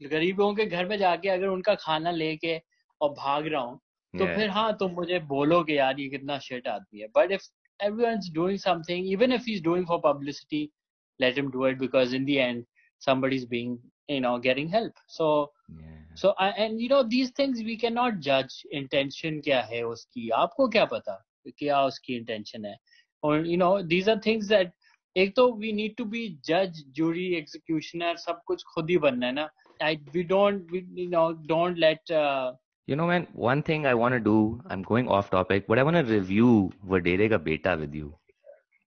गरीबों 0.00 0.54
के 0.54 0.64
घर 0.66 0.86
में 0.88 0.96
जाके 0.98 1.28
अगर 1.28 1.46
उनका 1.48 1.74
खाना 1.82 2.10
लेके 2.10 2.56
और 3.00 3.10
भाग 3.18 3.46
रहा 3.46 3.60
हूँ 3.62 3.78
तो 4.14 4.24
Yeah. 4.24 4.34
फिर 4.36 4.50
हाँ 4.50 4.76
तुम 4.80 4.90
मुझे 4.92 5.18
बोलो 5.34 5.62
कि 5.64 5.78
यार 5.78 6.00
ये 6.00 6.08
कितना 6.08 6.38
shit 6.40 6.66
आदमी 6.68 7.00
है 7.00 7.08
but 7.18 7.32
if 7.38 7.46
everyone's 7.80 8.28
doing 8.38 8.58
something 8.66 9.04
even 9.14 9.36
if 9.38 9.44
he's 9.50 9.62
doing 9.68 9.86
for 9.90 10.00
publicity 10.06 10.62
let 11.20 11.38
him 11.40 11.50
do 11.56 11.64
it 11.70 11.78
because 11.82 12.14
in 12.20 12.24
the 12.30 12.38
end 12.40 12.64
somebody's 13.06 13.44
being 13.54 13.74
you 14.14 14.20
know 14.26 14.38
getting 14.48 14.68
help 14.76 15.04
so 15.18 15.28
Yeah. 15.68 15.96
so 16.20 16.32
I, 16.38 16.48
and 16.64 16.80
you 16.80 16.88
know 16.90 17.02
these 17.14 17.30
things 17.38 17.62
we 17.70 17.76
cannot 17.84 18.20
judge 18.26 18.54
intention 18.80 19.40
क्या 19.48 19.60
है 19.72 19.82
उसकी 19.86 20.28
आपको 20.42 20.68
क्या 20.76 20.84
पता 20.92 21.16
कि 21.44 21.50
क्या 21.58 21.82
उसकी 21.92 22.18
intention 22.20 22.64
है 22.66 22.76
और 23.25 23.45
you 23.47 23.57
know 23.57 23.73
these 23.93 24.07
are 24.13 24.19
things 24.27 24.47
that 24.53 24.71
एक 25.17 25.35
तो 25.35 25.47
we 25.61 25.71
need 25.79 25.97
to 26.01 26.05
be 26.15 26.23
judge 26.49 26.81
jury 26.99 27.27
executioner 27.41 28.15
सब 28.25 28.41
कुछ 28.47 28.63
खुद 28.73 28.89
ही 28.89 28.97
बनना 29.07 29.25
है 29.25 29.33
ना 29.33 29.49
I, 29.83 29.95
we 30.15 30.23
don't 30.23 30.71
we, 30.71 30.85
you 30.95 31.09
know 31.09 31.33
don't 31.53 31.77
let 31.85 32.11
uh, 32.23 32.51
You 32.87 32.95
know, 32.95 33.07
man, 33.07 33.27
one 33.33 33.61
thing 33.63 33.85
I 33.85 33.93
want 33.93 34.13
to 34.13 34.19
do, 34.19 34.61
I'm 34.69 34.81
going 34.83 35.07
off 35.07 35.29
topic, 35.29 35.67
but 35.67 35.79
I 35.79 35.83
want 35.83 35.97
to 35.97 36.03
review 36.03 36.71
Vadere 36.93 37.29
Ka 37.29 37.37
Beta 37.37 37.77
with 37.79 37.93
you. 37.93 38.13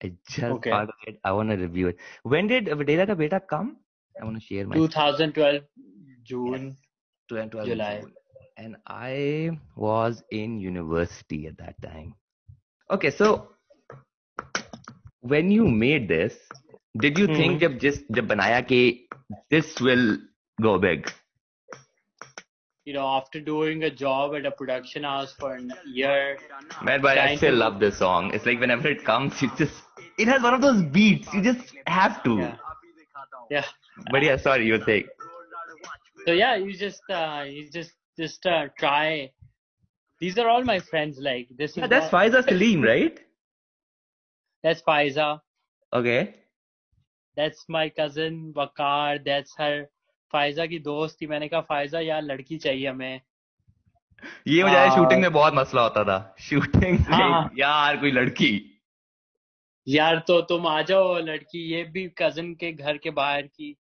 I 0.03 0.13
just 0.29 0.51
Okay. 0.57 0.71
thought 0.71 0.89
of 0.89 1.07
it. 1.07 1.19
I 1.25 1.33
want 1.33 1.51
to 1.51 1.57
review 1.57 1.89
it. 1.89 1.97
When 2.23 2.47
did 2.47 2.67
Vadere 2.67 3.07
Ka 3.07 3.15
Beta 3.15 3.41
come? 3.41 3.77
I 4.21 4.25
want 4.25 4.37
to 4.37 4.45
share 4.45 4.67
my 4.67 4.77
2012 4.77 5.63
June 6.23 6.77
12, 7.29 7.51
12 7.51 7.69
July. 7.69 7.95
June. 8.03 8.13
And 8.57 8.77
I 8.87 9.59
was 9.77 10.23
in 10.31 10.59
university 10.61 11.47
at 11.47 11.59
that 11.59 11.81
time. 11.83 12.15
Okay, 12.91 13.11
so 13.11 13.49
when 15.21 15.51
you 15.51 15.67
made 15.69 16.09
this, 16.09 16.35
did 17.05 17.19
you 17.19 17.27
think 17.27 17.61
जब 17.61 17.79
जिस 17.85 18.01
जब 18.19 18.27
बनाया 18.29 18.61
कि 18.73 18.81
this 19.51 19.75
will 19.81 20.19
go 20.69 20.79
big? 20.79 21.13
you 22.89 22.93
know 22.95 23.05
after 23.19 23.41
doing 23.45 23.83
a 23.87 23.91
job 23.99 24.35
at 24.39 24.47
a 24.49 24.51
production 24.57 25.05
house 25.09 25.31
for 25.43 25.51
a 25.57 25.61
year 25.99 26.37
Man, 26.89 27.01
but 27.05 27.13
I 27.13 27.21
Trying 27.21 27.39
still 27.39 27.53
to- 27.53 27.61
love 27.61 27.79
this 27.81 27.97
song. 27.99 28.27
It's 28.35 28.45
like 28.49 28.61
whenever 28.65 28.89
it 28.89 29.05
comes, 29.05 29.41
you 29.45 29.49
just 29.61 29.83
it 30.25 30.29
has 30.33 30.43
one 30.43 30.53
of 30.57 30.61
those 30.65 30.83
beats. 30.97 31.33
You 31.33 31.41
just 31.47 31.73
have 31.87 32.19
to. 32.25 32.35
yeah 32.41 32.57
yeah 33.51 33.65
But 34.17 34.23
yeah, 34.27 34.37
sorry, 34.37 34.67
you 34.67 34.75
were 34.79 34.85
saying. 34.85 35.07
So 36.27 36.33
yeah, 36.33 36.57
you 36.57 36.75
just 36.83 37.11
uh, 37.21 37.45
you 37.55 37.65
just 37.79 37.93
just 38.19 38.45
uh, 38.47 38.69
try. 38.79 39.31
These 40.21 40.39
are 40.45 40.49
all 40.49 40.65
my 40.73 40.79
friends. 40.91 41.19
Like 41.29 41.49
this 41.63 41.77
Yeah, 41.79 41.85
is 41.85 41.91
that's 41.95 42.13
what- 42.13 42.33
Faiza 42.33 42.45
Salim, 42.51 42.83
right? 42.91 43.19
That's 44.64 44.82
Faiza. 44.82 45.42
Okay. 45.94 46.36
That's 47.38 47.66
my 47.70 47.90
cousin 47.90 48.54
Wakar. 48.56 49.24
That's 49.24 49.56
her. 49.58 49.86
Faiza 50.34 50.66
की 50.66 50.78
दोस्त 50.80 51.18
थी 51.22 51.28
मैंने 51.28 51.48
कहा 51.48 51.62
फायजा 51.70 52.00
यार 52.00 52.22
लड़की 52.22 52.58
चाहिए 52.58 52.88
हमें 52.88 53.22
ये 54.48 54.64
मुझे 54.64 54.76
हाँ। 54.76 54.96
शूटिंग 54.96 55.22
में 55.22 55.32
बहुत 55.34 55.54
मसला 55.56 55.82
होता 55.82 56.04
था 56.04 56.18
शूटिंग 56.40 57.00
हाँ। 57.10 57.50
यार 57.58 57.98
कोई 57.98 58.12
लड़की 58.12 58.52
यार 59.88 60.20
तो 60.28 60.40
तुम 60.52 60.68
आ 60.68 60.82
जाओ 60.82 61.18
लड़की 61.20 61.64
ये 61.72 61.84
भी 61.94 62.08
कज़न 62.18 62.54
के 62.54 62.72
घर 62.74 62.98
के 62.98 63.10
बाहर 63.12 63.48
की 63.48 63.76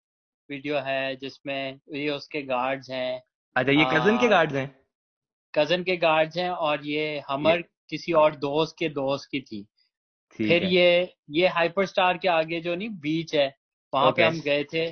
वीडियो 0.50 0.80
है 0.86 1.16
जिसमें 1.16 1.80
ये 1.94 2.10
उसके 2.10 2.42
गार्ड्स 2.44 2.90
हैं 2.90 3.22
अच्छा 3.56 3.72
ये 3.72 3.86
कज़न 3.94 4.18
के 4.18 4.28
गार्ड्स 4.28 4.56
हैं 4.56 4.70
कज़न 5.54 5.84
के 5.84 5.98
गार्ड्स 5.98 6.38
हैं 6.38 6.50
और 6.50 6.86
ये 6.86 7.24
हमर 7.30 7.58
ये? 7.58 7.64
किसी 7.90 8.14
और 8.14 8.36
दोस्त 8.36 8.76
के 8.80 8.90
दोस्त 8.90 9.30
की 9.32 9.42
थी 9.42 9.66
फिर 10.34 10.64
है। 10.64 10.72
ये 10.74 11.14
ये 11.32 11.48
हाइपर 11.48 11.86
स्टार 11.86 12.18
के 12.18 12.28
आगे 12.28 12.60
जो 12.62 12.76
नहीं 12.76 12.90
बीच 13.02 13.36
है 13.36 13.48
वहाँ 13.94 14.12
पे 14.12 14.24
हम 14.24 14.40
गए 14.46 14.64
थे। 14.74 14.86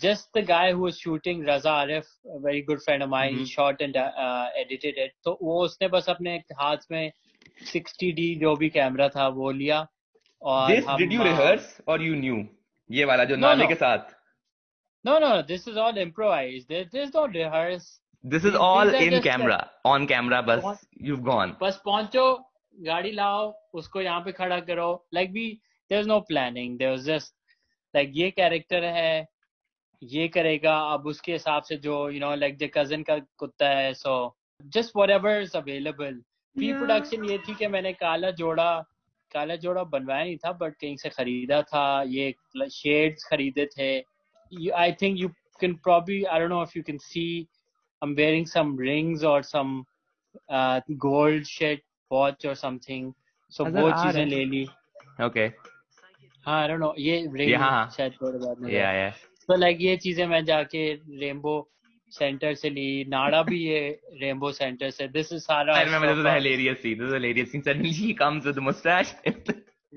Just 0.00 0.38
the 0.38 0.44
guy 0.46 0.70
who 0.70 0.90
shooting 0.90 1.44
Raza 1.48 1.72
Arif 1.72 2.04
very 2.44 2.62
good 2.62 2.80
friend 2.80 3.02
of 3.02 3.10
mine. 3.10 3.44
Shot 3.44 3.82
and 3.82 3.96
edited 3.96 4.98
it 4.98 5.12
तो 5.24 5.38
वो 5.42 5.62
उसने 5.64 5.88
बस 5.88 6.08
अपने 6.08 6.36
हाथ 6.60 6.90
में 6.90 7.12
60 7.72 8.12
डी 8.16 8.34
जो 8.40 8.54
भी 8.56 8.68
कैमरा 8.70 9.08
था 9.08 9.28
वो 9.28 9.50
लिया 9.50 9.86
और 10.42 10.68
दिस 10.70 10.84
डिड 10.98 11.12
यू 11.12 11.22
रिहर्स 11.22 11.80
और 11.88 12.02
यू 12.02 12.14
न्यू 12.14 12.44
ये 12.90 13.04
वाला 13.04 13.24
जो 13.24 13.34
No, 13.34 13.40
नाले 13.40 13.64
no. 13.64 13.68
के 13.68 13.74
साथ। 13.74 14.14
No 15.04 15.18
no 15.18 15.30
this 15.48 15.66
is 15.68 15.76
all 15.76 15.98
improvised. 16.02 16.68
There, 16.68 16.84
there's 16.94 17.14
no 17.16 17.26
rehearse. 17.32 17.88
This 18.24 18.44
is 18.44 18.54
all 18.56 18.94
in 18.94 19.20
camera 19.20 19.58
on 19.86 20.06
camera 20.06 20.40
बस. 20.42 20.80
यू 21.02 21.16
गॉन 21.16 21.56
बस 21.60 21.80
पहुंचो 21.84 22.24
गाड़ी 22.86 23.10
लाओ 23.12 23.52
उसको 23.74 24.00
यहाँ 24.00 24.20
पे 24.24 24.32
खड़ा 24.32 24.58
करो। 24.60 25.06
लाइक 25.14 25.32
भी 25.32 25.46
there 25.90 26.04
no 26.06 26.18
planning 26.28 26.82
was 26.82 27.04
just 27.06 27.34
like 27.94 28.12
ये 28.14 28.30
कैरेक्टर 28.30 28.84
है 28.84 29.28
ये 30.02 30.28
करेगा 30.28 30.76
अब 30.92 31.06
उसके 31.06 31.32
हिसाब 31.32 31.62
से 31.68 31.76
जो 31.86 31.98
you 32.10 32.20
know 32.20 32.34
like 32.34 32.58
the 32.58 32.70
cousin 32.74 33.02
का 33.02 33.18
कुत्ता 33.38 33.68
है 33.68 33.92
so 33.94 34.14
just 34.76 34.96
whatever 35.10 35.42
is 35.42 35.56
available 35.56 36.14
pre 36.56 36.72
production 36.72 37.24
ये 37.30 37.38
थी 37.48 37.54
कि 37.54 37.66
मैंने 37.66 37.92
काला 37.92 38.30
जोड़ा 38.42 38.70
काला 39.32 39.56
जोड़ा 39.66 39.84
बनवाया 39.84 40.24
नहीं 40.24 40.36
था 40.44 40.52
बट 40.62 40.74
कहीं 40.80 40.96
से 40.96 41.08
खरीदा 41.08 41.62
था। 41.62 42.02
ये 42.08 42.34
शेड्स 42.72 43.24
खरीदे 43.30 43.66
थे। 43.78 43.92
I 44.70 44.92
think 45.02 45.18
you 45.20 45.28
can 45.60 45.74
probably 45.84 46.22
I 46.24 46.40
don't 46.40 46.50
know 46.50 46.62
if 46.62 46.72
you 46.76 46.82
can 46.82 46.98
see 47.10 47.28
I'm 48.02 48.10
wearing 48.18 48.44
some 48.46 48.68
rings 48.80 49.22
or 49.28 49.38
some 49.46 49.70
uh, 50.56 50.80
gold 51.04 51.48
shit 51.52 51.80
watch 52.11 52.45
or 52.45 52.55
something. 52.55 53.13
So 53.49 53.65
नजर 53.67 53.81
वो 53.81 53.87
आ 53.89 54.03
चीजें 54.03 54.19
रहे 54.19 54.25
ले 54.29 54.45
ली 54.45 54.63
ओके 55.25 55.45
हाँ 56.45 56.61
आई 56.61 56.67
डोंट 56.67 56.79
नो 56.79 56.93
ये 56.99 57.17
रिंग 57.35 57.49
Yeah, 57.51 57.59
हाँ. 57.59 57.89
शायद 57.97 58.13
थोड़े 58.21 58.39
बाद 58.45 58.59
में 58.61 58.71
या 58.73 58.91
या 58.91 59.09
तो 59.47 59.55
लाइक 59.57 59.77
ये 59.81 59.95
चीजें 60.05 60.25
मैं 60.27 60.43
जाके 60.45 60.81
रेनबो 61.21 61.55
सेंटर 62.17 62.53
से 62.55 62.69
ली 62.69 62.87
नाड़ा 63.09 63.41
भी 63.43 63.59
ये 63.63 63.79
रेनबो 64.21 64.51
सेंटर 64.51 64.89
से 64.97 65.07
दिस 65.17 65.31
इज 65.33 65.41
सारा 65.43 65.75
I 65.75 65.83
remember 65.85 66.07
this 66.07 66.17
was 66.17 66.25
a 66.25 66.29
stuff. 66.29 66.41
hilarious 66.41 66.81
scene. 66.81 66.97
This 66.97 67.05
was 67.05 67.13
a 67.13 67.19
hilarious 67.19 67.51
scene. 67.51 67.63
Suddenly 67.69 67.93
she 67.99 68.13
comes 68.23 68.45
with 68.45 68.57
a 68.57 68.65
mustache. 68.69 69.13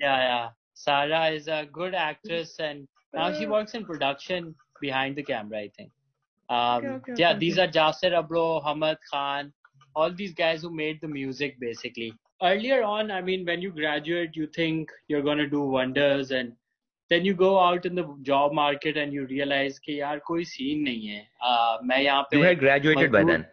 Yeah, 0.04 0.20
yeah. 0.28 0.48
Sarah 0.74 1.26
is 1.34 1.48
a 1.48 1.58
good 1.72 1.94
actress 1.94 2.54
and 2.60 2.86
now 3.14 3.26
she 3.36 3.46
works 3.46 3.74
in 3.74 3.84
production 3.90 4.54
behind 4.80 5.16
the 5.16 5.22
camera, 5.22 5.60
I 5.60 5.70
think. 5.76 5.90
Um, 6.48 6.84
okay, 6.96 7.14
yeah, 7.16 7.30
okay, 7.30 7.38
these 7.38 7.58
are 7.58 7.66
Jasir 7.76 8.12
Abro, 8.18 8.60
Hamad 8.66 8.98
Khan, 9.12 9.52
all 9.94 10.12
these 10.12 10.34
guys 10.34 10.62
who 10.62 10.70
made 10.70 11.00
the 11.00 11.08
music 11.08 11.58
basically. 11.60 12.14
Earlier 12.42 12.82
on, 12.82 13.10
I 13.10 13.22
mean, 13.22 13.46
when 13.46 13.62
you 13.62 13.70
graduate, 13.72 14.36
you 14.36 14.46
think 14.46 14.90
you're 15.08 15.22
going 15.22 15.38
to 15.38 15.46
do 15.48 15.60
wonders 15.62 16.30
and 16.32 16.52
then 17.10 17.24
you 17.24 17.34
go 17.34 17.58
out 17.58 17.86
in 17.86 17.94
the 17.94 18.04
job 18.22 18.52
market 18.52 18.96
and 18.96 19.12
you 19.12 19.26
realize 19.26 19.78
कि 19.78 20.00
यार 20.00 20.18
कोई 20.26 20.44
scene 20.44 20.82
नहीं 20.88 21.06
है 21.08 21.20
uh, 21.44 21.78
मैं 21.84 22.00
यहाँ 22.02 22.22
पे 22.30 22.36
you 22.36 22.44
had 22.44 22.58
graduated 22.58 23.12
by 23.12 23.22
मजदूर- 23.22 23.30
then. 23.32 23.46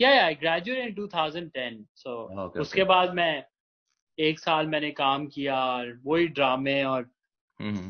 Yeah, 0.00 0.14
yeah, 0.14 0.26
I 0.26 0.34
graduated 0.34 0.86
in 0.88 0.94
2010. 0.94 1.86
So 1.94 2.30
Okay, 2.38 2.60
उसके 2.60 2.80
okay. 2.80 2.88
बाद 2.88 3.14
मैं 3.14 3.44
एक 4.18 4.38
साल 4.38 4.66
मैंने 4.66 4.90
काम 4.98 5.26
किया 5.34 5.56
और 5.64 5.98
वही 6.06 6.26
ड्रामे 6.38 6.82
और 6.84 7.08
hmm 7.60 7.88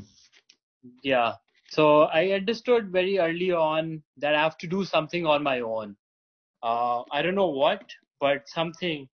yeah. 1.03 1.33
So 1.71 2.03
I 2.19 2.31
understood 2.33 2.91
very 2.91 3.19
early 3.19 3.53
on 3.53 4.03
that 4.17 4.35
I 4.35 4.41
have 4.43 4.57
to 4.59 4.67
do 4.67 4.85
something 4.85 5.27
on 5.27 5.43
my 5.43 5.61
own. 5.61 5.97
Uh, 6.63 7.03
I 7.13 7.23
don't 7.23 7.35
know 7.35 7.49
what, 7.49 7.83
but 8.21 8.49
something. 8.49 9.09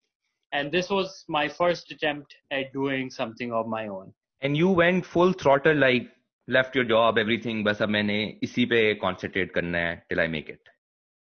And 0.53 0.73
this 0.73 0.91
was 0.91 1.25
my 1.29 1.49
first 1.49 1.93
attempt 1.93 2.35
at 2.51 2.73
doing 2.73 3.11
something 3.11 3.53
of 3.53 3.69
my 3.69 3.87
own. 3.89 4.13
And 4.43 4.57
you 4.57 4.71
went 4.71 5.07
full 5.07 5.33
throttle, 5.33 5.77
like 5.77 6.11
left 6.49 6.75
your 6.75 6.85
job, 6.85 7.19
everything. 7.19 7.63
बस 7.65 7.83
अब 7.83 7.89
मैंने 7.89 8.19
इसी 8.43 8.67
पे 8.67 8.99
concentrate 9.05 9.55
करना 9.55 9.79
है 9.79 10.03
till 10.09 10.21
I 10.21 10.27
make 10.27 10.49
it. 10.49 10.75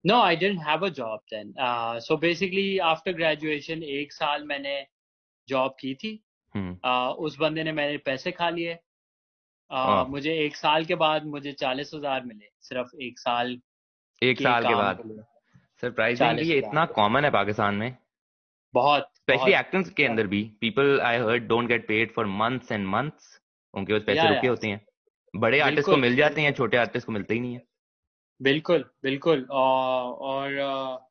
No, 0.06 0.20
I 0.20 0.36
didn't 0.36 0.64
have 0.70 0.84
a 0.84 0.92
job 0.92 1.20
then. 1.32 1.54
Uh, 1.60 2.00
so 2.00 2.18
basically, 2.18 2.80
after 2.82 3.14
graduation, 3.14 3.84
एक 3.84 4.14
साल 4.14 4.44
मैंने 4.44 4.86
job 5.50 5.72
की 5.80 5.96
थी. 5.96 6.20
Hmm. 6.56 6.74
uh, 6.86 7.14
उस 7.26 7.38
बंदे 7.40 7.64
ने 7.64 7.72
मेरे 7.72 7.98
पैसे 7.98 8.32
खा 8.32 8.50
लिए 8.50 8.74
uh, 8.76 9.86
हाँ। 9.86 10.06
मुझे 10.06 10.34
एक 10.46 10.56
साल 10.56 10.86
के 10.86 10.96
बाद 10.96 11.26
मुझे 11.26 11.52
चालीस 11.52 11.92
हजार 11.96 12.26
मिले 12.26 12.50
सिर्फ 12.62 12.90
एक 13.02 13.20
साल 13.20 13.62
एक 14.24 14.38
के 14.38 14.44
साल 14.44 14.64
के 14.64 14.70
काम 14.70 14.78
बाद 14.78 14.98
के 14.98 15.10
लिए। 15.10 15.24
सरप्राइजिंगली 15.83 16.49
ये 16.49 16.59
इतना 16.59 16.85
कॉमन 16.95 17.25
है 17.25 17.31
पाकिस्तान 17.31 17.75
में। 17.75 17.97
बहुत 18.75 19.11
स्पेशली 19.17 19.53
एक्टर्स 19.55 19.91
के 19.91 20.05
अंदर 20.05 20.27
भी। 20.27 20.43
People 20.61 21.01
I 21.01 21.19
heard 21.19 21.47
don't 21.49 21.69
get 21.69 21.87
paid 21.89 22.13
for 22.15 22.27
months 22.37 22.73
and 22.73 22.87
months 22.87 23.41
उनके 23.75 23.93
पास 23.93 24.03
पैसे 24.07 24.29
रुके 24.29 24.47
होते 24.47 24.69
हैं। 24.69 24.81
बड़े 25.35 25.61
आर्टिस्ट 25.61 25.91
को 25.91 25.97
मिल 25.97 26.17
जाते 26.17 26.41
हैं 26.41 26.53
छोटे 26.55 26.77
आर्टिस्ट 26.77 27.07
को 27.07 27.13
मिलते 27.13 27.35
ही 27.35 27.41
नहीं 27.41 27.55
है। 27.55 27.63
बिल्कुल 28.41 28.85
बिल्कुल। 29.03 29.47
और 29.53 30.53
और 30.57 31.07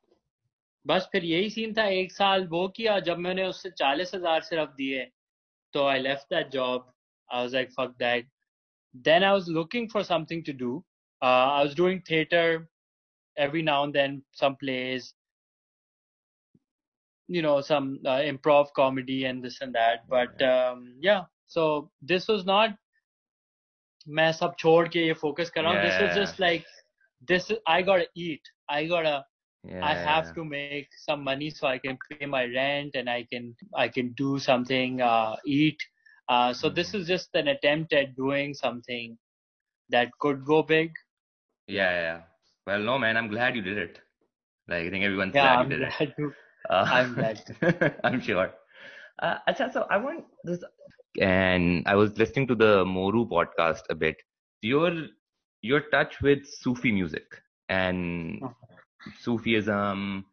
बस 0.86 1.08
फिर 1.12 1.24
यही 1.24 1.50
सीन 1.50 1.72
था 1.74 1.84
एक 1.94 2.12
साल 2.12 2.46
वो 2.48 2.66
किया 2.76 2.98
जब 3.06 3.18
मैंने 3.18 3.46
उससे 3.46 3.70
चालीस 3.72 4.14
हज़ार 4.14 4.40
सिर्फ़ 4.42 4.70
दिए। 4.76 5.04
तो 5.74 5.86
I 5.86 6.00
left 6.00 6.34
that 6.34 6.50
job 6.50 6.92
I 7.30 7.40
was 7.40 7.54
like 7.54 7.72
fuck 7.72 7.94
that 7.98 8.28
then 8.94 9.24
I 9.24 9.32
was 9.32 9.48
looking 9.50 9.88
for 9.90 10.02
something 10.04 10.44
to 10.44 10.52
do 10.58 10.82
I 11.22 11.58
was 11.58 11.76
doing 11.76 12.00
theatre 12.10 12.66
every 13.37 13.61
now 13.61 13.83
and 13.83 13.93
then 13.93 14.23
some 14.31 14.55
plays 14.55 15.13
you 17.27 17.41
know 17.41 17.61
some 17.61 17.99
uh, 18.05 18.19
improv 18.31 18.67
comedy 18.75 19.25
and 19.25 19.43
this 19.43 19.61
and 19.61 19.73
that 19.75 20.07
but 20.09 20.39
um, 20.43 20.95
yeah 20.99 21.23
so 21.47 21.89
this 22.01 22.27
was 22.27 22.45
not 22.45 22.71
मैं 24.17 24.31
सब 24.33 24.55
छोड़ 24.59 24.87
के 24.95 25.05
ये 25.07 25.13
focus 25.21 25.49
कर 25.55 25.63
रहा 25.63 25.71
हूँ 25.71 25.79
this 25.81 25.99
was 26.01 26.13
Yeah. 26.13 26.33
just 26.33 26.39
like 26.43 26.65
this 27.31 27.51
I 27.75 27.81
gotta 27.89 28.07
eat 28.25 28.49
I 28.77 28.85
gotta 28.93 29.13
Yeah, 29.63 29.91
I 29.91 29.93
have 30.05 30.31
yeah. 30.31 30.37
to 30.37 30.45
make 30.51 30.75
some 30.91 31.23
money 31.23 31.39
so 31.41 31.55
I 31.59 31.67
can 31.67 31.87
pay 32.07 32.25
my 32.25 32.43
rent 32.45 32.95
and 32.95 33.09
I 33.09 33.23
can 33.31 33.49
I 33.75 33.87
can 33.87 34.11
do 34.21 34.37
something 34.39 35.01
uh, 35.01 35.35
eat 35.45 35.77
uh, 36.27 36.53
so 36.53 36.69
this 36.69 36.93
Mhm. 36.93 37.01
is 37.01 37.07
just 37.07 37.35
an 37.43 37.47
attempt 37.55 37.93
at 37.93 38.15
doing 38.15 38.53
something 38.53 39.17
that 39.89 40.11
could 40.19 40.45
go 40.45 40.61
big 40.63 40.91
yeah 41.67 41.91
yeah 42.01 42.21
well 42.68 42.82
no 42.88 42.98
man 42.98 43.16
i'm 43.16 43.28
glad 43.28 43.56
you 43.56 43.62
did 43.62 43.78
it 43.78 44.00
like 44.68 44.86
i 44.86 44.90
think 44.90 45.04
everyone's 45.04 45.36
yeah 45.36 45.46
glad 45.46 45.60
I'm 45.60 45.62
you 45.62 45.68
did 45.68 45.82
it 45.82 45.94
glad 45.98 46.14
to 46.18 46.32
Uh, 46.70 46.88
I'm 46.90 47.14
glad 47.14 47.40
I'm 48.04 48.20
sure. 48.20 48.52
Uh, 49.22 49.36
acha, 49.48 49.72
so 49.72 49.86
I 49.90 49.98
want 49.98 50.24
this, 50.44 50.62
and 51.20 51.82
I 51.86 51.94
was 51.96 52.18
listening 52.18 52.46
to 52.48 52.54
the 52.54 52.84
Mooroo 52.84 53.28
podcast 53.28 53.82
a 53.90 53.94
bit. 53.94 54.16
Your 54.62 54.92
your 55.62 55.80
touch 55.92 56.20
with 56.22 56.46
Sufi 56.46 56.92
music 56.92 57.40
and 57.68 58.42
Sufism, 59.20 60.24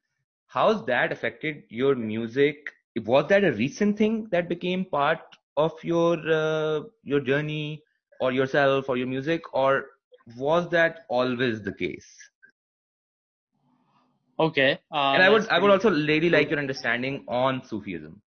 how's 0.48 0.86
that 0.86 1.12
affected 1.12 1.63
your 1.69 1.95
music? 1.95 2.58
Was 3.06 3.28
that 3.30 3.43
a 3.43 3.52
recent 3.54 3.98
thing 3.98 4.28
that 4.32 4.50
became 4.50 4.86
part 4.86 5.19
of 5.58 5.74
your 5.84 6.17
uh, 6.30 6.82
your 7.04 7.19
journey 7.21 7.84
or 8.19 8.32
yourself 8.32 8.89
or 8.89 8.98
your 8.98 9.08
music, 9.08 9.41
or 9.54 9.86
was 10.38 10.69
that 10.69 11.05
always 11.09 11.61
the 11.61 11.71
case? 11.73 12.07
Okay. 14.39 14.79
Uh, 14.91 15.13
and 15.13 15.23
I 15.23 15.29
would 15.29 15.47
I 15.47 15.59
would 15.59 15.71
also 15.71 15.89
really 15.91 16.29
like 16.29 16.49
your 16.49 16.59
understanding 16.59 17.23
on 17.27 17.61
Sufism. 17.63 18.21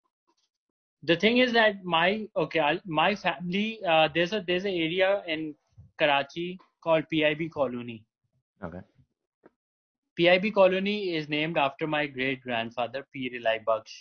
The 1.02 1.16
thing 1.16 1.38
is 1.38 1.52
that 1.52 1.84
my 1.84 2.28
okay, 2.37 2.61
I'll, 2.61 2.80
my 2.87 3.14
family 3.14 3.80
uh, 3.87 4.08
there's 4.14 4.32
a 4.32 4.42
there's 4.46 4.64
an 4.64 4.70
area 4.72 5.22
in 5.26 5.54
Karachi 5.98 6.59
called 6.82 7.05
PIB 7.11 7.51
Colony. 7.53 8.05
Okay. 8.64 8.80
PIB 10.16 10.55
Colony 10.55 11.14
is 11.14 11.28
named 11.28 11.59
after 11.59 11.86
my 11.86 12.07
great 12.07 12.40
grandfather 12.40 13.07
Pir 13.14 13.38
Ilahi 13.40 13.64
Baksh. 13.64 13.94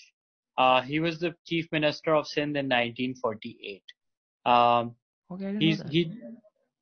Uh, 0.58 0.82
he 0.82 1.00
was 1.00 1.20
the 1.20 1.36
chief 1.46 1.68
minister 1.72 2.16
of 2.16 2.28
Sindh 2.28 2.58
in 2.58 2.66
1948. 2.66 3.84
Um, 4.46 4.96
Okay, 5.30 5.46
I 5.46 5.52
didn't 5.52 5.62
he's 5.62 5.80
know 5.80 5.84
that. 5.84 5.92
he 5.92 6.12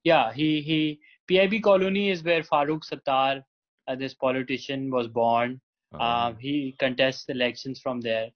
yeah 0.05 0.31
he 0.31 0.61
he 0.61 0.79
PIB 1.27 1.63
Colony 1.63 2.09
is 2.09 2.23
where 2.23 2.43
Farooq 2.43 2.83
Sattar, 2.89 3.43
uh, 3.87 3.95
this 3.95 4.13
politician, 4.13 4.91
was 4.91 5.07
born. 5.07 5.59
Oh, 5.93 5.99
Um, 5.99 6.37
he 6.37 6.75
contests 6.79 7.29
elections 7.29 7.79
from 7.81 8.01
there. 8.01 8.29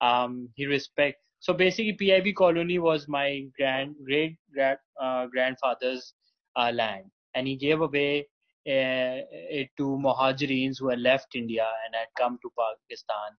Um, 0.00 0.48
he 0.54 0.66
respect. 0.66 1.20
So 1.40 1.52
basically, 1.52 1.92
PIB 1.92 2.34
colony 2.36 2.78
was 2.78 3.06
my 3.06 3.46
grand 3.56 3.96
great 4.04 4.36
grand, 4.52 4.78
uh, 5.00 5.26
grandfather's 5.26 6.14
uh, 6.56 6.70
land, 6.72 7.10
and 7.34 7.46
he 7.46 7.56
gave 7.56 7.80
away 7.80 8.20
uh, 8.66 9.20
it 9.60 9.68
to 9.76 9.98
Muhajireens 10.06 10.78
who 10.78 10.88
had 10.88 11.00
left 11.00 11.34
India 11.34 11.68
and 11.84 11.94
had 11.94 12.08
come 12.18 12.38
to 12.42 12.50
Pakistan. 12.58 13.30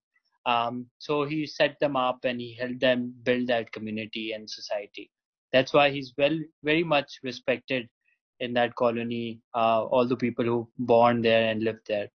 Um, 0.45 0.87
so 0.99 1.25
he 1.25 1.47
set 1.47 1.79
them 1.79 1.95
up 1.95 2.19
and 2.23 2.39
he 2.39 2.53
helped 2.53 2.79
them 2.79 3.13
build 3.23 3.47
that 3.47 3.71
community 3.71 4.33
and 4.33 4.47
society. 4.47 5.09
That's 5.53 5.73
why 5.73 5.89
he's 5.89 6.13
well, 6.17 6.37
very 6.63 6.83
much 6.83 7.19
respected 7.23 7.87
in 8.39 8.53
that 8.53 8.75
colony. 8.75 9.39
Uh, 9.53 9.85
all 9.85 10.07
the 10.07 10.17
people 10.17 10.45
who 10.45 10.67
born 10.77 11.21
there 11.21 11.49
and 11.49 11.63
lived 11.63 11.87
there. 11.87 12.09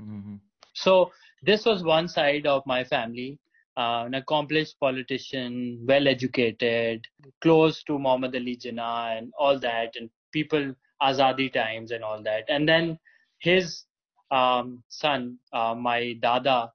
Mm-hmm. 0.00 0.36
So 0.74 1.10
this 1.42 1.64
was 1.64 1.82
one 1.82 2.08
side 2.08 2.46
of 2.46 2.62
my 2.66 2.84
family. 2.84 3.38
Uh, 3.76 4.04
an 4.06 4.14
accomplished 4.14 4.74
politician, 4.80 5.78
well 5.86 6.08
educated, 6.08 7.06
close 7.40 7.84
to 7.84 7.96
Muhammad 7.96 8.34
Ali 8.34 8.56
Jinnah 8.56 9.18
and 9.18 9.32
all 9.38 9.56
that, 9.60 9.94
and 9.94 10.10
people 10.32 10.74
Azadi 11.00 11.52
times 11.52 11.92
and 11.92 12.02
all 12.02 12.20
that. 12.24 12.44
And 12.48 12.68
then 12.68 12.98
his 13.38 13.84
um, 14.32 14.82
son, 14.88 15.38
uh, 15.52 15.74
my 15.76 16.14
dada, 16.20 16.72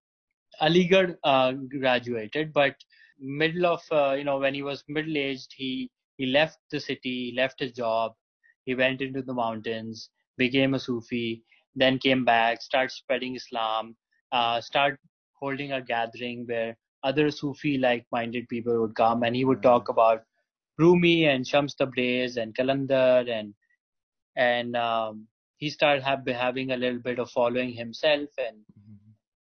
Aligarh 0.62 1.18
uh, 1.24 1.52
graduated, 1.52 2.54
but 2.54 2.76
middle 3.20 3.66
of 3.66 3.82
uh, 3.92 4.14
you 4.14 4.24
know 4.24 4.40
when 4.40 4.54
he 4.54 4.64
was 4.64 4.84
middle 4.88 5.18
aged, 5.18 5.54
he 5.56 5.90
he 6.18 6.26
left 6.28 6.60
the 6.72 6.80
city, 6.80 7.32
he 7.32 7.34
left 7.36 7.60
his 7.60 7.72
job, 7.72 8.14
he 8.66 8.76
went 8.76 9.02
into 9.02 9.22
the 9.22 9.34
mountains, 9.34 10.10
became 10.38 10.74
a 10.74 10.80
Sufi, 10.80 11.44
then 11.76 11.98
came 12.00 12.24
back, 12.26 12.62
started 12.62 12.92
spreading 12.92 13.36
Islam, 13.36 13.96
uh, 14.32 14.62
start 14.62 15.00
holding 15.34 15.74
a 15.74 15.82
gathering 15.82 16.46
where 16.48 16.78
other 17.04 17.32
Sufi 17.32 17.78
like 17.78 18.06
minded 18.12 18.48
people 18.48 18.80
would 18.80 18.96
come 18.96 19.24
and 19.24 19.36
he 19.36 19.46
would 19.46 19.62
talk 19.62 19.90
about 19.90 20.24
Rumi 20.78 21.26
and 21.26 21.46
Shams 21.46 21.76
Tabriz 21.76 22.38
and 22.38 22.56
Kalandar 22.56 23.30
and 23.30 23.54
and 24.36 24.76
um, 24.76 25.28
he 25.58 25.70
started 25.70 26.04
have, 26.04 26.26
having 26.28 26.72
a 26.72 26.78
little 26.78 27.00
bit 27.00 27.20
of 27.20 27.30
following 27.30 27.72
himself 27.72 28.30
and 28.38 28.58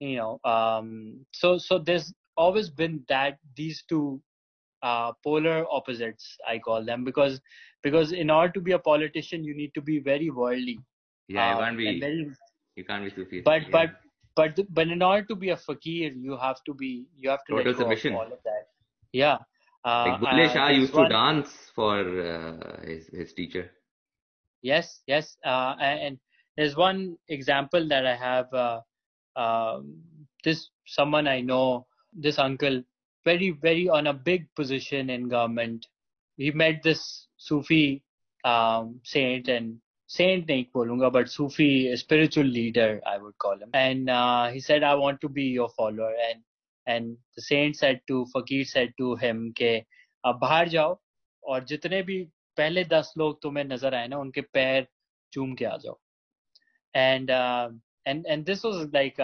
you 0.00 0.16
know 0.16 0.40
um, 0.44 1.24
so 1.32 1.58
so 1.58 1.78
there's 1.78 2.12
always 2.36 2.70
been 2.70 3.04
that 3.08 3.38
these 3.56 3.82
two 3.88 4.20
uh, 4.82 5.12
polar 5.24 5.64
opposites 5.70 6.36
i 6.48 6.58
call 6.58 6.84
them 6.84 7.04
because 7.04 7.40
because 7.82 8.12
in 8.12 8.30
order 8.30 8.52
to 8.52 8.60
be 8.60 8.72
a 8.72 8.78
politician 8.78 9.44
you 9.44 9.54
need 9.54 9.72
to 9.74 9.80
be 9.82 9.98
very 9.98 10.30
worldly 10.30 10.78
Yeah, 11.28 11.50
you 11.50 11.56
uh, 11.56 11.58
can't 11.58 11.76
be 11.78 12.00
very, 12.00 12.30
you 12.76 12.84
can't 12.84 13.04
be 13.04 13.10
Sufi. 13.10 13.44
but 13.44 13.62
yeah. 13.68 13.70
but 13.70 13.90
but 14.36 14.58
but 14.70 14.88
in 14.88 15.02
order 15.02 15.24
to 15.26 15.36
be 15.36 15.50
a 15.50 15.56
fakir 15.56 16.10
you 16.28 16.36
have 16.36 16.62
to 16.64 16.74
be 16.74 17.06
you 17.16 17.28
have 17.30 17.44
to 17.46 17.52
Total 17.52 17.72
let 17.72 17.74
go 17.74 17.82
submission. 17.82 18.12
of 18.12 18.20
all 18.20 18.32
of 18.38 18.42
that 18.44 18.68
yeah 19.12 19.38
uh, 19.84 20.18
like 20.32 20.48
uh, 20.48 20.48
Shah 20.50 20.68
used 20.68 20.94
to 20.94 21.04
one- 21.04 21.10
dance 21.10 21.70
for 21.74 21.98
uh, 22.00 22.80
his 22.86 23.06
his 23.08 23.32
teacher. 23.34 23.70
Yes, 24.62 25.02
yes. 25.06 25.36
Uh, 25.44 25.74
and 25.80 26.18
there's 26.56 26.76
one 26.76 27.16
example 27.28 27.86
that 27.88 28.06
I 28.06 28.16
have. 28.16 28.52
Uh, 28.52 28.80
um, 29.36 30.02
this 30.44 30.70
someone 30.86 31.26
I 31.26 31.40
know, 31.40 31.86
this 32.13 32.39
uncle, 32.39 32.83
very, 33.25 33.51
very 33.51 33.89
on 33.89 34.07
a 34.07 34.13
big 34.13 34.47
position 34.55 35.09
in 35.09 35.27
government. 35.29 35.85
He 36.37 36.51
met 36.51 36.81
this 36.83 37.27
Sufi 37.37 38.03
um, 38.43 38.99
saint 39.03 39.47
and 39.47 39.79
saint 40.07 40.47
nahi 40.47 40.71
bolunga, 40.73 41.11
but 41.11 41.29
Sufi 41.29 41.95
spiritual 41.95 42.45
leader, 42.45 43.01
I 43.05 43.17
would 43.17 43.37
call 43.37 43.53
him. 43.53 43.69
And 43.73 44.09
uh, 44.09 44.49
he 44.49 44.59
said, 44.59 44.83
I 44.83 44.95
want 44.95 45.21
to 45.21 45.29
be 45.29 45.43
your 45.43 45.69
follower. 45.69 46.13
And 46.29 46.41
and 46.87 47.17
the 47.35 47.41
saint 47.41 47.75
said 47.75 48.01
to 48.07 48.25
Fakir 48.33 48.65
said 48.65 48.93
to 48.97 49.15
him 49.15 49.53
के 49.57 49.77
अब 50.25 50.39
बाहर 50.41 50.69
जाओ 50.69 50.99
और 51.43 51.63
जितने 51.65 52.01
भी 52.03 52.17
पहले 52.57 52.83
दस 52.93 53.13
लोग 53.17 53.41
तुम्हें 53.41 53.63
नजर 53.65 53.95
आए 53.95 54.07
ना 54.07 54.17
उनके 54.17 54.41
पैर 54.55 54.87
चूम 55.33 55.53
के 55.55 55.65
आ 55.65 55.75
जाओ 55.83 55.99
and 56.95 57.29
and 58.07 58.25
and 58.27 58.45
this 58.45 58.65
was 58.65 58.89
like 58.93 59.21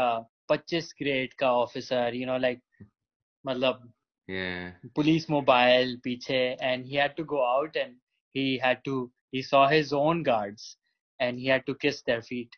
पच्चीस 0.50 0.94
ग्रेड 1.00 1.34
का 1.40 1.52
officer 1.64 2.16
you 2.16 2.26
know 2.28 2.38
like 2.38 2.62
matlab, 3.47 3.81
yeah. 4.27 4.73
police 4.95 5.29
mobile 5.29 5.97
piche, 6.03 6.57
and 6.61 6.87
he 6.87 6.97
had 6.97 7.17
to 7.17 7.25
go 7.25 7.45
out 7.45 7.77
and 7.77 7.97
he 8.33 8.59
had 8.59 8.85
to 8.85 9.11
he 9.31 9.43
saw 9.43 9.69
his 9.69 9.93
own 9.93 10.23
guards 10.23 10.77
and 11.21 11.39
he 11.39 11.47
had 11.47 11.67
to 11.67 11.75
kiss 11.75 12.03
their 12.03 12.23
feet. 12.23 12.55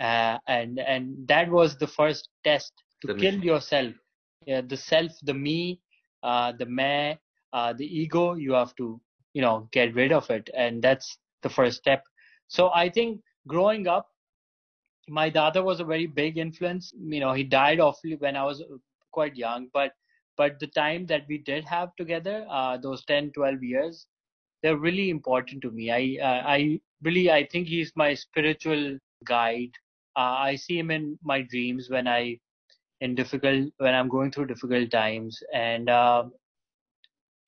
Uh, 0.00 0.38
and 0.46 0.78
and 0.80 1.26
that 1.28 1.50
was 1.50 1.76
the 1.78 1.86
first 1.86 2.28
test 2.44 2.72
to 3.02 3.08
the 3.08 3.14
kill 3.14 3.38
me. 3.38 3.38
yourself. 3.38 3.94
Yeah, 4.46 4.60
the 4.62 4.76
self 4.76 5.12
the 5.22 5.34
me 5.34 5.80
uh, 6.22 6.52
the 6.52 6.66
me 6.66 7.18
uh, 7.52 7.72
the 7.72 7.86
ego 7.86 8.34
you 8.34 8.52
have 8.52 8.74
to 8.76 9.00
you 9.32 9.42
know 9.42 9.68
get 9.72 9.94
rid 9.94 10.12
of 10.12 10.30
it. 10.30 10.48
And 10.56 10.82
that's 10.82 11.18
the 11.42 11.50
first 11.50 11.78
step. 11.78 12.04
So 12.48 12.70
i 12.74 12.88
think 12.88 13.20
growing 13.46 13.86
up 13.86 14.08
my 15.08 15.28
dad 15.30 15.56
was 15.56 15.80
a 15.80 15.84
very 15.84 16.06
big 16.06 16.38
influence. 16.38 16.92
You 16.98 17.20
know 17.20 17.32
he 17.32 17.44
died 17.44 17.80
awfully 17.80 18.16
when 18.16 18.36
i 18.36 18.44
was 18.44 18.62
quite 19.12 19.36
young 19.36 19.68
but 19.72 19.92
but 20.36 20.58
the 20.60 20.66
time 20.68 21.06
that 21.06 21.26
we 21.28 21.38
did 21.38 21.64
have 21.64 21.94
together 21.96 22.46
uh, 22.50 22.76
those 22.78 23.04
10 23.04 23.30
12 23.32 23.62
years 23.62 24.06
they're 24.62 24.76
really 24.78 25.10
important 25.10 25.62
to 25.62 25.70
me. 25.70 25.90
I 25.90 26.02
uh, 26.22 26.42
i 26.56 26.80
really 27.02 27.30
i 27.30 27.46
think 27.46 27.68
he's 27.68 27.92
my 27.96 28.14
spiritual 28.14 28.98
guide. 29.24 29.72
Uh, 30.16 30.36
i 30.50 30.56
see 30.56 30.78
him 30.78 30.90
in 30.90 31.18
my 31.22 31.42
dreams 31.42 31.90
when 31.90 32.08
i 32.08 32.38
in 33.00 33.14
difficult 33.14 33.70
when 33.78 33.94
i'm 33.94 34.08
going 34.08 34.30
through 34.32 34.46
difficult 34.46 34.90
times. 34.90 35.38
And 35.52 35.88
uh, 35.90 36.24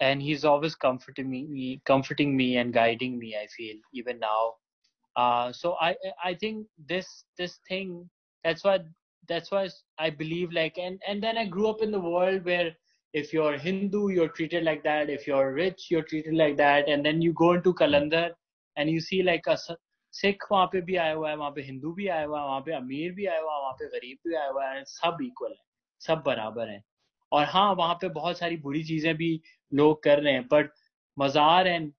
and 0.00 0.22
he's 0.22 0.44
always 0.44 0.74
comforting 0.74 1.30
me, 1.30 1.80
comforting 1.84 2.36
me 2.36 2.56
and 2.56 2.72
guiding 2.72 3.18
me 3.18 3.36
i 3.36 3.46
feel 3.56 3.76
even 3.92 4.18
now. 4.18 4.54
Uh, 5.16 5.52
so 5.52 5.76
i 5.80 5.94
i 6.24 6.34
think 6.34 6.66
this 6.88 7.24
this 7.38 7.58
thing 7.68 8.08
that's 8.44 8.64
why 8.64 8.78
that's 9.29 9.51
why 9.51 9.61
i 10.05 10.09
believe 10.21 10.51
like 10.51 10.77
and 10.85 10.99
and 11.07 11.23
then 11.23 11.37
i 11.37 11.45
grew 11.45 11.67
up 11.69 11.81
in 11.81 11.91
the 11.91 11.99
world 11.99 12.45
where 12.51 12.71
if 13.13 13.31
you're 13.33 13.57
hindu 13.65 14.01
you're 14.15 14.33
treated 14.39 14.63
like 14.63 14.83
that 14.83 15.09
if 15.09 15.27
you're 15.27 15.53
rich 15.53 15.85
you're 15.91 16.07
treated 16.11 16.33
like 16.41 16.57
that 16.57 16.89
and 16.95 17.05
then 17.09 17.21
you 17.21 17.33
go 17.41 17.51
into 17.57 17.73
kalandar 17.81 18.27
and 18.77 18.89
you 18.89 19.01
see 19.09 19.21
like 19.31 19.47
a 19.47 19.57
S- 19.61 19.81
Sikh 20.13 20.43
वहाँ 20.51 20.65
पे 20.71 20.79
भी 20.87 20.95
आया 21.03 21.13
हुआ 21.13 21.29
है 21.29 21.35
वहाँ 21.37 21.51
पे 21.51 21.61
हिंदू 21.67 21.91
भी 21.99 22.07
आया 22.15 22.25
हुआ 22.25 22.39
है 22.39 22.45
वहाँ 22.47 22.59
पे 22.65 22.71
अमीर 22.75 23.11
भी 23.19 23.25
आया 23.25 23.39
हुआ 23.41 23.53
है 23.53 23.61
वहाँ 23.61 23.73
पे 23.79 23.85
गरीब 23.93 24.17
भी 24.27 24.35
आया 24.35 24.49
हुआ 24.49 24.65
है 24.71 24.83
सब 24.87 25.17
इक्वल 25.25 25.51
है 25.51 25.63
सब 26.07 26.21
बराबर 26.25 26.69
हैं 26.69 26.83
और 27.31 27.45
हाँ 27.53 27.73
वहाँ 27.75 27.93
पे 28.01 28.09
बहुत 28.17 28.37
सारी 28.39 28.57
बुरी 28.65 28.83
चीजें 28.89 29.15
भी 29.17 29.29
लोग 29.81 30.03
कर 30.03 30.19
रहे 30.23 30.33
हैं 30.33 30.47
बट 30.51 30.69
मजार 31.17 31.67
एंड 31.67 31.91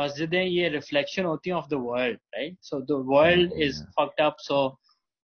मस्जिदें 0.00 0.42
ये 0.42 0.68
रिफ्लेक्शन 0.68 1.24
होती 1.24 1.50
हैं 1.50 1.56
of 1.56 1.68
the 1.70 1.74
world 1.88 2.18
right 2.36 2.56
so 2.70 2.80
the 2.92 3.02
world 3.12 3.52
is 3.66 3.82
Yeah. 3.82 3.92
fucked 3.98 4.24
up 4.28 4.40
so 4.48 4.58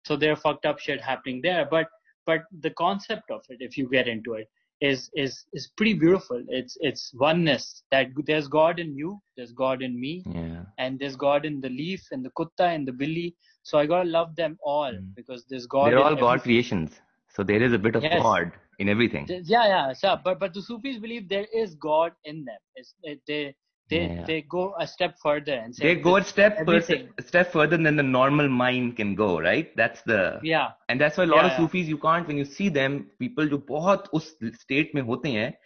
so 0.06 0.16
there 0.16 0.32
are 0.32 0.42
fucked 0.48 0.66
up 0.66 0.80
shit 0.80 1.02
happening 1.02 1.42
there 1.42 1.68
but 1.70 1.88
but 2.26 2.42
the 2.62 2.72
concept 2.72 3.30
of 3.32 3.42
it 3.50 3.58
if 3.60 3.78
you 3.78 3.88
get 3.90 4.08
into 4.08 4.34
it 4.34 4.48
is 4.82 5.10
is 5.16 5.46
is 5.54 5.72
pretty 5.78 5.94
beautiful 5.94 6.44
it's 6.50 6.76
it's 6.82 7.12
oneness 7.14 7.84
that 7.92 8.08
there's 8.26 8.48
god 8.48 8.80
in 8.80 8.96
you 8.96 9.20
there's 9.38 9.52
god 9.52 9.82
in 9.88 10.00
me 10.00 10.24
Yeah. 10.26 10.64
and 10.80 11.00
there's 11.00 11.16
god 11.16 11.46
in 11.46 11.62
the 11.62 11.70
leaf 11.70 12.04
and 12.12 12.26
the 12.26 12.32
kutta 12.40 12.68
and 12.76 12.88
the 12.88 12.96
billy 13.04 13.36
so 13.64 13.78
i 13.78 13.86
gotta 13.86 14.10
love 14.10 14.36
them 14.36 14.58
all 14.64 14.92
Mm. 14.92 15.14
because 15.16 15.46
there's 15.50 15.68
god 15.68 15.90
They're 15.92 16.04
all 16.06 16.16
God 16.16 16.42
creations. 16.42 17.00
So 17.36 17.44
there 17.50 17.62
is 17.66 17.74
a 17.74 17.80
bit 17.84 17.96
of 17.96 18.04
Yes. 18.04 18.22
God 18.24 18.52
in 18.80 18.90
everything. 18.94 19.26
Yeah 19.56 19.68
yeah 19.74 19.94
so, 19.94 20.18
but 20.26 20.40
but 20.40 20.54
the 20.56 20.62
sufis 20.70 20.98
believe 21.06 21.30
there 21.30 21.48
is 21.64 21.76
god 21.76 22.12
in 22.32 22.44
them 22.50 22.62
it's, 22.76 22.94
it, 23.04 23.20
they 23.28 23.56
they 23.92 24.04
yeah. 24.08 24.24
they 24.26 24.42
go 24.42 24.74
a 24.84 24.88
step 24.88 25.18
further 25.22 25.54
and 25.54 25.76
say 25.76 25.84
they 25.86 25.96
go 26.02 26.16
a 26.18 26.24
step 26.24 26.60
further 26.66 27.00
step 27.30 27.52
further 27.56 27.78
than 27.86 27.98
the 28.02 28.08
normal 28.18 28.48
mind 28.48 28.96
can 29.00 29.16
go 29.16 29.40
right? 29.40 29.76
That's 29.76 30.02
the 30.12 30.40
yeah. 30.44 30.70
And 30.90 31.00
that's 31.02 31.18
why 31.18 31.26
a 31.26 31.32
lot 31.34 31.44
yeah, 31.46 31.52
of 31.52 31.58
sufis 31.58 31.88
you 31.94 31.98
can't 31.98 32.28
when 32.28 32.38
you 32.38 32.46
see 32.46 32.70
them 32.78 32.96
people 33.24 33.52
jo 33.54 33.60
bahut 33.72 34.08
us 34.20 34.30
state 34.62 34.96
mein 35.00 35.10
hote 35.12 35.28
hain 35.32 35.58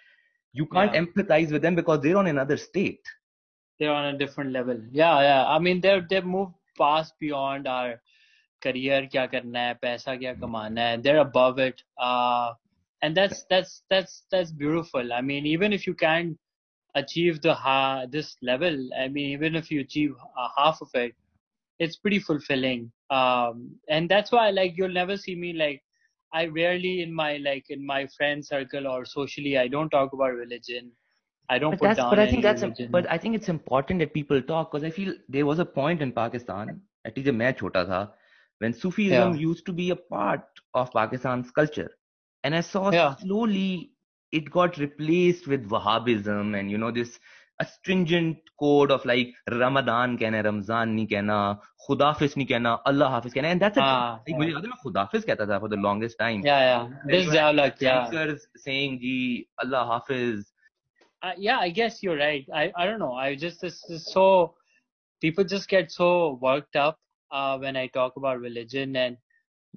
you 0.61 0.65
can't 0.77 0.97
yeah. 0.97 1.03
empathize 1.03 1.53
with 1.57 1.61
them 1.67 1.77
because 1.81 2.01
they're 2.01 2.17
on 2.23 2.31
another 2.33 2.57
state. 2.57 3.13
They're 3.79 3.95
on 3.99 4.09
a 4.15 4.17
different 4.23 4.51
level. 4.57 4.81
Yeah 5.03 5.21
yeah. 5.29 5.45
I 5.55 5.59
mean 5.67 5.81
they've 5.87 6.09
they 6.15 6.21
move 6.35 6.49
past 6.81 7.13
beyond 7.25 7.73
our 7.77 8.01
career 8.67 9.01
kya 9.15 9.27
karna 9.35 9.67
hai 9.67 9.79
paisa 9.87 10.19
kya 10.23 10.35
hmm. 10.35 10.45
kamana 10.45 10.87
hai 10.91 11.01
they're 11.07 11.25
above 11.25 11.59
it. 11.67 11.83
Uh 12.09 12.53
and 13.01 13.21
that's 13.21 13.45
that's 13.53 13.77
that's 13.93 14.17
that's 14.31 14.57
beautiful. 14.65 15.13
I 15.19 15.21
mean 15.31 15.53
even 15.53 15.79
if 15.79 15.87
you 15.91 15.95
can't 16.07 16.39
achieve 16.95 17.41
the 17.41 17.53
uh, 17.53 18.05
this 18.09 18.35
level 18.41 18.89
i 18.99 19.07
mean 19.07 19.29
even 19.31 19.55
if 19.55 19.69
you 19.69 19.81
achieve 19.81 20.13
uh, 20.37 20.47
half 20.57 20.81
of 20.81 20.89
it 20.93 21.13
it's 21.79 21.97
pretty 21.97 22.19
fulfilling 22.19 22.91
um, 23.09 23.69
and 23.89 24.09
that's 24.09 24.31
why 24.31 24.49
like 24.49 24.73
you'll 24.77 24.99
never 25.01 25.17
see 25.17 25.35
me 25.35 25.53
like 25.53 25.81
i 26.33 26.45
rarely 26.45 27.01
in 27.01 27.13
my 27.13 27.37
like 27.37 27.65
in 27.69 27.85
my 27.85 28.07
friend 28.17 28.45
circle 28.45 28.87
or 28.87 29.05
socially 29.05 29.57
i 29.57 29.67
don't 29.67 29.89
talk 29.89 30.13
about 30.13 30.33
religion 30.33 30.91
i 31.49 31.59
don't 31.59 31.79
but 31.79 31.89
put 31.89 31.97
down 31.97 32.09
but 32.09 32.19
i 32.19 32.29
think 32.29 32.41
that's 32.41 32.61
religion. 32.61 32.91
but 32.91 33.09
i 33.11 33.17
think 33.17 33.35
it's 33.35 33.49
important 33.49 33.99
that 33.99 34.13
people 34.13 34.41
talk 34.41 34.71
because 34.71 34.83
i 34.83 34.89
feel 34.89 35.13
there 35.29 35.45
was 35.45 35.59
a 35.59 35.65
point 35.65 36.01
in 36.01 36.11
pakistan 36.11 36.79
at 37.05 37.17
least 37.17 37.31
main 37.31 37.53
chota 37.53 38.09
when 38.59 38.73
sufism 38.73 39.33
yeah. 39.33 39.39
used 39.49 39.65
to 39.65 39.73
be 39.73 39.89
a 39.89 39.95
part 39.95 40.63
of 40.73 40.91
pakistan's 40.91 41.51
culture 41.51 41.91
and 42.43 42.55
i 42.55 42.61
saw 42.61 42.89
yeah. 42.91 43.15
slowly 43.15 43.91
it 44.34 44.50
got 44.50 44.78
replaced 44.78 45.46
with 45.46 45.68
Wahhabism 45.68 46.58
and 46.58 46.70
you 46.70 46.78
know 46.78 46.90
this 46.90 47.18
a 47.60 47.66
stringent 47.66 48.38
code 48.58 48.90
of 48.90 49.04
like 49.04 49.32
Ramadan 49.50 50.16
कहना 50.18 50.44
Ramzan 50.44 50.94
नहीं 50.96 51.06
कहना 51.08 51.38
खुदाफिज 51.86 52.34
नहीं 52.36 52.46
कहना 52.48 52.78
Allah 52.90 53.08
हाफिज 53.14 53.34
कहना 53.34 53.50
and 53.52 53.62
that's 53.62 53.76
it 53.76 53.82
हाँ, 53.82 54.22
like, 54.28 54.38
मुझे 54.38 54.50
याद 54.52 54.64
है 54.64 54.70
मैं 54.70 54.78
खुदाफिज 54.82 55.24
कहता 55.24 55.46
था 55.50 55.60
for 55.60 55.68
the 55.68 55.80
longest 55.88 56.18
time 56.18 56.46
yeah 56.46 56.62
yeah 56.68 56.88
this 57.06 57.32
dialogue 57.32 57.74
yeah 57.80 58.06
Speakers 58.06 58.46
saying 58.64 58.98
ji 59.04 59.46
Allah 59.64 59.84
hafiz 59.92 60.46
uh, 61.22 61.34
yeah 61.36 61.58
I 61.58 61.70
guess 61.80 62.02
you're 62.02 62.16
right 62.16 62.46
I 62.62 62.72
I 62.74 62.86
don't 62.86 62.98
know 62.98 63.12
I 63.12 63.34
just 63.34 63.60
this 63.60 63.84
is 63.90 64.06
so 64.12 64.54
people 65.20 65.44
just 65.44 65.68
get 65.68 65.92
so 65.92 66.38
worked 66.40 66.76
up 66.76 66.98
uh, 67.30 67.58
when 67.58 67.76
I 67.76 67.86
talk 67.88 68.16
about 68.16 68.40
religion 68.40 68.96
and 68.96 69.16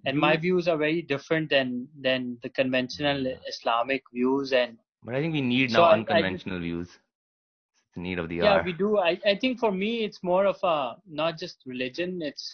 and 0.06 0.16
You- 0.16 0.20
my 0.20 0.36
hmm. 0.36 0.42
views 0.44 0.68
are 0.68 0.76
very 0.76 1.02
different 1.02 1.50
than 1.50 1.88
than 2.00 2.38
the 2.42 2.48
conventional 2.50 3.26
Islamic 3.48 4.02
views 4.12 4.52
and 4.52 4.76
but 5.04 5.14
I 5.14 5.20
think 5.20 5.32
we 5.34 5.40
need 5.42 5.70
So 5.70 5.82
now 5.82 5.84
I- 5.84 6.04
I 6.10 6.20
unconventional 6.20 6.60
views 6.60 6.88
it's 6.88 7.94
the 7.94 8.00
need 8.00 8.18
of 8.18 8.28
the 8.28 8.42
yeah 8.42 8.42
hour 8.42 8.62
we 8.64 8.72
do 8.72 8.98
I, 8.98 9.18
I 9.26 9.34
think 9.36 9.58
for 9.58 9.72
me 9.72 10.04
it's 10.04 10.22
more 10.22 10.46
of 10.46 10.58
a 10.62 10.96
not 11.06 11.38
just 11.38 11.58
religion 11.66 12.20
it's 12.22 12.52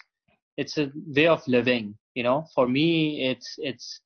it's 0.56 0.78
a 0.78 0.90
way 1.16 1.26
of 1.26 1.46
living 1.48 1.94
you 2.14 2.22
know 2.22 2.46
for 2.54 2.66
me 2.68 3.28
it's 3.30 3.54
it's 3.58 4.00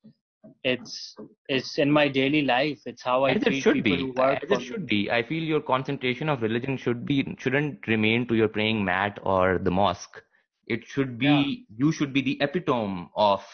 it's 0.64 1.16
it's 1.48 1.78
in 1.78 1.90
my 1.90 2.08
daily 2.08 2.42
life 2.42 2.80
it's 2.86 3.02
how 3.02 3.24
i 3.24 3.34
As 3.34 3.42
it 3.42 3.54
treat 3.54 3.62
should 3.62 3.82
people 3.82 3.96
be. 3.96 3.98
who 3.98 4.12
work 4.12 4.40
As 4.42 4.50
it 4.50 4.60
me. 4.60 4.66
should 4.66 4.86
be. 4.86 5.10
I 5.10 5.22
feel 5.22 5.42
your 5.42 5.60
concentration 5.60 6.28
of 6.28 6.42
religion 6.42 6.76
should 6.76 7.04
be 7.06 7.34
shouldn't 7.38 7.86
remain 7.86 8.26
to 8.28 8.34
your 8.34 8.48
praying 8.48 8.84
mat 8.84 9.18
or 9.22 9.58
the 9.58 9.70
mosque. 9.70 10.22
It 10.68 10.86
should 10.86 11.18
be 11.18 11.66
you 11.76 11.92
should 11.92 12.12
be 12.12 12.22
the 12.22 12.38
epitome 12.42 13.10
of 13.16 13.44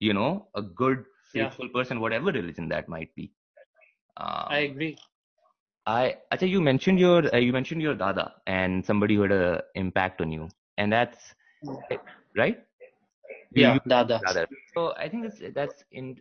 you 0.00 0.14
know 0.14 0.48
a 0.54 0.62
good 0.62 1.04
Yeah. 1.34 1.52
faithful 1.52 1.68
person, 1.68 2.00
whatever 2.00 2.32
religion 2.32 2.68
that 2.70 2.88
might 2.88 3.14
be. 3.16 3.32
Um, 4.16 4.58
i 4.58 4.58
agree 4.68 5.00
I 5.86 6.18
Acha, 6.32 6.48
you 6.48 6.60
mentioned 6.60 6.98
your 7.00 7.34
uh, 7.34 7.38
you 7.38 7.52
mentioned 7.52 7.82
your 7.82 7.94
dada 7.94 8.34
and 8.46 8.84
somebody 8.84 9.16
who 9.16 9.22
had 9.22 9.32
a 9.32 9.64
impact 9.74 10.20
on 10.20 10.30
you, 10.32 10.48
and 10.78 10.92
that's 10.92 11.34
right. 12.36 12.58
Yeah 13.54 13.76
you- 13.76 13.80
dada 13.86 14.20
rather. 14.24 14.46
So 14.74 14.94
I 14.96 15.08
think 15.08 15.22
that's 15.24 15.40
that's 15.54 15.84
in 15.92 16.16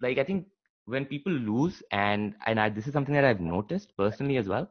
like 0.00 0.18
I 0.18 0.24
think 0.24 0.46
when 0.86 1.06
people 1.06 1.32
lose 1.32 1.82
and 1.92 2.34
and 2.46 2.60
I, 2.60 2.68
this 2.70 2.86
is 2.86 2.92
something 2.92 3.14
that 3.14 3.24
I've 3.24 3.40
noticed 3.40 3.96
personally 3.96 4.36
as 4.36 4.48
well 4.48 4.70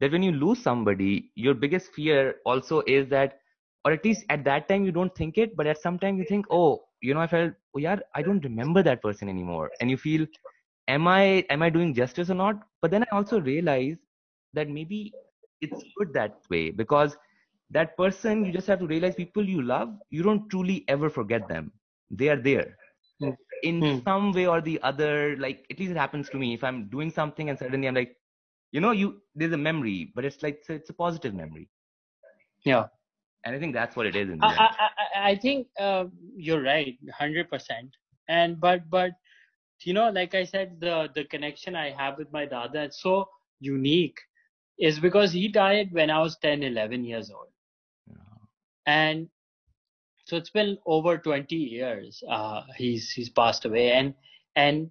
that 0.00 0.12
when 0.12 0.22
you 0.22 0.32
lose 0.32 0.62
somebody, 0.62 1.30
your 1.34 1.54
biggest 1.54 1.92
fear 1.92 2.36
also 2.44 2.82
is 2.86 3.08
that, 3.08 3.40
or 3.84 3.92
at 3.92 4.04
least 4.04 4.24
at 4.30 4.44
that 4.44 4.68
time 4.68 4.84
you 4.84 4.92
don't 4.92 5.14
think 5.14 5.38
it, 5.38 5.56
but 5.56 5.66
at 5.66 5.78
some 5.78 5.98
time 5.98 6.16
you 6.18 6.24
think, 6.24 6.46
oh, 6.50 6.82
you 7.02 7.14
know, 7.14 7.20
I 7.20 7.26
felt, 7.26 7.52
oh 7.74 7.78
yeah, 7.78 7.96
I 8.14 8.22
don't 8.22 8.44
remember 8.44 8.82
that 8.82 9.02
person 9.02 9.28
anymore, 9.28 9.70
and 9.80 9.90
you 9.90 9.96
feel, 9.96 10.26
am 10.88 11.06
I 11.08 11.44
am 11.50 11.62
I 11.62 11.70
doing 11.70 11.94
justice 11.94 12.30
or 12.30 12.34
not? 12.34 12.56
But 12.82 12.90
then 12.90 13.04
I 13.04 13.16
also 13.16 13.40
realize 13.40 13.96
that 14.54 14.68
maybe 14.68 15.14
it's 15.60 15.84
good 15.96 16.12
that 16.14 16.40
way 16.50 16.70
because 16.70 17.16
that 17.70 17.96
person 17.96 18.44
you 18.44 18.52
just 18.52 18.66
have 18.66 18.80
to 18.80 18.86
realize 18.86 19.14
people 19.14 19.44
you 19.44 19.62
love 19.62 19.88
you 20.10 20.22
don't 20.22 20.48
truly 20.50 20.84
ever 20.88 21.08
forget 21.10 21.48
them 21.48 21.72
they 22.10 22.28
are 22.28 22.40
there 22.40 22.76
Hmm. 23.20 23.30
in 23.62 23.82
Hmm. 23.82 23.98
some 24.04 24.32
way 24.32 24.46
or 24.46 24.60
the 24.60 24.80
other 24.82 25.36
like 25.38 25.64
at 25.70 25.78
least 25.78 25.92
it 25.92 25.96
happens 25.96 26.28
to 26.30 26.38
me 26.38 26.54
if 26.54 26.64
i'm 26.64 26.88
doing 26.88 27.10
something 27.10 27.48
and 27.50 27.58
suddenly 27.58 27.88
i'm 27.88 27.94
like 27.94 28.16
you 28.72 28.80
know 28.80 28.90
you 28.92 29.20
there's 29.34 29.52
a 29.52 29.56
memory 29.68 30.12
but 30.14 30.24
it's 30.24 30.42
like 30.42 30.56
it's 30.58 30.70
a, 30.70 30.74
it's 30.74 30.90
a 30.90 30.94
positive 30.94 31.34
memory 31.34 31.68
yeah 32.64 32.86
and 33.44 33.54
i 33.54 33.58
think 33.58 33.74
that's 33.74 33.96
what 33.96 34.06
it 34.06 34.16
is 34.16 34.28
in 34.30 34.40
I. 34.40 34.46
I, 34.46 34.68
I- 34.86 35.30
I 35.30 35.36
think 35.36 35.68
uh, 35.78 36.06
you're 36.36 36.62
right 36.62 36.96
100% 37.02 37.96
and 38.28 38.60
but 38.60 38.88
but 38.90 39.12
you 39.84 39.92
know 39.94 40.10
like 40.10 40.34
i 40.34 40.44
said 40.44 40.80
the 40.80 41.08
the 41.14 41.24
connection 41.24 41.74
i 41.76 41.90
have 41.90 42.18
with 42.18 42.32
my 42.32 42.46
dada 42.46 42.82
it's 42.84 43.00
so 43.02 43.28
unique 43.60 44.18
is 44.78 44.98
because 45.00 45.32
he 45.32 45.48
died 45.48 45.92
when 45.92 46.10
i 46.10 46.18
was 46.20 46.36
10 46.38 46.62
11 46.62 47.04
years 47.04 47.30
old. 47.30 47.48
And 48.86 49.30
so 50.24 50.36
it's 50.36 50.50
been 50.50 50.78
over 50.86 51.18
20 51.18 51.56
years 51.56 52.22
uh, 52.28 52.62
he's 52.76 53.10
he's 53.10 53.30
passed 53.30 53.64
away. 53.64 53.92
And 53.92 54.14
and 54.56 54.90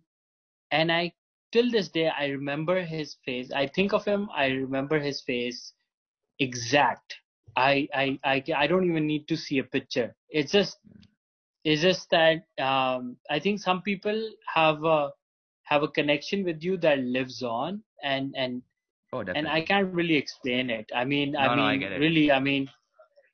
and 0.72 0.92
i 0.92 1.14
till 1.52 1.70
this 1.72 1.90
day 1.90 2.10
i 2.10 2.28
remember 2.28 2.84
his 2.84 3.16
face. 3.26 3.52
I 3.52 3.68
think 3.68 3.94
of 3.94 4.06
him 4.06 4.30
i 4.36 4.48
remember 4.48 5.00
his 5.00 5.22
face 5.22 5.74
exact 6.40 7.19
i 7.56 7.88
i 7.94 8.20
i, 8.24 8.44
I 8.56 8.68
don't 8.68 8.86
even 8.90 9.08
need 9.08 9.28
to 9.28 9.38
see 9.38 9.60
a 9.60 9.64
picture 9.64 10.16
it's 10.30 10.52
just 10.52 10.80
it's 11.64 11.82
just 11.82 12.10
that 12.12 12.44
um, 12.62 13.18
i 13.30 13.40
think 13.40 13.60
some 13.60 13.82
people 13.82 14.30
have 14.54 14.84
a 14.84 15.12
have 15.66 15.84
a 15.84 15.88
connection 15.90 16.44
with 16.44 16.64
you 16.64 16.78
that 16.78 17.00
lives 17.00 17.44
on 17.44 17.84
and 18.04 18.34
and 18.38 18.62
oh 19.14 19.24
and 19.36 19.48
I 19.48 19.62
can't 19.62 19.92
really 19.94 20.16
explain 20.16 20.70
it. 20.70 20.90
I 20.96 21.06
mean, 21.06 21.36
I 21.36 21.48
No, 21.48 21.56
no, 21.56 21.64
I 21.64 21.72
mean, 21.72 21.80
get 21.80 21.92
it. 21.92 22.00
really, 22.00 22.32
I 22.32 22.40
mean, 22.40 22.70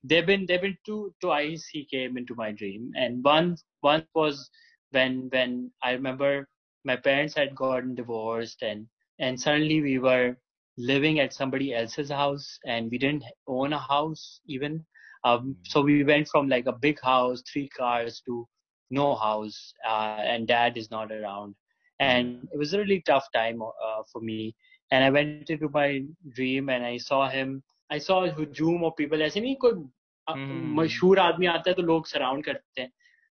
they've 0.03 0.25
been 0.25 0.45
they've 0.47 0.61
been 0.61 0.77
two 0.85 1.13
twice 1.21 1.67
he 1.71 1.85
came 1.85 2.17
into 2.17 2.35
my 2.35 2.51
dream, 2.51 2.91
and 2.95 3.23
one 3.23 3.57
one 3.81 4.05
was 4.13 4.49
when 4.91 5.29
when 5.31 5.71
I 5.83 5.91
remember 5.91 6.47
my 6.85 6.95
parents 6.97 7.35
had 7.35 7.55
gotten 7.55 7.95
divorced, 7.95 8.61
and 8.61 8.87
and 9.19 9.39
suddenly 9.39 9.81
we 9.81 9.99
were 9.99 10.35
living 10.76 11.18
at 11.20 11.32
somebody 11.32 11.74
else's 11.74 12.10
house, 12.10 12.58
and 12.66 12.90
we 12.90 12.98
didn't 12.98 13.24
own 13.46 13.72
a 13.72 13.78
house 13.78 14.40
even. 14.46 14.84
Um, 15.24 15.56
so 15.64 15.82
we 15.82 16.02
went 16.04 16.28
from 16.28 16.48
like 16.48 16.66
a 16.66 16.72
big 16.72 16.98
house, 17.02 17.42
three 17.52 17.68
cars, 17.68 18.22
to 18.26 18.46
no 18.90 19.14
house, 19.14 19.74
uh, 19.88 20.18
and 20.20 20.46
dad 20.46 20.76
is 20.76 20.90
not 20.90 21.12
around, 21.12 21.54
and 22.00 22.48
it 22.52 22.58
was 22.58 22.72
a 22.74 22.78
really 22.78 23.02
tough 23.06 23.26
time 23.34 23.60
uh, 23.62 24.02
for 24.12 24.20
me 24.20 24.54
and 24.92 25.04
I 25.04 25.10
went 25.10 25.32
into 25.32 25.52
my 25.54 26.02
dream 26.34 26.68
and 26.68 26.84
I 26.84 26.96
saw 26.98 27.28
him. 27.28 27.62
I 27.90 27.98
saw 27.98 28.24
a 28.24 28.30
hujoom 28.30 28.84
of 28.84 28.96
people. 28.96 29.18
ऐसे 29.22 29.40
नहीं 29.40 29.56
कोई 29.64 29.72
अ, 30.28 30.34
Hmm. 30.34 30.74
मशहूर 30.78 31.18
आदमी 31.18 31.46
आता 31.46 31.70
है 31.70 31.74
तो 31.76 31.82
लोग 31.82 32.06
surround 32.08 32.44
करते 32.44 32.80
हैं. 32.82 32.90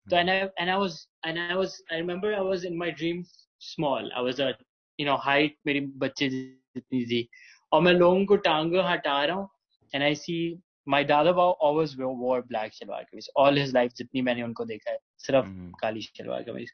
So 0.10 0.18
and 0.18 0.32
I 0.32 0.50
and 0.60 0.72
I 0.72 0.78
was 0.78 1.08
and 1.26 1.40
I 1.40 1.50
was 1.52 1.70
I 1.92 1.98
remember 2.02 2.34
I 2.36 2.42
was 2.42 2.56
in 2.58 2.78
my 2.78 2.82
dream 2.90 3.14
small. 3.60 4.10
I 4.16 4.22
was 4.22 4.40
a 4.40 4.50
you 5.00 5.06
know 5.06 5.18
height 5.18 5.56
मेरी 5.68 5.80
बच्चे 6.06 6.30
जितनी 6.77 7.05
थी 7.07 7.29
और 7.73 7.83
मैं 7.83 7.93
लोगों 7.93 8.25
को 8.27 8.37
टांग 8.49 8.75
हटा 8.87 9.25
रहा 9.25 9.37
हूँ 9.37 9.49
एंड 9.95 10.03
आई 10.03 10.15
सी 10.15 10.39
माई 10.89 11.05
दादा 11.05 11.33
बाव 11.33 11.51
ऑलवेज 11.69 11.97
वोर 12.01 12.41
ब्लैक 12.49 12.73
शलवार 12.75 13.03
कमीज 13.05 13.31
ऑल 13.37 13.59
हिज 13.59 13.75
लाइफ 13.75 13.93
जितनी 13.97 14.23
मैंने 14.29 14.43
उनको 14.43 14.65
देखा 14.65 14.91
है 14.91 14.99
सिर्फ़ 15.19 15.47
mm-hmm. 15.47 15.73
Kali 15.81 16.03
shalwar 16.03 16.43
kameez 16.43 16.73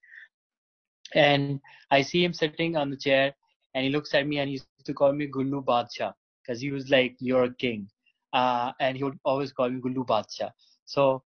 and 1.17 1.59
I 1.93 2.05
see 2.05 2.23
him 2.25 2.33
sitting 2.43 2.77
on 2.77 2.95
the 2.95 2.99
chair 3.07 3.33
and 3.75 3.83
he 3.83 3.89
looks 3.89 4.15
at 4.15 4.27
me 4.27 4.37
and 4.37 4.49
he 4.49 4.59
used 4.85 4.93
to 4.93 4.95
call 4.95 5.13
me 5.13 5.27
Gullu 5.27 5.65
Badshah 5.65 6.13
he 6.61 6.71
was 6.71 6.91
like, 6.91 7.17
"You're 7.21 7.45
a 7.45 7.55
king," 7.55 7.89
uh, 8.33 8.73
and 8.81 8.97
he 8.97 9.05
would 9.05 9.19
always 9.25 9.53
call 9.53 9.71
me 9.71 9.81
Gullu 9.81 10.07
Badshah. 10.07 10.51
So 10.85 11.23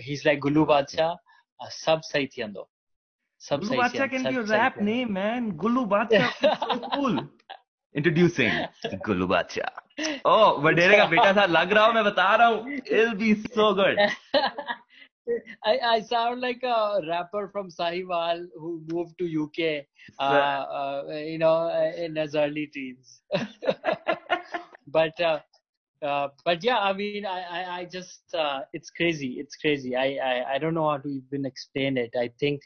he's 0.00 0.24
like 0.24 0.40
Gullu 0.40 0.66
Badshah, 0.66 1.16
uh, 1.60 1.68
sab 1.70 2.00
sahi 2.00 2.30
thi 2.32 2.42
ando. 2.42 2.64
Sab 3.38 3.60
Gullu 3.60 3.82
Badshah 3.82 4.10
can 4.10 4.22
be 4.22 4.36
a 4.36 4.42
rap 4.42 4.80
name, 4.80 5.12
man. 5.12 5.52
Gullu 5.52 5.86
Badshah, 5.86 6.32
so 6.40 6.88
cool. 6.94 7.28
Introducing 7.93 8.51
Gulu 9.05 9.27
Badshah. 9.27 9.69
Oh, 10.25 10.61
वडेरे 10.61 10.97
का 10.97 11.05
बेटा 11.09 11.33
था 11.33 11.45
लग 11.45 11.71
रहा 11.73 11.85
हूँ 11.85 11.93
मैं 11.93 12.03
बता 12.05 12.35
रहा 12.35 12.47
हूँ. 12.47 12.77
It'll 12.85 13.15
be 13.15 13.33
so 13.55 13.73
good. 13.73 13.97
I, 15.65 15.79
I 15.83 16.01
sound 16.01 16.41
like 16.41 16.63
a 16.63 17.01
rapper 17.07 17.49
from 17.51 17.69
Sahiwal 17.69 18.45
who 18.55 18.81
moved 18.87 19.17
to 19.19 19.25
UK, 19.25 19.85
uh, 20.19 20.23
uh, 20.23 21.03
you 21.09 21.37
know, 21.37 21.67
in 21.97 22.15
his 22.15 22.35
early 22.35 22.67
teens. 22.67 23.21
but 24.87 25.19
uh, 25.19 25.39
uh, 26.01 26.27
but 26.45 26.63
yeah, 26.63 26.77
I 26.77 26.93
mean, 26.93 27.25
I 27.25 27.41
I, 27.41 27.79
I 27.79 27.85
just 27.85 28.21
uh, 28.33 28.59
it's 28.73 28.89
crazy, 28.89 29.37
it's 29.39 29.55
crazy. 29.55 29.95
I, 29.95 30.17
I 30.23 30.53
I 30.53 30.57
don't 30.59 30.73
know 30.73 30.89
how 30.89 30.97
to 30.97 31.09
even 31.09 31.45
explain 31.45 31.97
it. 31.97 32.11
I 32.17 32.29
think 32.39 32.61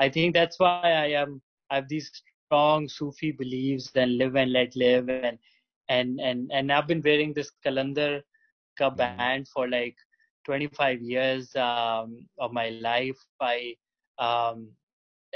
I 0.00 0.08
think 0.08 0.34
that's 0.34 0.58
why 0.58 0.80
I 0.82 1.08
am 1.22 1.40
I 1.70 1.76
have 1.76 1.88
these 1.88 2.10
strong 2.45 2.89
Sufi 2.99 3.41
beliefs 3.41 3.95
and 3.95 4.17
live 4.19 4.35
and 4.37 4.53
let 4.53 4.75
live 4.75 5.15
and 5.17 5.37
and 5.89 6.19
and 6.21 6.51
and 6.53 6.71
I've 6.71 6.87
been 6.87 7.01
wearing 7.03 7.33
this 7.33 7.51
Kalandar 7.65 8.23
ka 8.79 8.89
Mhm. 8.95 9.09
band 9.09 9.47
for 9.49 9.67
like 9.69 9.97
25 10.45 11.01
years 11.01 11.55
um, 11.57 12.27
of 12.39 12.53
my 12.53 12.69
life. 12.69 13.17
I 13.41 13.75
um, 14.19 14.69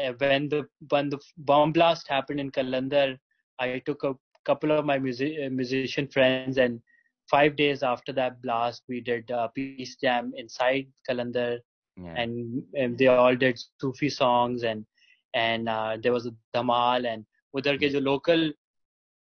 uh, 0.04 0.14
when 0.20 0.50
the 0.50 0.68
when 0.90 1.10
the 1.10 1.20
bomb 1.38 1.74
blast 1.74 2.08
happened 2.10 2.40
in 2.40 2.52
Kalandar, 2.52 3.20
I 3.60 3.80
took 3.80 4.04
a 4.04 4.16
couple 4.46 4.72
of 4.74 4.86
my 4.86 4.98
music, 5.00 5.36
uh, 5.46 5.50
musician 5.50 6.08
friends 6.08 6.58
and 6.58 6.82
five 7.30 7.56
days 7.56 7.84
after 7.84 8.14
that 8.14 8.42
blast, 8.42 8.84
we 8.88 9.02
did 9.02 9.30
a 9.32 9.50
peace 9.56 9.98
jam 9.98 10.34
inside 10.38 10.88
Kalandar 11.10 11.60
Yeah. 11.98 12.22
and, 12.22 12.64
and 12.76 12.98
they 12.98 13.08
all 13.08 13.36
did 13.36 13.60
Sufi 13.80 14.10
songs 14.10 14.64
and 14.64 14.86
and 15.34 15.70
there 15.70 16.12
was 16.12 16.28
dhamaal 16.56 17.06
and 17.06 17.26
उधर 17.54 17.78
के 17.78 17.90
जो 17.90 18.00
local 18.02 18.54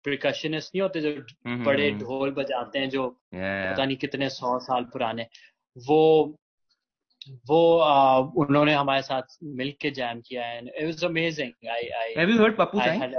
प्रिकॉशनिस्ट 0.05 0.75
नहीं 0.75 0.81
होते 0.81 1.01
जो 1.01 1.63
बड़े 1.65 1.89
ढोल 1.97 2.31
बजाते 2.39 2.79
हैं 2.79 2.89
जो 2.89 3.09
पता 3.33 3.85
नहीं 3.85 3.97
कितने 3.97 4.29
सौ 4.29 4.57
साल 4.59 4.83
पुराने 4.93 5.27
वो 5.75 6.01
वो 7.49 7.61
उन्होंने 8.43 8.73
हमारे 8.73 9.01
साथ 9.01 9.37
मिलके 9.61 9.91
जैम 9.91 10.21
किया 10.21 10.45
है 10.45 10.59
it 10.59 10.85
was 10.85 11.05
amazing 11.05 11.69
I 11.69 11.87
I 12.01 12.13
have 12.17 12.29
you 12.29 12.41
heard 12.41 12.57
Pappu 12.57 12.79
Sain 12.79 13.15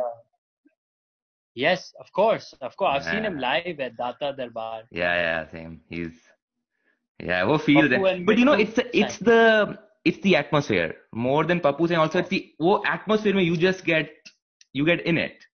yes 1.57 1.93
of 2.01 2.11
course 2.15 2.55
of 2.63 2.75
course 2.77 3.07
I 3.07 3.15
seen 3.15 3.25
him 3.25 3.39
live 3.39 3.81
at 3.83 3.93
Data 3.95 4.31
Darbar 4.43 4.87
yeah 4.95 5.15
yeah 5.15 5.43
same 5.47 5.79
he 5.93 6.03
is 6.03 6.21
yeah 7.21 7.43
वो 7.45 7.57
feel 7.67 7.97
but 7.99 8.39
you 8.39 8.45
know 8.45 8.55
it's 8.57 8.79
it's 8.95 9.23
the 9.23 9.77
it's 10.06 10.20
the 10.22 10.36
atmosphere 10.36 10.96
more 11.14 11.44
than 11.44 11.60
Papu 11.60 11.88
saying. 11.88 12.00
Also, 12.00 12.20
it's 12.20 12.30
the 12.30 12.42
वो 12.62 12.82
atmosphere 12.86 13.34
में 13.34 13.44
you 13.46 13.58
just 13.58 13.86
get 13.86 14.10
you 14.74 14.86
get 14.86 15.02
in 15.06 15.18
it. 15.18 15.46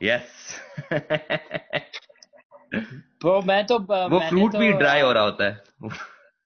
Yes. 0.00 0.22
Bro, 3.20 3.42
मैं 3.42 3.64
तो 3.66 3.78
वो 3.78 4.08
मैंने 4.08 4.28
fruit 4.28 4.52
तो 4.52 4.58
भी 4.58 4.72
dry 4.72 5.00
हो 5.00 5.12
रहा 5.12 5.22
होता 5.22 5.44
है 5.44 5.90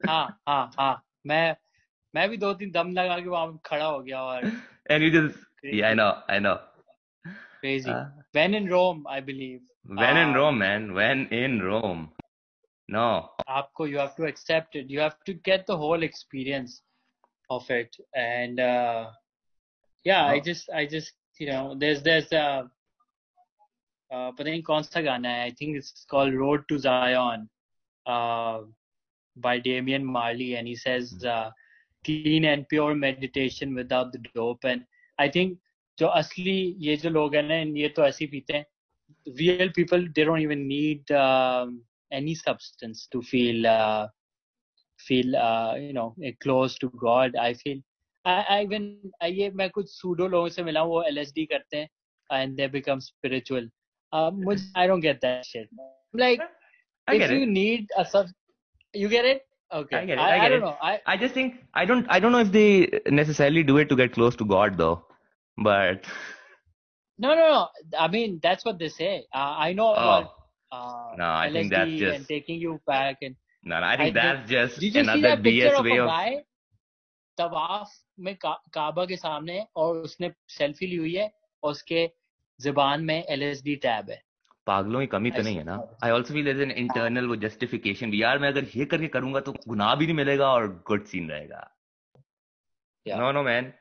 हाँ 0.08 0.24
हाँ 0.48 0.70
हाँ 0.78 0.94
मैं 1.26 1.56
मैं 2.14 2.28
भी 2.30 2.36
दो 2.36 2.52
तीन 2.54 2.70
दम 2.70 2.90
लगा 2.92 3.18
के 3.18 3.28
वहां 3.28 3.46
पे 3.52 3.58
खड़ा 3.68 3.84
हो 3.84 4.00
गया 4.02 4.22
और 4.22 4.50
and 4.90 5.02
you 5.02 5.10
just 5.10 5.38
yeah 5.62 5.90
I 5.90 5.94
know 5.94 6.10
I 6.28 6.38
know 6.38 6.58
crazy. 7.60 7.90
Uh, 7.90 8.04
When 8.32 8.54
in 8.54 8.66
Rome, 8.68 9.06
I 9.08 9.20
believe. 9.20 9.60
when 10.00 10.16
in 10.16 10.30
Uh, 10.30 10.38
Rome 10.38 10.58
man 10.58 10.92
when 10.94 11.26
in 11.38 11.62
Rome 11.62 12.02
no 12.88 13.28
आपको 13.48 13.86
you 13.88 13.98
have 13.98 14.14
to 14.16 14.24
accept 14.26 14.76
it. 14.76 14.90
You 14.90 15.00
have 15.00 15.16
to 15.26 15.34
get 15.34 15.66
the 15.66 15.76
whole 15.76 16.02
experience 16.02 16.82
of 17.50 17.70
it. 17.70 17.96
And 18.14 18.60
uh, 18.60 19.10
yeah, 20.04 20.24
I 20.24 20.38
Oh. 20.38 20.40
just 20.40 20.70
I 20.70 20.86
just 20.86 21.12
you 21.38 21.48
know 21.48 21.74
there's 21.74 22.02
there's 22.02 22.32
uh, 22.32 22.62
uh 24.10 24.32
पता 24.32 24.44
नहीं 24.44 24.62
कौन 24.62 24.82
सा 24.82 25.00
गाना 25.02 25.28
है. 25.28 25.46
I 25.46 25.50
think 25.50 25.76
it's 25.76 26.06
called 26.10 26.34
Road 26.34 26.66
to 26.68 26.78
Zion 26.78 27.48
uh, 28.06 28.62
by 29.36 29.58
Damian 29.58 30.04
Marley, 30.04 30.54
and 30.54 30.68
he 30.68 30.76
says 30.76 31.24
uh, 31.24 31.50
clean 32.04 32.44
and 32.44 32.68
pure 32.68 32.94
meditation 32.94 33.74
without 33.74 34.12
the 34.12 34.18
dope. 34.34 34.64
And 34.64 34.86
I 35.18 35.28
think 35.28 35.58
जो 35.98 36.06
असली 36.06 36.76
ये 36.86 36.96
जो 36.96 37.10
लोग 37.10 37.34
हैं 37.34 37.42
ना 37.42 37.80
ये 37.80 37.88
तो 37.96 38.04
ऐसे 38.04 38.24
ही 38.24 38.30
पीते 38.30 38.56
हैं. 38.56 38.64
Real 39.40 39.70
people 39.72 40.06
they 40.16 40.24
don't 40.24 40.40
even 40.40 40.66
need 40.68 41.10
um, 41.12 41.84
any 42.12 42.34
substance 42.34 43.08
to 43.12 43.22
feel 43.22 43.66
uh, 43.66 44.08
feel 44.98 45.36
uh, 45.36 45.74
you 45.76 45.92
know 45.92 46.14
close 46.42 46.78
to 46.78 46.90
God. 46.90 47.36
I 47.36 47.54
feel 47.54 47.78
I, 48.24 48.44
I 48.48 48.62
even 48.62 48.98
I, 49.20 49.30
ये 49.30 49.50
मैं 49.50 49.70
कुछ 49.70 49.90
सूडो 49.90 50.26
लोगों 50.28 50.48
से 50.48 50.62
मिला 50.62 50.80
हूँ, 50.80 50.90
वो 50.90 51.04
LSD 51.12 51.46
करते 51.46 51.76
हैं 51.76 51.88
and 52.30 52.56
they 52.56 52.68
become 52.68 53.00
spiritual. 53.00 53.68
Uh, 54.12 54.30
मुझे 54.30 54.70
I 54.76 54.86
don't 54.86 55.00
get 55.00 55.20
that 55.20 55.44
shit. 55.46 55.68
Like 56.12 56.40
I 57.08 57.14
if 57.14 57.20
get 57.20 57.30
you 57.30 57.42
it 57.42 57.48
need 57.48 57.86
a 57.96 58.04
sub, 58.04 58.26
you 58.94 59.08
get 59.08 59.24
it. 59.24 59.42
Okay, 59.72 59.96
I 59.96 60.04
get 60.04 60.18
it, 60.18 60.20
I, 60.20 60.36
I 60.36 60.38
get 60.40 60.48
don't 60.50 60.58
it. 60.58 60.64
know. 60.64 60.76
I 60.80 61.00
I 61.06 61.16
just 61.16 61.34
think 61.34 61.56
I 61.74 61.84
don't 61.84 62.06
I 62.08 62.20
don't 62.20 62.32
know 62.32 62.38
if 62.38 62.52
they 62.52 63.00
necessarily 63.10 63.62
do 63.62 63.78
it 63.78 63.88
to 63.88 63.96
get 63.96 64.12
close 64.12 64.36
to 64.36 64.44
God 64.44 64.78
though 64.78 65.04
but 65.56 66.04
no 67.18 67.34
no 67.34 67.48
no. 67.48 67.68
I 67.98 68.08
mean 68.08 68.40
that's 68.42 68.64
what 68.64 68.78
they 68.78 68.88
say. 68.88 69.26
Uh, 69.34 69.54
I 69.58 69.72
know 69.72 69.90
about 69.92 70.24
oh 70.24 70.37
uh, 70.71 71.15
No, 71.17 71.25
I 71.25 71.49
LSD 71.49 71.53
think 71.53 71.71
that's 71.71 71.89
and 71.89 71.99
just- 71.99 72.27
taking 72.29 72.59
you 72.59 72.79
back 72.85 73.17
and 73.21 73.35
no, 73.63 73.79
no 73.79 73.85
I 73.87 73.97
think 73.97 74.17
I 74.17 74.21
that's 74.21 74.49
just 74.49 74.79
Did 74.79 74.95
another 74.97 75.21
that 75.29 75.43
BS 75.43 75.79
of 75.79 75.85
way 75.85 75.97
of 75.99 76.07
guy 76.07 76.29
तवाफ 77.37 77.91
में 78.19 78.35
का, 78.35 78.51
काबा 78.73 79.05
के 79.05 79.15
सामने 79.17 79.59
और 79.81 79.97
उसने 80.07 80.31
selfie 80.57 80.87
ली 80.87 80.95
हुई 80.95 81.13
है 81.15 81.29
और 81.63 81.71
उसके 81.71 82.07
ज़ुबान 82.59 83.03
में 83.05 83.23
एलएसडी 83.23 83.75
टैब 83.85 84.09
है 84.09 84.21
पागलों 84.67 84.99
की 85.01 85.07
कमी 85.13 85.31
तो 85.31 85.41
नहीं 85.41 85.57
है 85.57 85.63
ना 85.63 85.77
I 86.03 86.11
also 86.11 86.33
feel 86.33 86.47
as 86.47 86.59
an 86.61 86.71
internal 86.71 87.27
वो 87.27 87.35
जस्टिफिकेशन 87.43 88.13
यार 88.13 88.39
मैं 88.39 88.47
अगर 88.49 88.65
ये 88.75 88.85
करके 88.93 89.07
करूँगा 89.15 89.39
तो 89.47 89.53
गुनाह 89.67 89.95
भी 90.01 90.05
नहीं 90.05 90.15
मिलेगा 90.15 90.49
और 90.53 90.67
गुड 90.87 91.05
सीन 91.13 91.29
रहेगा 91.29 91.67
no 93.05 93.43
man 93.49 93.71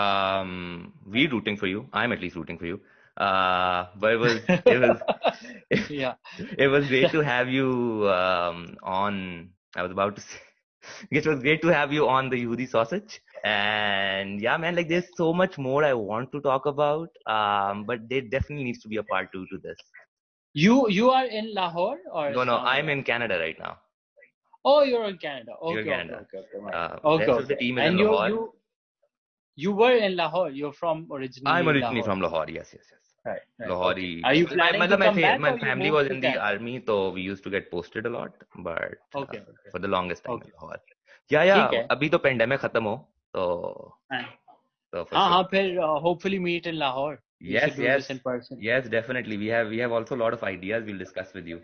um 0.00 0.50
we 1.14 1.22
rooting 1.34 1.56
for 1.62 1.68
you 1.70 1.80
i'm 2.00 2.12
at 2.16 2.22
least 2.24 2.36
rooting 2.40 2.58
for 2.62 2.66
you 2.70 2.78
uh 3.16 3.86
but 3.96 4.12
it 4.12 4.16
was 4.16 4.42
it 4.66 4.78
was 4.78 5.02
yeah. 5.88 6.14
it 6.58 6.68
was 6.68 6.86
great 6.86 7.10
to 7.12 7.20
have 7.20 7.48
you 7.48 8.08
um 8.08 8.76
on 8.82 9.50
i 9.76 9.82
was 9.82 9.90
about 9.92 10.14
to 10.16 10.22
say 10.22 10.38
it 11.10 11.26
was 11.26 11.40
great 11.40 11.60
to 11.62 11.68
have 11.68 11.92
you 11.92 12.08
on 12.08 12.28
the 12.30 12.36
Yehudi 12.44 12.68
sausage. 12.68 13.20
And 13.44 14.40
yeah 14.40 14.56
man 14.56 14.74
like 14.76 14.88
there's 14.88 15.08
so 15.16 15.32
much 15.32 15.58
more 15.58 15.84
i 15.84 15.92
want 15.94 16.32
to 16.32 16.40
talk 16.40 16.66
about 16.66 17.08
um 17.26 17.84
but 17.84 18.08
there 18.08 18.22
definitely 18.22 18.64
needs 18.64 18.80
to 18.82 18.88
be 18.88 18.96
a 18.96 19.02
part 19.04 19.30
two 19.32 19.46
to 19.52 19.58
this. 19.58 19.78
You 20.54 20.88
you 20.88 21.10
are 21.10 21.26
in 21.26 21.52
Lahore 21.54 21.98
or 22.12 22.30
no 22.30 22.44
no 22.44 22.58
i'm 22.58 22.88
in 22.88 23.02
canada 23.02 23.38
right 23.38 23.58
now. 23.58 23.78
Oh 24.64 24.82
you're 24.82 25.04
in 25.04 25.18
Canada. 25.18 25.52
Okay 25.62 25.72
You're 25.72 25.80
in 25.82 25.88
okay, 25.90 25.96
Canada. 25.96 26.22
okay, 26.22 26.38
okay, 26.38 26.58
right. 26.60 26.74
uh, 26.74 26.98
okay, 27.04 27.32
of 27.32 27.48
the 27.48 27.56
team 27.56 27.78
is 27.78 27.86
and 27.86 27.94
in 27.94 27.98
you 27.98 28.08
lahore. 28.08 28.28
you 28.28 28.52
you 29.55 29.71
were 29.81 29.95
in 30.07 30.15
Lahore 30.17 30.49
you're 30.57 30.73
from 30.81 30.99
originally 31.11 31.51
i'm 31.53 31.67
originally 31.71 32.01
Lahore. 32.01 32.09
from 32.09 32.21
lahore 32.25 32.45
yes 32.57 32.69
yes 32.75 32.85
yes 32.91 33.07
right, 33.25 33.41
right. 33.59 33.69
Lahore. 33.69 33.91
okay. 33.93 34.21
are 34.23 34.33
you 34.33 34.47
planning 34.47 34.79
my, 34.79 34.87
to 34.87 34.97
my, 34.97 35.05
come 35.07 35.15
fa- 35.15 35.21
back 35.21 35.39
my 35.45 35.49
or 35.51 35.57
you 35.57 35.65
family 35.65 35.89
moved 35.89 35.95
was 35.97 36.07
to 36.07 36.13
in 36.13 36.21
the 36.21 36.27
Canada? 36.27 36.45
army, 36.51 36.83
so 36.85 36.95
we 37.17 37.21
used 37.21 37.43
to 37.47 37.49
get 37.55 37.69
posted 37.71 38.05
a 38.05 38.09
lot. 38.09 38.31
But 38.67 38.99
uh, 39.15 39.19
okay, 39.23 39.39
okay. 39.39 39.69
for 39.73 39.79
the 39.79 39.89
longest 39.95 40.23
time 40.23 40.35
Okay. 40.35 40.47
in 40.49 40.53
Lahore. 40.61 40.79
Yeah, 41.33 41.43
yeah. 41.49 41.67
ठीक 41.67 41.73
है। 41.79 41.87
अभी 41.95 42.09
तो 42.09 42.17
pandemic 42.27 42.59
खत्म 42.59 42.83
हो 42.83 42.95
तो 43.33 43.43
हाँ 44.13 44.21
तो 44.93 45.03
for 45.09 45.15
हाँ 45.15 45.25
sure. 45.25 45.33
हाँ 45.33 45.43
फिर 45.51 45.77
uh, 45.87 45.99
hopefully 46.05 46.39
meet 46.47 46.69
in 46.73 46.79
Lahore 46.83 47.17
we 47.41 47.51
Yes, 47.55 47.65
should 47.67 47.75
do 47.81 47.83
yes. 47.89 47.99
this 48.03 48.09
in 48.15 48.19
person 48.29 48.63
Yes, 48.69 48.87
definitely. 48.95 49.37
We 49.43 49.51
have 49.57 49.67
we 49.75 49.81
have 49.85 49.97
also 49.99 50.15
a 50.15 50.21
lot 50.23 50.37
of 50.39 50.45
ideas 50.51 50.87
we'll 50.87 51.03
discuss 51.03 51.33
with 51.39 51.51
you. 51.53 51.59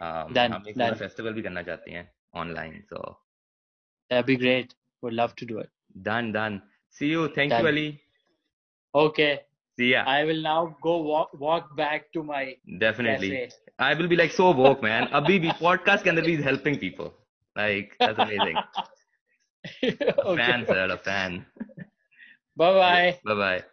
Um, 0.00 0.32
Done, 0.40 0.52
हम 0.52 0.68
एक 0.68 0.76
पूरा 0.76 0.88
done. 0.90 0.98
Festival 0.98 1.32
भी 1.38 1.42
करना 1.48 1.62
चाहते 1.70 1.90
हैं 1.96 2.04
online. 2.42 2.76
So 2.92 3.00
that'd 4.10 4.26
be 4.32 4.36
great 4.44 4.76
would 5.02 5.16
love 5.22 5.34
to 5.42 5.48
do 5.54 5.58
it 5.64 5.72
done, 6.10 6.30
done. 6.38 6.60
See 6.97 7.07
you. 7.13 7.27
Thank 7.29 7.51
you, 7.57 7.67
Ali. 7.67 8.01
Okay. 8.95 9.41
See 9.77 9.91
ya. 9.93 10.03
I 10.07 10.23
will 10.23 10.41
now 10.41 10.75
go 10.81 10.97
walk 11.01 11.33
walk 11.39 11.75
back 11.77 12.11
to 12.13 12.23
my 12.23 12.55
definitely. 12.79 13.29
Cafe. 13.29 13.51
I 13.79 13.93
will 13.93 14.07
be 14.07 14.15
like 14.15 14.31
so 14.31 14.51
woke, 14.51 14.81
man. 14.81 15.07
Abhi 15.21 15.39
be 15.41 15.51
podcast 15.61 16.03
can 16.03 16.23
be 16.25 16.35
helping 16.41 16.79
people. 16.79 17.13
Like 17.55 17.93
that's 17.99 18.19
amazing. 18.19 18.57
okay. 19.83 19.97
A 20.17 20.35
fan, 20.37 20.65
sir. 20.67 20.87
A 20.89 20.97
fan. 20.97 21.45
Bye 22.55 22.73
bye. 22.73 23.19
Bye 23.25 23.35
bye. 23.35 23.63